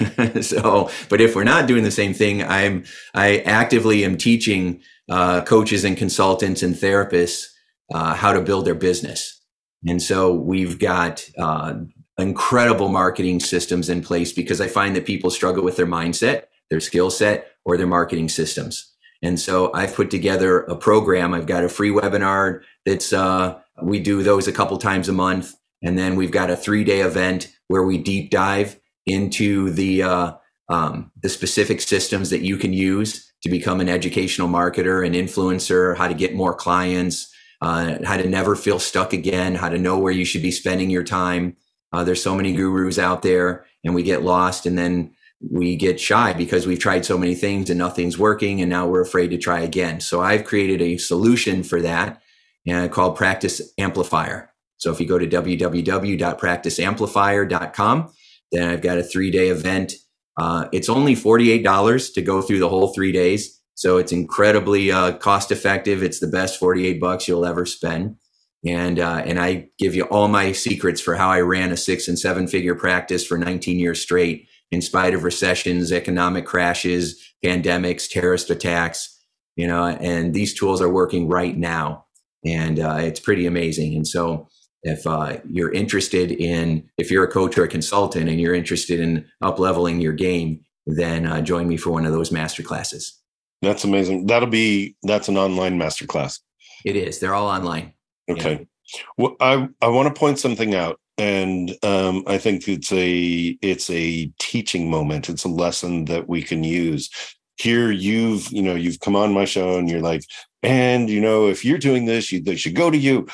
so, 0.40 0.90
but 1.08 1.20
if 1.20 1.36
we're 1.36 1.44
not 1.44 1.66
doing 1.66 1.84
the 1.84 1.90
same 1.90 2.14
thing, 2.14 2.42
I'm 2.42 2.84
I 3.14 3.38
actively 3.40 4.04
am 4.04 4.16
teaching 4.16 4.80
uh, 5.08 5.42
coaches 5.42 5.84
and 5.84 5.96
consultants 5.96 6.62
and 6.62 6.74
therapists 6.74 7.46
uh, 7.92 8.14
how 8.14 8.32
to 8.32 8.40
build 8.40 8.64
their 8.64 8.74
business. 8.74 9.40
And 9.86 10.02
so 10.02 10.32
we've 10.32 10.78
got 10.78 11.28
uh, 11.38 11.74
incredible 12.18 12.88
marketing 12.88 13.40
systems 13.40 13.88
in 13.88 14.02
place 14.02 14.32
because 14.32 14.60
I 14.60 14.68
find 14.68 14.94
that 14.96 15.06
people 15.06 15.30
struggle 15.30 15.64
with 15.64 15.76
their 15.76 15.86
mindset, 15.86 16.44
their 16.70 16.80
skill 16.80 17.10
set, 17.10 17.52
or 17.64 17.76
their 17.76 17.86
marketing 17.86 18.28
systems. 18.28 18.89
And 19.22 19.38
so 19.38 19.72
I've 19.74 19.94
put 19.94 20.10
together 20.10 20.60
a 20.60 20.76
program. 20.76 21.34
I've 21.34 21.46
got 21.46 21.64
a 21.64 21.68
free 21.68 21.90
webinar 21.90 22.62
that's 22.86 23.12
uh, 23.12 23.58
we 23.82 24.00
do 24.00 24.22
those 24.22 24.48
a 24.48 24.52
couple 24.52 24.78
times 24.78 25.08
a 25.08 25.12
month, 25.12 25.54
and 25.82 25.98
then 25.98 26.16
we've 26.16 26.30
got 26.30 26.50
a 26.50 26.56
three 26.56 26.84
day 26.84 27.00
event 27.00 27.48
where 27.68 27.82
we 27.82 27.98
deep 27.98 28.30
dive 28.30 28.78
into 29.06 29.70
the 29.70 30.02
uh, 30.02 30.32
um, 30.68 31.10
the 31.20 31.28
specific 31.28 31.80
systems 31.80 32.30
that 32.30 32.42
you 32.42 32.56
can 32.56 32.72
use 32.72 33.32
to 33.42 33.48
become 33.48 33.80
an 33.80 33.88
educational 33.88 34.48
marketer, 34.48 35.06
an 35.06 35.14
influencer, 35.14 35.96
how 35.96 36.08
to 36.08 36.14
get 36.14 36.34
more 36.34 36.54
clients, 36.54 37.32
uh, 37.60 37.96
how 38.04 38.16
to 38.16 38.28
never 38.28 38.54
feel 38.54 38.78
stuck 38.78 39.12
again, 39.12 39.54
how 39.54 39.68
to 39.68 39.78
know 39.78 39.98
where 39.98 40.12
you 40.12 40.24
should 40.24 40.42
be 40.42 40.50
spending 40.50 40.90
your 40.90 41.04
time, 41.04 41.56
uh, 41.92 42.04
there's 42.04 42.22
so 42.22 42.34
many 42.34 42.52
gurus 42.52 42.98
out 42.98 43.22
there, 43.22 43.66
and 43.84 43.94
we 43.94 44.02
get 44.02 44.22
lost, 44.22 44.66
and 44.66 44.78
then 44.78 45.12
we 45.40 45.76
get 45.76 46.00
shy 46.00 46.32
because 46.32 46.66
we've 46.66 46.78
tried 46.78 47.04
so 47.04 47.16
many 47.16 47.34
things 47.34 47.70
and 47.70 47.78
nothing's 47.78 48.18
working, 48.18 48.60
and 48.60 48.68
now 48.68 48.86
we're 48.86 49.00
afraid 49.00 49.28
to 49.28 49.38
try 49.38 49.60
again. 49.60 50.00
So 50.00 50.20
I've 50.20 50.44
created 50.44 50.82
a 50.82 50.98
solution 50.98 51.62
for 51.62 51.80
that, 51.82 52.20
and 52.66 52.92
called 52.92 53.16
Practice 53.16 53.62
Amplifier. 53.78 54.52
So 54.76 54.90
if 54.90 55.00
you 55.00 55.06
go 55.06 55.18
to 55.18 55.26
www.practiceamplifier.com, 55.26 58.12
then 58.52 58.68
I've 58.68 58.82
got 58.82 58.98
a 58.98 59.02
three 59.02 59.30
day 59.30 59.48
event. 59.48 59.94
Uh, 60.36 60.66
it's 60.72 60.88
only 60.88 61.14
$48 61.14 62.14
to 62.14 62.22
go 62.22 62.40
through 62.40 62.60
the 62.60 62.68
whole 62.68 62.94
three 62.94 63.12
days. 63.12 63.60
So 63.74 63.98
it's 63.98 64.12
incredibly 64.12 64.90
uh, 64.90 65.18
cost 65.18 65.52
effective. 65.52 66.02
It's 66.02 66.20
the 66.20 66.28
best 66.28 66.58
48 66.58 66.98
bucks 67.00 67.28
you'll 67.28 67.44
ever 67.44 67.66
spend 67.66 68.16
and 68.64 68.98
uh, 68.98 69.22
and 69.24 69.40
I 69.40 69.68
give 69.78 69.94
you 69.94 70.04
all 70.04 70.28
my 70.28 70.52
secrets 70.52 71.00
for 71.00 71.14
how 71.14 71.30
I 71.30 71.40
ran 71.40 71.72
a 71.72 71.76
six 71.76 72.08
and 72.08 72.18
seven 72.18 72.46
figure 72.46 72.74
practice 72.74 73.26
for 73.26 73.38
19 73.38 73.78
years 73.78 74.00
straight, 74.00 74.48
in 74.70 74.82
spite 74.82 75.14
of 75.14 75.24
recessions, 75.24 75.92
economic 75.92 76.46
crashes, 76.46 77.22
pandemics, 77.44 78.08
terrorist 78.08 78.50
attacks. 78.50 79.16
You 79.56 79.66
know, 79.66 79.84
and 79.84 80.32
these 80.32 80.54
tools 80.54 80.80
are 80.80 80.88
working 80.88 81.28
right 81.28 81.56
now, 81.56 82.06
and 82.44 82.78
uh, 82.78 82.98
it's 83.00 83.20
pretty 83.20 83.46
amazing. 83.46 83.94
And 83.94 84.06
so, 84.06 84.48
if 84.82 85.06
uh, 85.06 85.38
you're 85.48 85.72
interested 85.72 86.30
in, 86.30 86.88
if 86.96 87.10
you're 87.10 87.24
a 87.24 87.30
coach 87.30 87.58
or 87.58 87.64
a 87.64 87.68
consultant, 87.68 88.28
and 88.28 88.40
you're 88.40 88.54
interested 88.54 89.00
in 89.00 89.26
up 89.42 89.58
leveling 89.58 90.00
your 90.00 90.14
game, 90.14 90.60
then 90.86 91.26
uh, 91.26 91.42
join 91.42 91.68
me 91.68 91.76
for 91.76 91.90
one 91.90 92.06
of 92.06 92.12
those 92.12 92.32
master 92.32 92.62
classes. 92.62 93.20
That's 93.62 93.84
amazing. 93.84 94.26
That'll 94.26 94.48
be 94.48 94.96
that's 95.02 95.28
an 95.28 95.36
online 95.36 95.78
masterclass. 95.78 96.40
It 96.84 96.96
is. 96.96 97.18
They're 97.18 97.34
all 97.34 97.48
online. 97.48 97.92
Okay. 98.30 98.66
Yeah. 98.94 99.00
Well, 99.18 99.36
I 99.40 99.68
I 99.82 99.88
want 99.88 100.14
to 100.14 100.18
point 100.18 100.38
something 100.38 100.74
out, 100.74 100.98
and 101.20 101.76
um, 101.82 102.24
I 102.26 102.38
think 102.38 102.66
it's 102.66 102.90
a 102.92 103.58
it's 103.60 103.90
a 103.90 104.32
teaching 104.38 104.90
moment. 104.90 105.28
It's 105.28 105.44
a 105.44 105.48
lesson 105.48 106.06
that 106.06 106.30
we 106.30 106.42
can 106.42 106.64
use. 106.64 107.10
Here, 107.58 107.90
you've 107.90 108.50
you 108.50 108.62
know 108.62 108.74
you've 108.74 109.00
come 109.00 109.14
on 109.14 109.34
my 109.34 109.44
show, 109.44 109.76
and 109.78 109.88
you're 109.88 110.00
like, 110.00 110.22
and 110.62 111.10
you 111.10 111.20
know 111.20 111.48
if 111.48 111.62
you're 111.62 111.76
doing 111.76 112.06
this, 112.06 112.32
you, 112.32 112.42
they 112.42 112.56
should 112.56 112.74
go 112.74 112.90
to 112.90 112.96
you. 112.96 113.28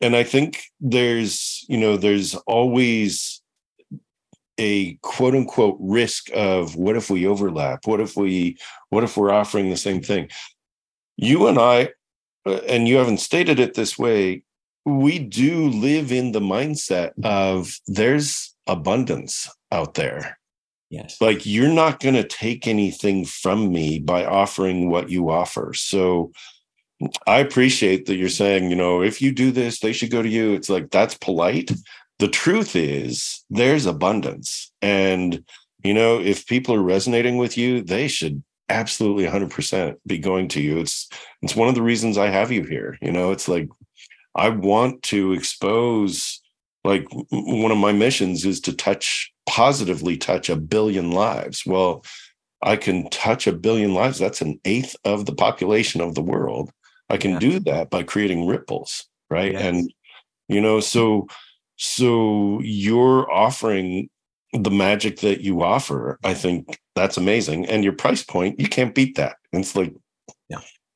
And 0.00 0.14
I 0.14 0.22
think 0.22 0.62
there's 0.80 1.64
you 1.68 1.78
know 1.78 1.96
there's 1.96 2.36
always 2.46 3.42
a 4.56 4.94
quote 5.02 5.34
unquote 5.34 5.78
risk 5.80 6.30
of 6.32 6.76
what 6.76 6.96
if 6.96 7.10
we 7.10 7.26
overlap 7.26 7.86
what 7.86 8.00
if 8.00 8.16
we 8.16 8.56
what 8.90 9.04
if 9.04 9.16
we're 9.16 9.30
offering 9.30 9.70
the 9.70 9.76
same 9.76 10.02
thing 10.02 10.28
you 11.16 11.46
and 11.46 11.60
i 11.60 11.88
uh, 12.44 12.58
and 12.66 12.88
you 12.88 12.96
haven't 12.96 13.18
stated 13.18 13.60
it 13.60 13.74
this 13.74 13.96
way 13.96 14.42
we 14.96 15.18
do 15.18 15.68
live 15.68 16.12
in 16.12 16.32
the 16.32 16.40
mindset 16.40 17.12
of 17.22 17.78
there's 17.86 18.54
abundance 18.66 19.48
out 19.70 19.94
there. 19.94 20.38
Yes. 20.90 21.20
Like 21.20 21.44
you're 21.44 21.68
not 21.68 22.00
going 22.00 22.14
to 22.14 22.24
take 22.24 22.66
anything 22.66 23.24
from 23.24 23.72
me 23.72 23.98
by 23.98 24.24
offering 24.24 24.90
what 24.90 25.10
you 25.10 25.30
offer. 25.30 25.74
So 25.74 26.32
i 27.28 27.38
appreciate 27.38 28.06
that 28.06 28.16
you're 28.16 28.28
saying 28.28 28.68
you 28.68 28.74
know 28.74 29.02
if 29.02 29.22
you 29.22 29.30
do 29.30 29.52
this 29.52 29.78
they 29.78 29.92
should 29.92 30.10
go 30.10 30.22
to 30.22 30.28
you. 30.28 30.54
It's 30.54 30.68
like 30.68 30.90
that's 30.90 31.14
polite. 31.14 31.70
The 32.18 32.28
truth 32.28 32.74
is 32.74 33.44
there's 33.50 33.86
abundance. 33.86 34.72
And 34.82 35.44
you 35.84 35.94
know 35.94 36.20
if 36.20 36.46
people 36.46 36.74
are 36.74 36.82
resonating 36.82 37.36
with 37.36 37.56
you 37.58 37.82
they 37.82 38.08
should 38.08 38.42
absolutely 38.70 39.24
100% 39.24 39.96
be 40.06 40.18
going 40.18 40.48
to 40.48 40.60
you. 40.60 40.78
It's 40.78 41.08
it's 41.42 41.56
one 41.56 41.68
of 41.68 41.74
the 41.74 41.82
reasons 41.82 42.18
i 42.18 42.28
have 42.28 42.50
you 42.50 42.64
here. 42.64 42.96
You 43.02 43.12
know 43.12 43.30
it's 43.30 43.48
like 43.48 43.68
i 44.38 44.48
want 44.48 45.02
to 45.02 45.32
expose 45.32 46.40
like 46.84 47.06
one 47.30 47.70
of 47.70 47.78
my 47.78 47.92
missions 47.92 48.44
is 48.44 48.60
to 48.60 48.72
touch 48.72 49.32
positively 49.48 50.16
touch 50.16 50.48
a 50.48 50.56
billion 50.56 51.10
lives 51.10 51.64
well 51.66 52.04
i 52.62 52.76
can 52.76 53.08
touch 53.10 53.46
a 53.46 53.52
billion 53.52 53.94
lives 53.94 54.18
that's 54.18 54.40
an 54.40 54.58
eighth 54.64 54.94
of 55.04 55.26
the 55.26 55.34
population 55.34 56.00
of 56.00 56.14
the 56.14 56.22
world 56.22 56.70
i 57.10 57.16
can 57.16 57.32
yeah. 57.32 57.38
do 57.38 57.60
that 57.60 57.90
by 57.90 58.02
creating 58.02 58.46
ripples 58.46 59.06
right 59.30 59.52
yes. 59.52 59.62
and 59.62 59.92
you 60.48 60.60
know 60.60 60.80
so 60.80 61.26
so 61.76 62.60
you're 62.62 63.30
offering 63.30 64.08
the 64.52 64.70
magic 64.70 65.20
that 65.20 65.40
you 65.40 65.62
offer. 65.62 66.18
I 66.24 66.34
think 66.34 66.78
that's 66.94 67.16
amazing. 67.16 67.66
And 67.66 67.84
your 67.84 67.92
price 67.92 68.22
point, 68.22 68.58
you 68.58 68.68
can't 68.68 68.94
beat 68.94 69.16
that. 69.16 69.36
it's 69.52 69.76
like. 69.76 69.94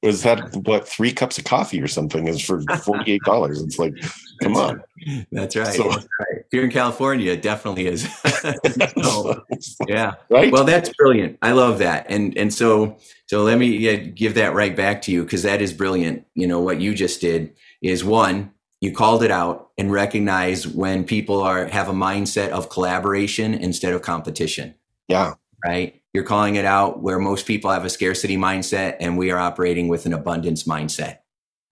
Was 0.02 0.22
that 0.22 0.54
what 0.66 0.88
three 0.88 1.12
cups 1.12 1.38
of 1.38 1.44
coffee 1.44 1.80
or 1.80 1.86
something 1.86 2.26
is 2.26 2.40
for 2.40 2.62
forty 2.84 3.12
eight 3.12 3.22
dollars? 3.22 3.62
It's 3.62 3.78
like, 3.78 3.94
come 4.42 4.56
on. 4.56 4.82
That's 5.30 5.54
right. 5.54 5.74
So, 5.74 5.90
that's 5.90 6.08
right. 6.18 6.38
If 6.38 6.46
you're 6.52 6.64
in 6.64 6.70
California, 6.70 7.32
it 7.32 7.42
definitely 7.42 7.86
is. 7.86 8.08
so, 9.02 9.44
yeah. 9.86 10.14
Right. 10.28 10.52
Well, 10.52 10.64
that's 10.64 10.90
brilliant. 10.98 11.38
I 11.42 11.52
love 11.52 11.78
that. 11.78 12.06
And 12.08 12.36
and 12.36 12.52
so 12.52 12.96
so 13.26 13.42
let 13.42 13.58
me 13.58 14.08
give 14.08 14.34
that 14.34 14.54
right 14.54 14.74
back 14.74 15.02
to 15.02 15.12
you 15.12 15.22
because 15.22 15.44
that 15.44 15.62
is 15.62 15.72
brilliant. 15.72 16.26
You 16.34 16.48
know 16.48 16.60
what 16.60 16.80
you 16.80 16.94
just 16.94 17.20
did 17.20 17.54
is 17.80 18.04
one 18.04 18.52
you 18.82 18.90
called 18.92 19.22
it 19.22 19.30
out 19.30 19.70
and 19.78 19.92
recognize 19.92 20.66
when 20.66 21.04
people 21.04 21.40
are 21.40 21.66
have 21.66 21.88
a 21.88 21.92
mindset 21.92 22.50
of 22.50 22.68
collaboration 22.68 23.54
instead 23.54 23.94
of 23.94 24.02
competition 24.02 24.74
yeah 25.08 25.34
right 25.64 26.01
you're 26.12 26.24
calling 26.24 26.56
it 26.56 26.64
out 26.64 27.02
where 27.02 27.18
most 27.18 27.46
people 27.46 27.70
have 27.70 27.84
a 27.84 27.90
scarcity 27.90 28.36
mindset 28.36 28.96
and 29.00 29.16
we 29.16 29.30
are 29.30 29.38
operating 29.38 29.88
with 29.88 30.06
an 30.06 30.12
abundance 30.12 30.64
mindset 30.64 31.18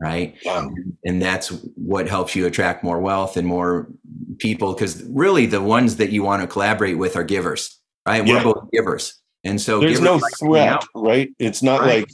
right 0.01 0.37
yeah. 0.43 0.67
and 1.05 1.21
that's 1.21 1.49
what 1.75 2.09
helps 2.09 2.35
you 2.35 2.47
attract 2.47 2.83
more 2.83 3.01
wealth 3.01 3.37
and 3.37 3.47
more 3.47 3.89
people 4.39 4.73
because 4.73 5.03
really 5.05 5.47
the 5.47 5.61
ones 5.61 5.97
that 5.97 6.11
you 6.11 6.23
want 6.23 6.41
to 6.43 6.49
collaborate 6.49 6.99
with 6.99 7.17
are 7.17 7.25
givers 7.25 7.79
right 8.07 8.27
yeah. 8.27 8.43
we're 8.43 8.55
both 8.55 8.71
givers 8.73 9.21
and 9.45 9.61
so 9.61 9.81
there's 9.81 10.01
no 10.01 10.21
threat 10.39 10.83
right 10.95 11.31
it's 11.39 11.63
not 11.63 11.81
right. 11.81 12.01
like 12.01 12.11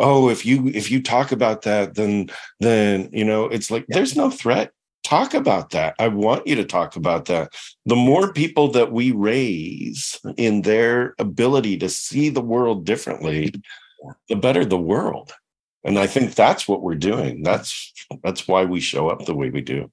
oh 0.00 0.28
if 0.28 0.44
you 0.44 0.68
if 0.68 0.90
you 0.90 1.00
talk 1.00 1.30
about 1.30 1.62
that 1.62 1.94
then 1.94 2.28
then 2.60 3.08
you 3.12 3.24
know 3.24 3.44
it's 3.44 3.70
like 3.70 3.84
yeah. 3.88 3.96
there's 3.96 4.16
no 4.16 4.30
threat 4.30 4.72
talk 5.08 5.34
about 5.34 5.70
that. 5.70 5.94
I 5.98 6.08
want 6.08 6.46
you 6.46 6.54
to 6.56 6.64
talk 6.64 6.96
about 6.96 7.26
that. 7.26 7.52
The 7.86 7.96
more 7.96 8.32
people 8.32 8.70
that 8.72 8.92
we 8.92 9.12
raise 9.12 10.20
in 10.36 10.62
their 10.62 11.14
ability 11.18 11.78
to 11.78 11.88
see 11.88 12.28
the 12.28 12.40
world 12.40 12.84
differently 12.84 13.52
the 14.28 14.36
better 14.36 14.64
the 14.64 14.78
world. 14.78 15.32
And 15.84 15.98
i 15.98 16.06
think 16.06 16.34
that's 16.34 16.68
what 16.68 16.82
we're 16.82 16.94
doing. 16.94 17.42
That's 17.42 17.92
that's 18.22 18.46
why 18.46 18.64
we 18.64 18.80
show 18.80 19.08
up 19.08 19.24
the 19.24 19.34
way 19.34 19.50
we 19.50 19.60
do. 19.60 19.90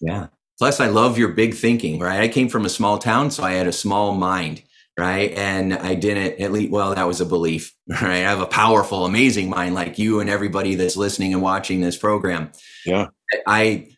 Yeah. 0.00 0.26
Plus 0.58 0.80
i 0.80 0.88
love 0.88 1.18
your 1.18 1.28
big 1.28 1.54
thinking 1.54 1.98
right? 1.98 2.20
I 2.20 2.28
came 2.28 2.48
from 2.48 2.64
a 2.64 2.70
small 2.70 2.98
town 2.98 3.30
so 3.30 3.42
i 3.44 3.52
had 3.52 3.66
a 3.66 3.72
small 3.72 4.14
mind 4.14 4.62
right? 4.98 5.32
And 5.32 5.74
I 5.74 5.94
didn't 5.94 6.40
at 6.40 6.52
least, 6.52 6.72
well, 6.72 6.94
that 6.94 7.06
was 7.06 7.20
a 7.20 7.26
belief, 7.26 7.74
right? 7.88 8.02
I 8.02 8.30
have 8.30 8.40
a 8.40 8.46
powerful, 8.46 9.04
amazing 9.04 9.50
mind 9.50 9.74
like 9.74 9.98
you 9.98 10.20
and 10.20 10.30
everybody 10.30 10.74
that's 10.74 10.96
listening 10.96 11.34
and 11.34 11.42
watching 11.42 11.80
this 11.80 11.96
program. 11.96 12.50
Yeah. 12.84 13.08
I, 13.46 13.88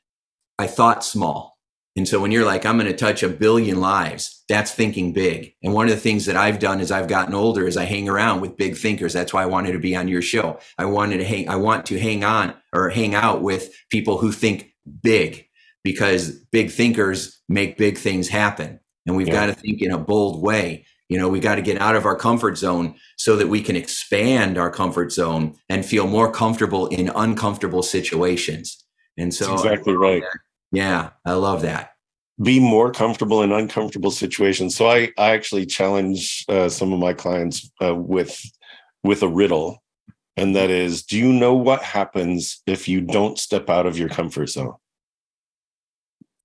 I 0.59 0.67
thought 0.67 1.05
small. 1.05 1.59
And 1.99 2.07
so 2.07 2.21
when 2.21 2.31
you're 2.31 2.45
like, 2.45 2.65
I'm 2.65 2.79
going 2.79 2.91
to 2.91 2.97
touch 2.97 3.25
a 3.25 3.29
billion 3.29 3.81
lives, 3.81 4.45
that's 4.49 4.71
thinking 4.71 5.13
big. 5.13 5.53
And 5.65 5.75
one 5.75 5.89
of 5.89 5.95
the 5.95 6.01
things 6.01 6.27
that 6.27 6.37
I've 6.37 6.61
done 6.61 6.81
as 6.81 6.93
I've 6.93 7.09
gotten 7.09 7.35
older 7.35 7.67
is 7.67 7.77
I 7.77 7.85
hang 7.85 8.09
around 8.09 8.41
with 8.41 8.57
big 8.57 8.77
thinkers. 8.77 9.13
That's 9.13 9.33
why 9.33 9.43
I 9.43 9.47
wanted 9.47 9.73
to 9.73 9.81
be 9.81 9.97
on 9.97 10.07
your 10.07 10.23
show. 10.23 10.61
I 10.79 10.85
wanted 10.85 11.19
to 11.19 11.25
hang, 11.25 11.49
I 11.49 11.57
want 11.57 11.87
to 11.87 11.99
hang 11.99 12.23
on 12.23 12.55
or 12.73 12.89
hang 12.89 13.17
out 13.17 13.43
with 13.43 13.75
people 13.91 14.19
who 14.19 14.31
think 14.31 14.73
big 15.03 15.47
because 15.83 16.31
big 16.53 16.71
thinkers 16.71 17.41
make 17.49 17.77
big 17.77 17.99
things 17.99 18.29
happen. 18.29 18.79
And 19.07 19.17
we've 19.17 19.27
yeah. 19.27 19.35
got 19.35 19.47
to 19.47 19.55
think 19.55 19.83
in 19.83 19.91
a 19.91 19.99
bold 19.99 20.41
way. 20.41 20.87
You 21.09 21.19
know, 21.19 21.29
we 21.29 21.41
got 21.41 21.57
to 21.57 21.63
get 21.63 21.81
out 21.81 21.97
of 21.97 22.05
our 22.05 22.15
comfort 22.15 22.59
zone 22.59 22.95
so 23.17 23.35
that 23.37 23.49
we 23.49 23.61
can 23.61 23.75
expand 23.75 24.57
our 24.57 24.71
comfort 24.71 25.11
zone 25.11 25.57
and 25.69 25.85
feel 25.85 26.07
more 26.07 26.31
comfortable 26.31 26.87
in 26.89 27.11
uncomfortable 27.15 27.83
situations. 27.83 28.85
And 29.17 29.35
so, 29.35 29.47
That's 29.47 29.65
exactly 29.65 29.97
right. 29.97 30.23
That. 30.23 30.39
Yeah, 30.71 31.11
I 31.25 31.33
love 31.33 31.63
that. 31.63 31.93
Be 32.41 32.61
more 32.61 32.93
comfortable 32.93 33.43
in 33.43 33.53
uncomfortable 33.53 34.11
situations. 34.11 34.77
So 34.77 34.89
I, 34.89 35.13
I 35.19 35.31
actually 35.31 35.67
challenge 35.67 36.45
uh, 36.49 36.69
some 36.69 36.93
of 36.93 37.01
my 37.01 37.13
clients 37.13 37.71
uh, 37.83 37.95
with 37.95 38.41
with 39.03 39.23
a 39.23 39.29
riddle, 39.29 39.83
and 40.37 40.55
that 40.55 40.71
is: 40.71 41.03
Do 41.03 41.19
you 41.19 41.33
know 41.33 41.55
what 41.55 41.83
happens 41.83 42.63
if 42.67 42.87
you 42.89 43.01
don't 43.01 43.39
step 43.39 43.69
out 43.69 43.87
of 43.87 43.99
your 43.99 44.09
comfort 44.09 44.49
zone? 44.49 44.75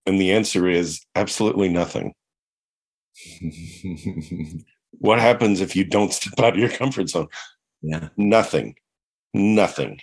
And 0.06 0.20
the 0.20 0.32
answer 0.32 0.68
is 0.68 1.06
absolutely 1.16 1.70
nothing 1.70 2.14
what 4.92 5.20
happens 5.20 5.62
if 5.62 5.76
you 5.76 5.84
don't 5.84 6.14
step 6.14 6.40
out 6.40 6.54
of 6.54 6.60
your 6.60 6.70
comfort 6.70 7.10
zone? 7.10 7.28
Yeah. 7.82 8.10
Nothing. 8.18 8.76
Nothing. 9.34 10.00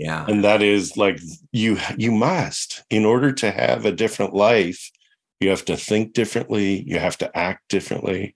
Yeah. 0.00 0.24
And 0.26 0.42
that 0.44 0.62
is 0.62 0.96
like 0.96 1.20
you 1.52 1.76
you 1.98 2.10
must 2.10 2.82
in 2.88 3.04
order 3.04 3.32
to 3.32 3.50
have 3.50 3.84
a 3.84 3.92
different 3.92 4.32
life, 4.32 4.90
you 5.40 5.50
have 5.50 5.66
to 5.66 5.76
think 5.76 6.14
differently, 6.14 6.82
you 6.86 6.98
have 6.98 7.18
to 7.18 7.36
act 7.36 7.68
differently. 7.68 8.34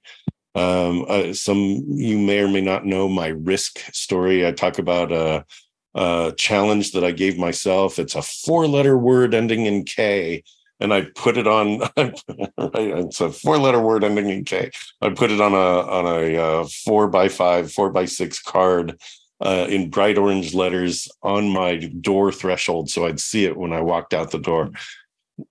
Um, 0.54 1.06
uh, 1.08 1.32
some 1.32 1.82
you 1.88 2.18
may 2.18 2.40
or 2.40 2.48
may 2.48 2.60
not 2.60 2.84
know 2.84 3.08
my 3.08 3.28
risk 3.28 3.78
story. 3.94 4.46
I 4.46 4.52
talk 4.52 4.78
about 4.78 5.10
a, 5.10 5.46
a 5.94 6.34
challenge 6.36 6.92
that 6.92 7.02
I 7.02 7.12
gave 7.12 7.38
myself. 7.38 7.98
It's 7.98 8.14
a 8.14 8.20
four 8.20 8.66
letter 8.66 8.98
word 8.98 9.32
ending 9.32 9.64
in 9.64 9.84
K 9.84 10.44
and 10.80 10.92
I 10.92 11.06
put 11.14 11.38
it 11.38 11.46
on. 11.46 11.80
it's 11.96 13.20
a 13.22 13.30
four-letter 13.30 13.80
word 13.80 14.04
ending 14.04 14.28
in 14.28 14.44
K. 14.44 14.70
I 15.00 15.10
put 15.10 15.30
it 15.30 15.40
on 15.40 15.52
a 15.52 15.56
on 15.56 16.04
a 16.04 16.36
uh, 16.36 16.66
four 16.84 17.08
by 17.08 17.28
five, 17.28 17.72
four 17.72 17.90
by 17.90 18.04
six 18.04 18.42
card 18.42 19.00
uh, 19.44 19.66
in 19.68 19.90
bright 19.90 20.18
orange 20.18 20.54
letters 20.54 21.08
on 21.22 21.48
my 21.48 21.76
door 21.76 22.32
threshold, 22.32 22.90
so 22.90 23.06
I'd 23.06 23.20
see 23.20 23.44
it 23.44 23.56
when 23.56 23.72
I 23.72 23.82
walked 23.82 24.14
out 24.14 24.30
the 24.30 24.38
door. 24.38 24.70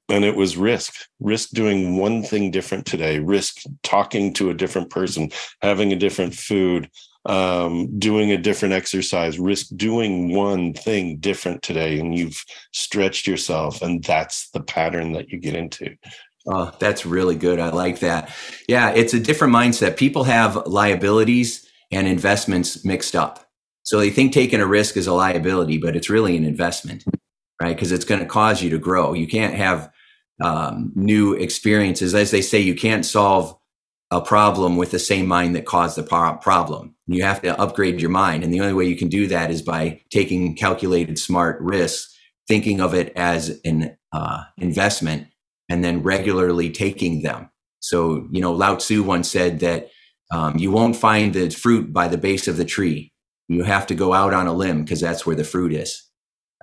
And 0.07 0.23
it 0.23 0.35
was 0.35 0.55
risk, 0.55 0.93
risk 1.19 1.49
doing 1.49 1.97
one 1.97 2.23
thing 2.23 2.51
different 2.51 2.85
today, 2.85 3.19
risk 3.19 3.57
talking 3.83 4.33
to 4.35 4.49
a 4.49 4.53
different 4.53 4.89
person, 4.89 5.29
having 5.61 5.91
a 5.91 5.97
different 5.97 6.33
food, 6.33 6.89
um, 7.25 7.99
doing 7.99 8.31
a 8.31 8.37
different 8.37 8.73
exercise, 8.73 9.37
risk 9.37 9.67
doing 9.75 10.33
one 10.33 10.73
thing 10.73 11.17
different 11.17 11.61
today, 11.61 11.99
and 11.99 12.17
you've 12.17 12.43
stretched 12.71 13.27
yourself, 13.27 13.81
and 13.81 14.03
that's 14.03 14.49
the 14.51 14.61
pattern 14.61 15.11
that 15.13 15.29
you 15.29 15.37
get 15.37 15.55
into. 15.55 15.95
Oh, 16.47 16.71
that's 16.79 17.05
really 17.05 17.35
good. 17.35 17.59
I 17.59 17.69
like 17.69 17.99
that. 17.99 18.33
Yeah, 18.67 18.91
it's 18.91 19.13
a 19.13 19.19
different 19.19 19.53
mindset. 19.53 19.97
People 19.97 20.25
have 20.25 20.67
liabilities 20.67 21.69
and 21.91 22.07
investments 22.07 22.83
mixed 22.83 23.15
up. 23.15 23.42
So 23.83 23.99
they 23.99 24.09
think 24.09 24.33
taking 24.33 24.61
a 24.61 24.65
risk 24.65 24.97
is 24.97 25.07
a 25.07 25.13
liability, 25.13 25.77
but 25.77 25.95
it's 25.95 26.09
really 26.09 26.35
an 26.37 26.45
investment, 26.45 27.03
right? 27.61 27.75
Because 27.75 27.91
it's 27.91 28.05
going 28.05 28.21
to 28.21 28.25
cause 28.25 28.61
you 28.61 28.69
to 28.71 28.77
grow. 28.77 29.13
You 29.13 29.27
can't 29.27 29.53
have 29.53 29.91
um, 30.41 30.91
new 30.95 31.33
experiences. 31.33 32.15
As 32.15 32.31
they 32.31 32.41
say, 32.41 32.59
you 32.59 32.75
can't 32.75 33.05
solve 33.05 33.57
a 34.09 34.21
problem 34.21 34.77
with 34.77 34.91
the 34.91 34.99
same 34.99 35.27
mind 35.27 35.55
that 35.55 35.65
caused 35.65 35.97
the 35.97 36.03
problem. 36.03 36.95
You 37.07 37.23
have 37.23 37.41
to 37.41 37.59
upgrade 37.59 37.99
your 37.99 38.09
mind. 38.09 38.43
And 38.43 38.53
the 38.53 38.61
only 38.61 38.73
way 38.73 38.85
you 38.85 38.95
can 38.95 39.09
do 39.09 39.27
that 39.27 39.51
is 39.51 39.61
by 39.61 40.01
taking 40.11 40.55
calculated, 40.55 41.17
smart 41.19 41.59
risks, 41.61 42.15
thinking 42.47 42.79
of 42.79 42.93
it 42.93 43.11
as 43.15 43.59
an 43.65 43.97
uh, 44.11 44.43
investment, 44.57 45.27
and 45.69 45.83
then 45.83 46.03
regularly 46.03 46.69
taking 46.69 47.23
them. 47.23 47.49
So, 47.79 48.27
you 48.31 48.39
know, 48.39 48.53
Lao 48.53 48.75
Tzu 48.75 49.03
once 49.03 49.29
said 49.29 49.59
that 49.59 49.89
um, 50.31 50.57
you 50.57 50.71
won't 50.71 50.95
find 50.95 51.33
the 51.33 51.49
fruit 51.49 51.91
by 51.91 52.07
the 52.07 52.17
base 52.17 52.47
of 52.47 52.57
the 52.57 52.65
tree. 52.65 53.12
You 53.47 53.63
have 53.63 53.87
to 53.87 53.95
go 53.95 54.13
out 54.13 54.33
on 54.33 54.47
a 54.47 54.53
limb 54.53 54.83
because 54.83 55.01
that's 55.01 55.25
where 55.25 55.35
the 55.35 55.43
fruit 55.43 55.73
is. 55.73 56.03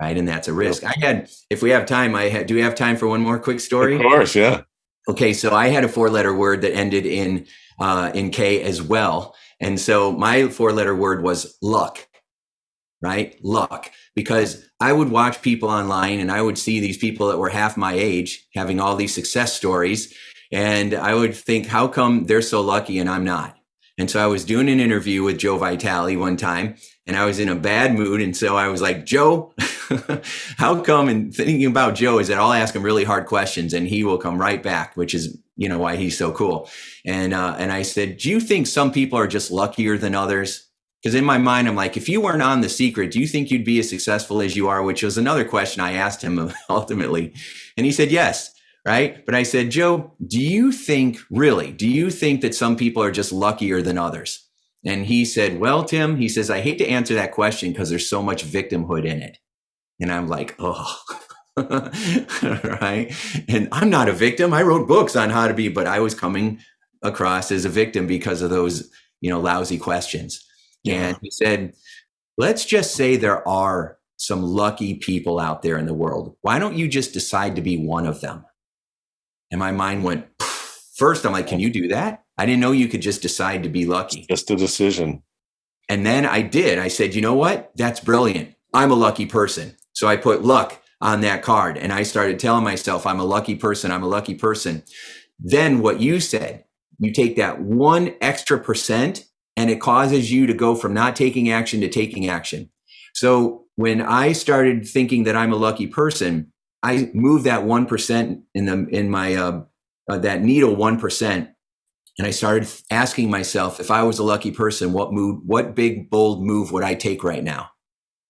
Right. 0.01 0.17
And 0.17 0.27
that's 0.27 0.47
a 0.47 0.53
risk. 0.53 0.83
I 0.83 0.95
had, 0.99 1.29
if 1.51 1.61
we 1.61 1.69
have 1.69 1.85
time, 1.85 2.15
I 2.15 2.23
had, 2.23 2.47
do 2.47 2.55
we 2.55 2.61
have 2.61 2.73
time 2.73 2.97
for 2.97 3.07
one 3.07 3.21
more 3.21 3.37
quick 3.37 3.59
story? 3.59 3.95
Of 3.95 4.01
course. 4.01 4.33
Yeah. 4.33 4.61
Okay. 5.07 5.31
So 5.31 5.53
I 5.53 5.67
had 5.67 5.83
a 5.83 5.87
four 5.87 6.09
letter 6.09 6.33
word 6.33 6.61
that 6.61 6.73
ended 6.73 7.05
in, 7.05 7.45
uh, 7.79 8.11
in 8.15 8.31
K 8.31 8.63
as 8.63 8.81
well. 8.81 9.35
And 9.59 9.79
so 9.79 10.11
my 10.11 10.47
four 10.47 10.71
letter 10.71 10.95
word 10.95 11.23
was 11.23 11.55
luck, 11.61 12.07
right? 12.99 13.37
Luck. 13.43 13.91
Because 14.15 14.67
I 14.79 14.91
would 14.91 15.11
watch 15.11 15.43
people 15.43 15.69
online 15.69 16.19
and 16.19 16.31
I 16.31 16.41
would 16.41 16.57
see 16.57 16.79
these 16.79 16.97
people 16.97 17.27
that 17.27 17.37
were 17.37 17.49
half 17.49 17.77
my 17.77 17.93
age 17.93 18.47
having 18.55 18.79
all 18.79 18.95
these 18.95 19.13
success 19.13 19.53
stories. 19.53 20.15
And 20.51 20.95
I 20.95 21.13
would 21.13 21.35
think, 21.35 21.67
how 21.67 21.87
come 21.87 22.25
they're 22.25 22.41
so 22.41 22.61
lucky 22.61 22.97
and 22.97 23.07
I'm 23.07 23.23
not? 23.23 23.55
And 24.01 24.09
so 24.09 24.19
I 24.19 24.25
was 24.25 24.43
doing 24.43 24.67
an 24.67 24.79
interview 24.79 25.21
with 25.21 25.37
Joe 25.37 25.59
Vitale 25.59 26.17
one 26.17 26.35
time 26.35 26.75
and 27.05 27.15
I 27.15 27.23
was 27.23 27.37
in 27.37 27.49
a 27.49 27.55
bad 27.55 27.93
mood. 27.93 28.19
And 28.19 28.35
so 28.35 28.57
I 28.57 28.67
was 28.67 28.81
like, 28.81 29.05
Joe, 29.05 29.53
how 30.57 30.81
come? 30.81 31.07
And 31.07 31.31
thinking 31.31 31.67
about 31.67 31.93
Joe 31.93 32.17
is 32.17 32.27
that 32.27 32.39
I'll 32.39 32.51
ask 32.51 32.75
him 32.75 32.81
really 32.81 33.03
hard 33.03 33.27
questions 33.27 33.75
and 33.75 33.87
he 33.87 34.03
will 34.03 34.17
come 34.17 34.41
right 34.41 34.61
back, 34.63 34.97
which 34.97 35.13
is, 35.13 35.37
you 35.55 35.69
know, 35.69 35.77
why 35.77 35.97
he's 35.97 36.17
so 36.17 36.31
cool. 36.31 36.67
And, 37.05 37.31
uh, 37.31 37.55
and 37.59 37.71
I 37.71 37.83
said, 37.83 38.17
do 38.17 38.31
you 38.31 38.39
think 38.39 38.65
some 38.65 38.91
people 38.91 39.19
are 39.19 39.27
just 39.27 39.51
luckier 39.51 39.99
than 39.99 40.15
others? 40.15 40.67
Because 41.03 41.13
in 41.13 41.23
my 41.23 41.37
mind, 41.37 41.67
I'm 41.67 41.75
like, 41.75 41.95
if 41.95 42.09
you 42.09 42.21
weren't 42.21 42.41
on 42.41 42.61
the 42.61 42.69
secret, 42.69 43.11
do 43.11 43.19
you 43.19 43.27
think 43.27 43.51
you'd 43.51 43.63
be 43.63 43.77
as 43.77 43.89
successful 43.89 44.41
as 44.41 44.55
you 44.55 44.67
are? 44.67 44.81
Which 44.81 45.03
was 45.03 45.19
another 45.19 45.45
question 45.45 45.79
I 45.79 45.93
asked 45.93 46.23
him 46.23 46.51
ultimately. 46.71 47.35
And 47.77 47.85
he 47.85 47.91
said, 47.91 48.09
yes 48.09 48.51
right? 48.85 49.25
But 49.25 49.35
I 49.35 49.43
said, 49.43 49.71
Joe, 49.71 50.13
do 50.25 50.39
you 50.39 50.71
think, 50.71 51.19
really, 51.29 51.71
do 51.71 51.87
you 51.87 52.09
think 52.09 52.41
that 52.41 52.55
some 52.55 52.75
people 52.75 53.03
are 53.03 53.11
just 53.11 53.31
luckier 53.31 53.81
than 53.81 53.97
others? 53.97 54.47
And 54.83 55.05
he 55.05 55.25
said, 55.25 55.59
Well, 55.59 55.83
Tim, 55.83 56.17
he 56.17 56.27
says, 56.27 56.49
I 56.49 56.61
hate 56.61 56.77
to 56.79 56.87
answer 56.87 57.13
that 57.13 57.31
question 57.31 57.71
because 57.71 57.89
there's 57.89 58.09
so 58.09 58.23
much 58.23 58.45
victimhood 58.45 59.05
in 59.05 59.21
it. 59.21 59.37
And 59.99 60.11
I'm 60.11 60.27
like, 60.27 60.55
Oh, 60.57 60.99
right. 61.57 63.13
And 63.47 63.67
I'm 63.71 63.89
not 63.89 64.09
a 64.09 64.13
victim. 64.13 64.53
I 64.53 64.63
wrote 64.63 64.87
books 64.87 65.15
on 65.15 65.29
how 65.29 65.47
to 65.47 65.53
be, 65.53 65.69
but 65.69 65.85
I 65.85 65.99
was 65.99 66.15
coming 66.15 66.59
across 67.03 67.51
as 67.51 67.65
a 67.65 67.69
victim 67.69 68.07
because 68.07 68.41
of 68.41 68.49
those, 68.49 68.89
you 69.21 69.29
know, 69.29 69.39
lousy 69.39 69.77
questions. 69.77 70.43
Yeah. 70.83 71.09
And 71.09 71.17
he 71.21 71.29
said, 71.29 71.73
Let's 72.37 72.65
just 72.65 72.95
say 72.95 73.17
there 73.17 73.47
are 73.47 73.99
some 74.17 74.41
lucky 74.41 74.95
people 74.95 75.39
out 75.39 75.61
there 75.61 75.77
in 75.77 75.85
the 75.85 75.93
world. 75.93 76.35
Why 76.41 76.57
don't 76.57 76.77
you 76.77 76.87
just 76.87 77.13
decide 77.13 77.55
to 77.55 77.61
be 77.61 77.77
one 77.77 78.07
of 78.07 78.21
them? 78.21 78.45
And 79.51 79.59
my 79.59 79.71
mind 79.71 80.03
went, 80.03 80.25
first, 80.95 81.25
I'm 81.25 81.33
like, 81.33 81.47
can 81.47 81.59
you 81.59 81.69
do 81.69 81.89
that? 81.89 82.23
I 82.37 82.45
didn't 82.45 82.61
know 82.61 82.71
you 82.71 82.87
could 82.87 83.01
just 83.01 83.21
decide 83.21 83.63
to 83.63 83.69
be 83.69 83.85
lucky. 83.85 84.25
Just 84.29 84.49
a 84.49 84.55
decision. 84.55 85.23
And 85.89 86.05
then 86.05 86.25
I 86.25 86.41
did. 86.41 86.79
I 86.79 86.87
said, 86.87 87.13
you 87.13 87.21
know 87.21 87.33
what? 87.33 87.71
That's 87.75 87.99
brilliant. 87.99 88.55
I'm 88.73 88.91
a 88.91 88.95
lucky 88.95 89.25
person. 89.25 89.75
So 89.93 90.07
I 90.07 90.15
put 90.15 90.43
luck 90.43 90.81
on 91.01 91.21
that 91.21 91.43
card 91.43 91.77
and 91.77 91.91
I 91.91 92.03
started 92.03 92.39
telling 92.39 92.63
myself, 92.63 93.05
I'm 93.05 93.19
a 93.19 93.25
lucky 93.25 93.55
person. 93.55 93.91
I'm 93.91 94.03
a 94.03 94.07
lucky 94.07 94.35
person. 94.35 94.83
Then 95.39 95.81
what 95.81 95.99
you 95.99 96.19
said, 96.19 96.63
you 96.99 97.11
take 97.11 97.35
that 97.35 97.59
one 97.59 98.13
extra 98.21 98.59
percent 98.59 99.25
and 99.57 99.69
it 99.69 99.81
causes 99.81 100.31
you 100.31 100.47
to 100.47 100.53
go 100.53 100.75
from 100.75 100.93
not 100.93 101.15
taking 101.15 101.51
action 101.51 101.81
to 101.81 101.89
taking 101.89 102.29
action. 102.29 102.69
So 103.13 103.65
when 103.75 104.01
I 104.01 104.31
started 104.31 104.87
thinking 104.87 105.23
that 105.23 105.35
I'm 105.35 105.51
a 105.51 105.57
lucky 105.57 105.87
person, 105.87 106.50
I 106.83 107.11
moved 107.13 107.45
that 107.45 107.63
one 107.63 107.85
percent 107.85 108.43
in 108.53 108.65
the 108.65 108.87
in 108.89 109.09
my 109.09 109.35
uh, 109.35 109.61
uh, 110.09 110.17
that 110.19 110.41
needle 110.41 110.75
one 110.75 110.99
percent, 110.99 111.49
and 112.17 112.27
I 112.27 112.31
started 112.31 112.67
asking 112.89 113.29
myself 113.29 113.79
if 113.79 113.91
I 113.91 114.03
was 114.03 114.19
a 114.19 114.23
lucky 114.23 114.51
person, 114.51 114.93
what 114.93 115.13
move, 115.13 115.41
what 115.45 115.75
big 115.75 116.09
bold 116.09 116.43
move 116.43 116.71
would 116.71 116.83
I 116.83 116.95
take 116.95 117.23
right 117.23 117.43
now? 117.43 117.71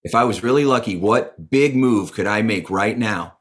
If 0.04 0.16
I 0.16 0.24
was 0.24 0.44
really 0.44 0.66
lucky, 0.66 0.98
what 0.98 1.50
big 1.50 1.76
move 1.76 2.14
could 2.14 2.28
I 2.28 2.42
make 2.42 2.70
right 2.70 2.98
now 2.98 3.38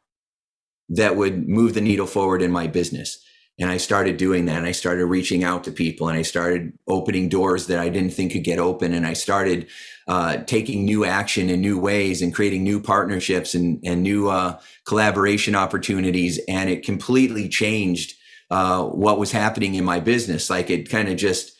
that 0.90 1.16
would 1.16 1.48
move 1.48 1.74
the 1.74 1.80
needle 1.80 2.06
forward 2.06 2.42
in 2.42 2.50
my 2.50 2.66
business? 2.66 3.24
And 3.60 3.70
I 3.70 3.76
started 3.76 4.16
doing 4.16 4.46
that. 4.46 4.56
And 4.56 4.66
I 4.66 4.72
started 4.72 5.04
reaching 5.04 5.44
out 5.44 5.64
to 5.64 5.70
people 5.70 6.08
and 6.08 6.18
I 6.18 6.22
started 6.22 6.72
opening 6.88 7.28
doors 7.28 7.66
that 7.66 7.78
I 7.78 7.90
didn't 7.90 8.14
think 8.14 8.32
could 8.32 8.42
get 8.42 8.58
open. 8.58 8.94
And 8.94 9.06
I 9.06 9.12
started 9.12 9.68
uh, 10.08 10.38
taking 10.38 10.86
new 10.86 11.04
action 11.04 11.50
in 11.50 11.60
new 11.60 11.78
ways 11.78 12.22
and 12.22 12.34
creating 12.34 12.64
new 12.64 12.80
partnerships 12.80 13.54
and, 13.54 13.78
and 13.84 14.02
new 14.02 14.30
uh, 14.30 14.58
collaboration 14.86 15.54
opportunities. 15.54 16.40
And 16.48 16.70
it 16.70 16.86
completely 16.86 17.50
changed 17.50 18.14
uh, 18.50 18.84
what 18.84 19.18
was 19.18 19.30
happening 19.30 19.74
in 19.74 19.84
my 19.84 20.00
business. 20.00 20.48
Like 20.48 20.70
it 20.70 20.88
kind 20.88 21.10
of 21.10 21.18
just 21.18 21.52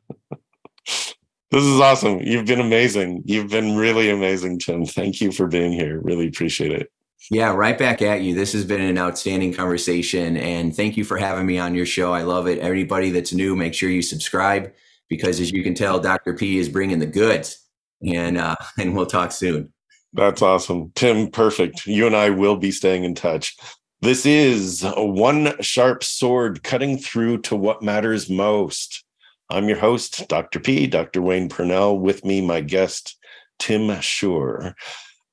this 0.83 1.15
is 1.51 1.79
awesome. 1.79 2.19
You've 2.21 2.45
been 2.45 2.59
amazing. 2.59 3.23
You've 3.25 3.49
been 3.49 3.77
really 3.77 4.09
amazing, 4.09 4.59
Tim. 4.59 4.85
Thank 4.85 5.21
you 5.21 5.31
for 5.31 5.47
being 5.47 5.71
here. 5.71 5.99
Really 6.01 6.27
appreciate 6.27 6.71
it. 6.71 6.91
Yeah, 7.29 7.53
right 7.53 7.77
back 7.77 8.01
at 8.01 8.21
you. 8.21 8.33
This 8.35 8.53
has 8.53 8.63
been 8.63 8.81
an 8.81 8.97
outstanding 8.97 9.53
conversation. 9.53 10.37
And 10.37 10.75
thank 10.75 10.97
you 10.97 11.03
for 11.03 11.17
having 11.17 11.45
me 11.45 11.57
on 11.57 11.75
your 11.75 11.85
show. 11.85 12.13
I 12.13 12.21
love 12.21 12.47
it. 12.47 12.59
Everybody 12.59 13.11
that's 13.11 13.33
new, 13.33 13.55
make 13.55 13.73
sure 13.73 13.89
you 13.89 14.01
subscribe 14.01 14.71
because 15.09 15.39
as 15.39 15.51
you 15.51 15.63
can 15.63 15.73
tell, 15.73 15.99
Dr. 15.99 16.33
P 16.33 16.57
is 16.57 16.69
bringing 16.69 16.99
the 16.99 17.05
goods 17.05 17.66
and 18.05 18.37
uh, 18.37 18.55
and 18.77 18.95
we'll 18.95 19.05
talk 19.05 19.31
soon. 19.31 19.73
That's 20.13 20.41
awesome. 20.41 20.91
Tim, 20.95 21.29
perfect. 21.29 21.85
You 21.85 22.07
and 22.07 22.15
I 22.15 22.29
will 22.29 22.57
be 22.57 22.71
staying 22.71 23.03
in 23.03 23.13
touch. 23.13 23.55
This 24.01 24.25
is 24.25 24.85
one 24.95 25.53
sharp 25.61 26.03
sword 26.03 26.63
cutting 26.63 26.97
through 26.97 27.39
to 27.41 27.55
what 27.55 27.81
matters 27.81 28.29
most. 28.29 29.03
I'm 29.49 29.67
your 29.67 29.79
host, 29.79 30.27
Dr. 30.27 30.59
P, 30.59 30.87
Dr. 30.87 31.21
Wayne 31.21 31.49
Purnell. 31.49 31.99
With 31.99 32.23
me, 32.23 32.41
my 32.41 32.61
guest, 32.61 33.17
Tim 33.59 33.87
Shurr, 33.87 34.73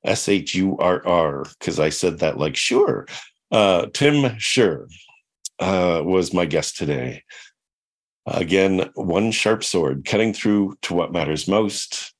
S 0.05 0.29
H 0.29 0.55
U 0.55 0.79
R 0.79 1.07
R, 1.07 1.45
because 1.59 1.79
I 1.79 1.91
said 1.91 2.21
that 2.21 2.39
like 2.39 2.57
sure. 2.57 3.07
Uh, 3.51 3.87
Tim 3.93 4.37
Shurr 4.37 4.87
uh, 5.59 6.03
was 6.05 6.33
my 6.33 6.47
guest 6.47 6.77
today. 6.77 7.23
Again, 8.27 8.89
one 8.95 9.31
sharp 9.31 9.63
sword 9.63 10.07
cutting 10.07 10.33
through 10.33 10.77
to 10.83 10.95
what 10.95 11.13
matters 11.13 11.47
most. 11.47 12.14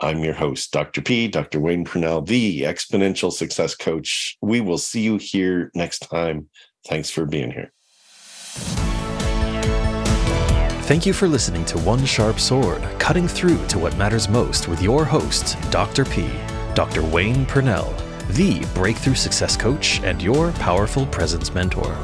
I'm 0.00 0.22
your 0.22 0.34
host, 0.34 0.72
Dr. 0.72 1.00
P, 1.00 1.26
Dr. 1.26 1.58
Wayne 1.58 1.84
Purnell, 1.84 2.20
the 2.20 2.62
exponential 2.62 3.32
success 3.32 3.74
coach. 3.74 4.36
We 4.42 4.60
will 4.60 4.76
see 4.76 5.00
you 5.00 5.16
here 5.16 5.70
next 5.74 6.00
time. 6.00 6.48
Thanks 6.86 7.08
for 7.08 7.24
being 7.24 7.50
here. 7.50 7.72
Thank 10.84 11.06
you 11.06 11.12
for 11.14 11.26
listening 11.26 11.64
to 11.66 11.78
One 11.78 12.04
Sharp 12.04 12.38
Sword, 12.38 12.82
cutting 12.98 13.26
through 13.26 13.66
to 13.68 13.78
what 13.78 13.96
matters 13.96 14.28
most 14.28 14.68
with 14.68 14.82
your 14.82 15.04
host, 15.04 15.56
Dr. 15.70 16.04
P, 16.04 16.28
Dr. 16.74 17.02
Wayne 17.02 17.46
Purnell, 17.46 17.92
the 18.30 18.64
breakthrough 18.74 19.14
success 19.14 19.56
coach 19.56 20.00
and 20.02 20.22
your 20.22 20.52
powerful 20.52 21.06
presence 21.06 21.54
mentor. 21.54 21.96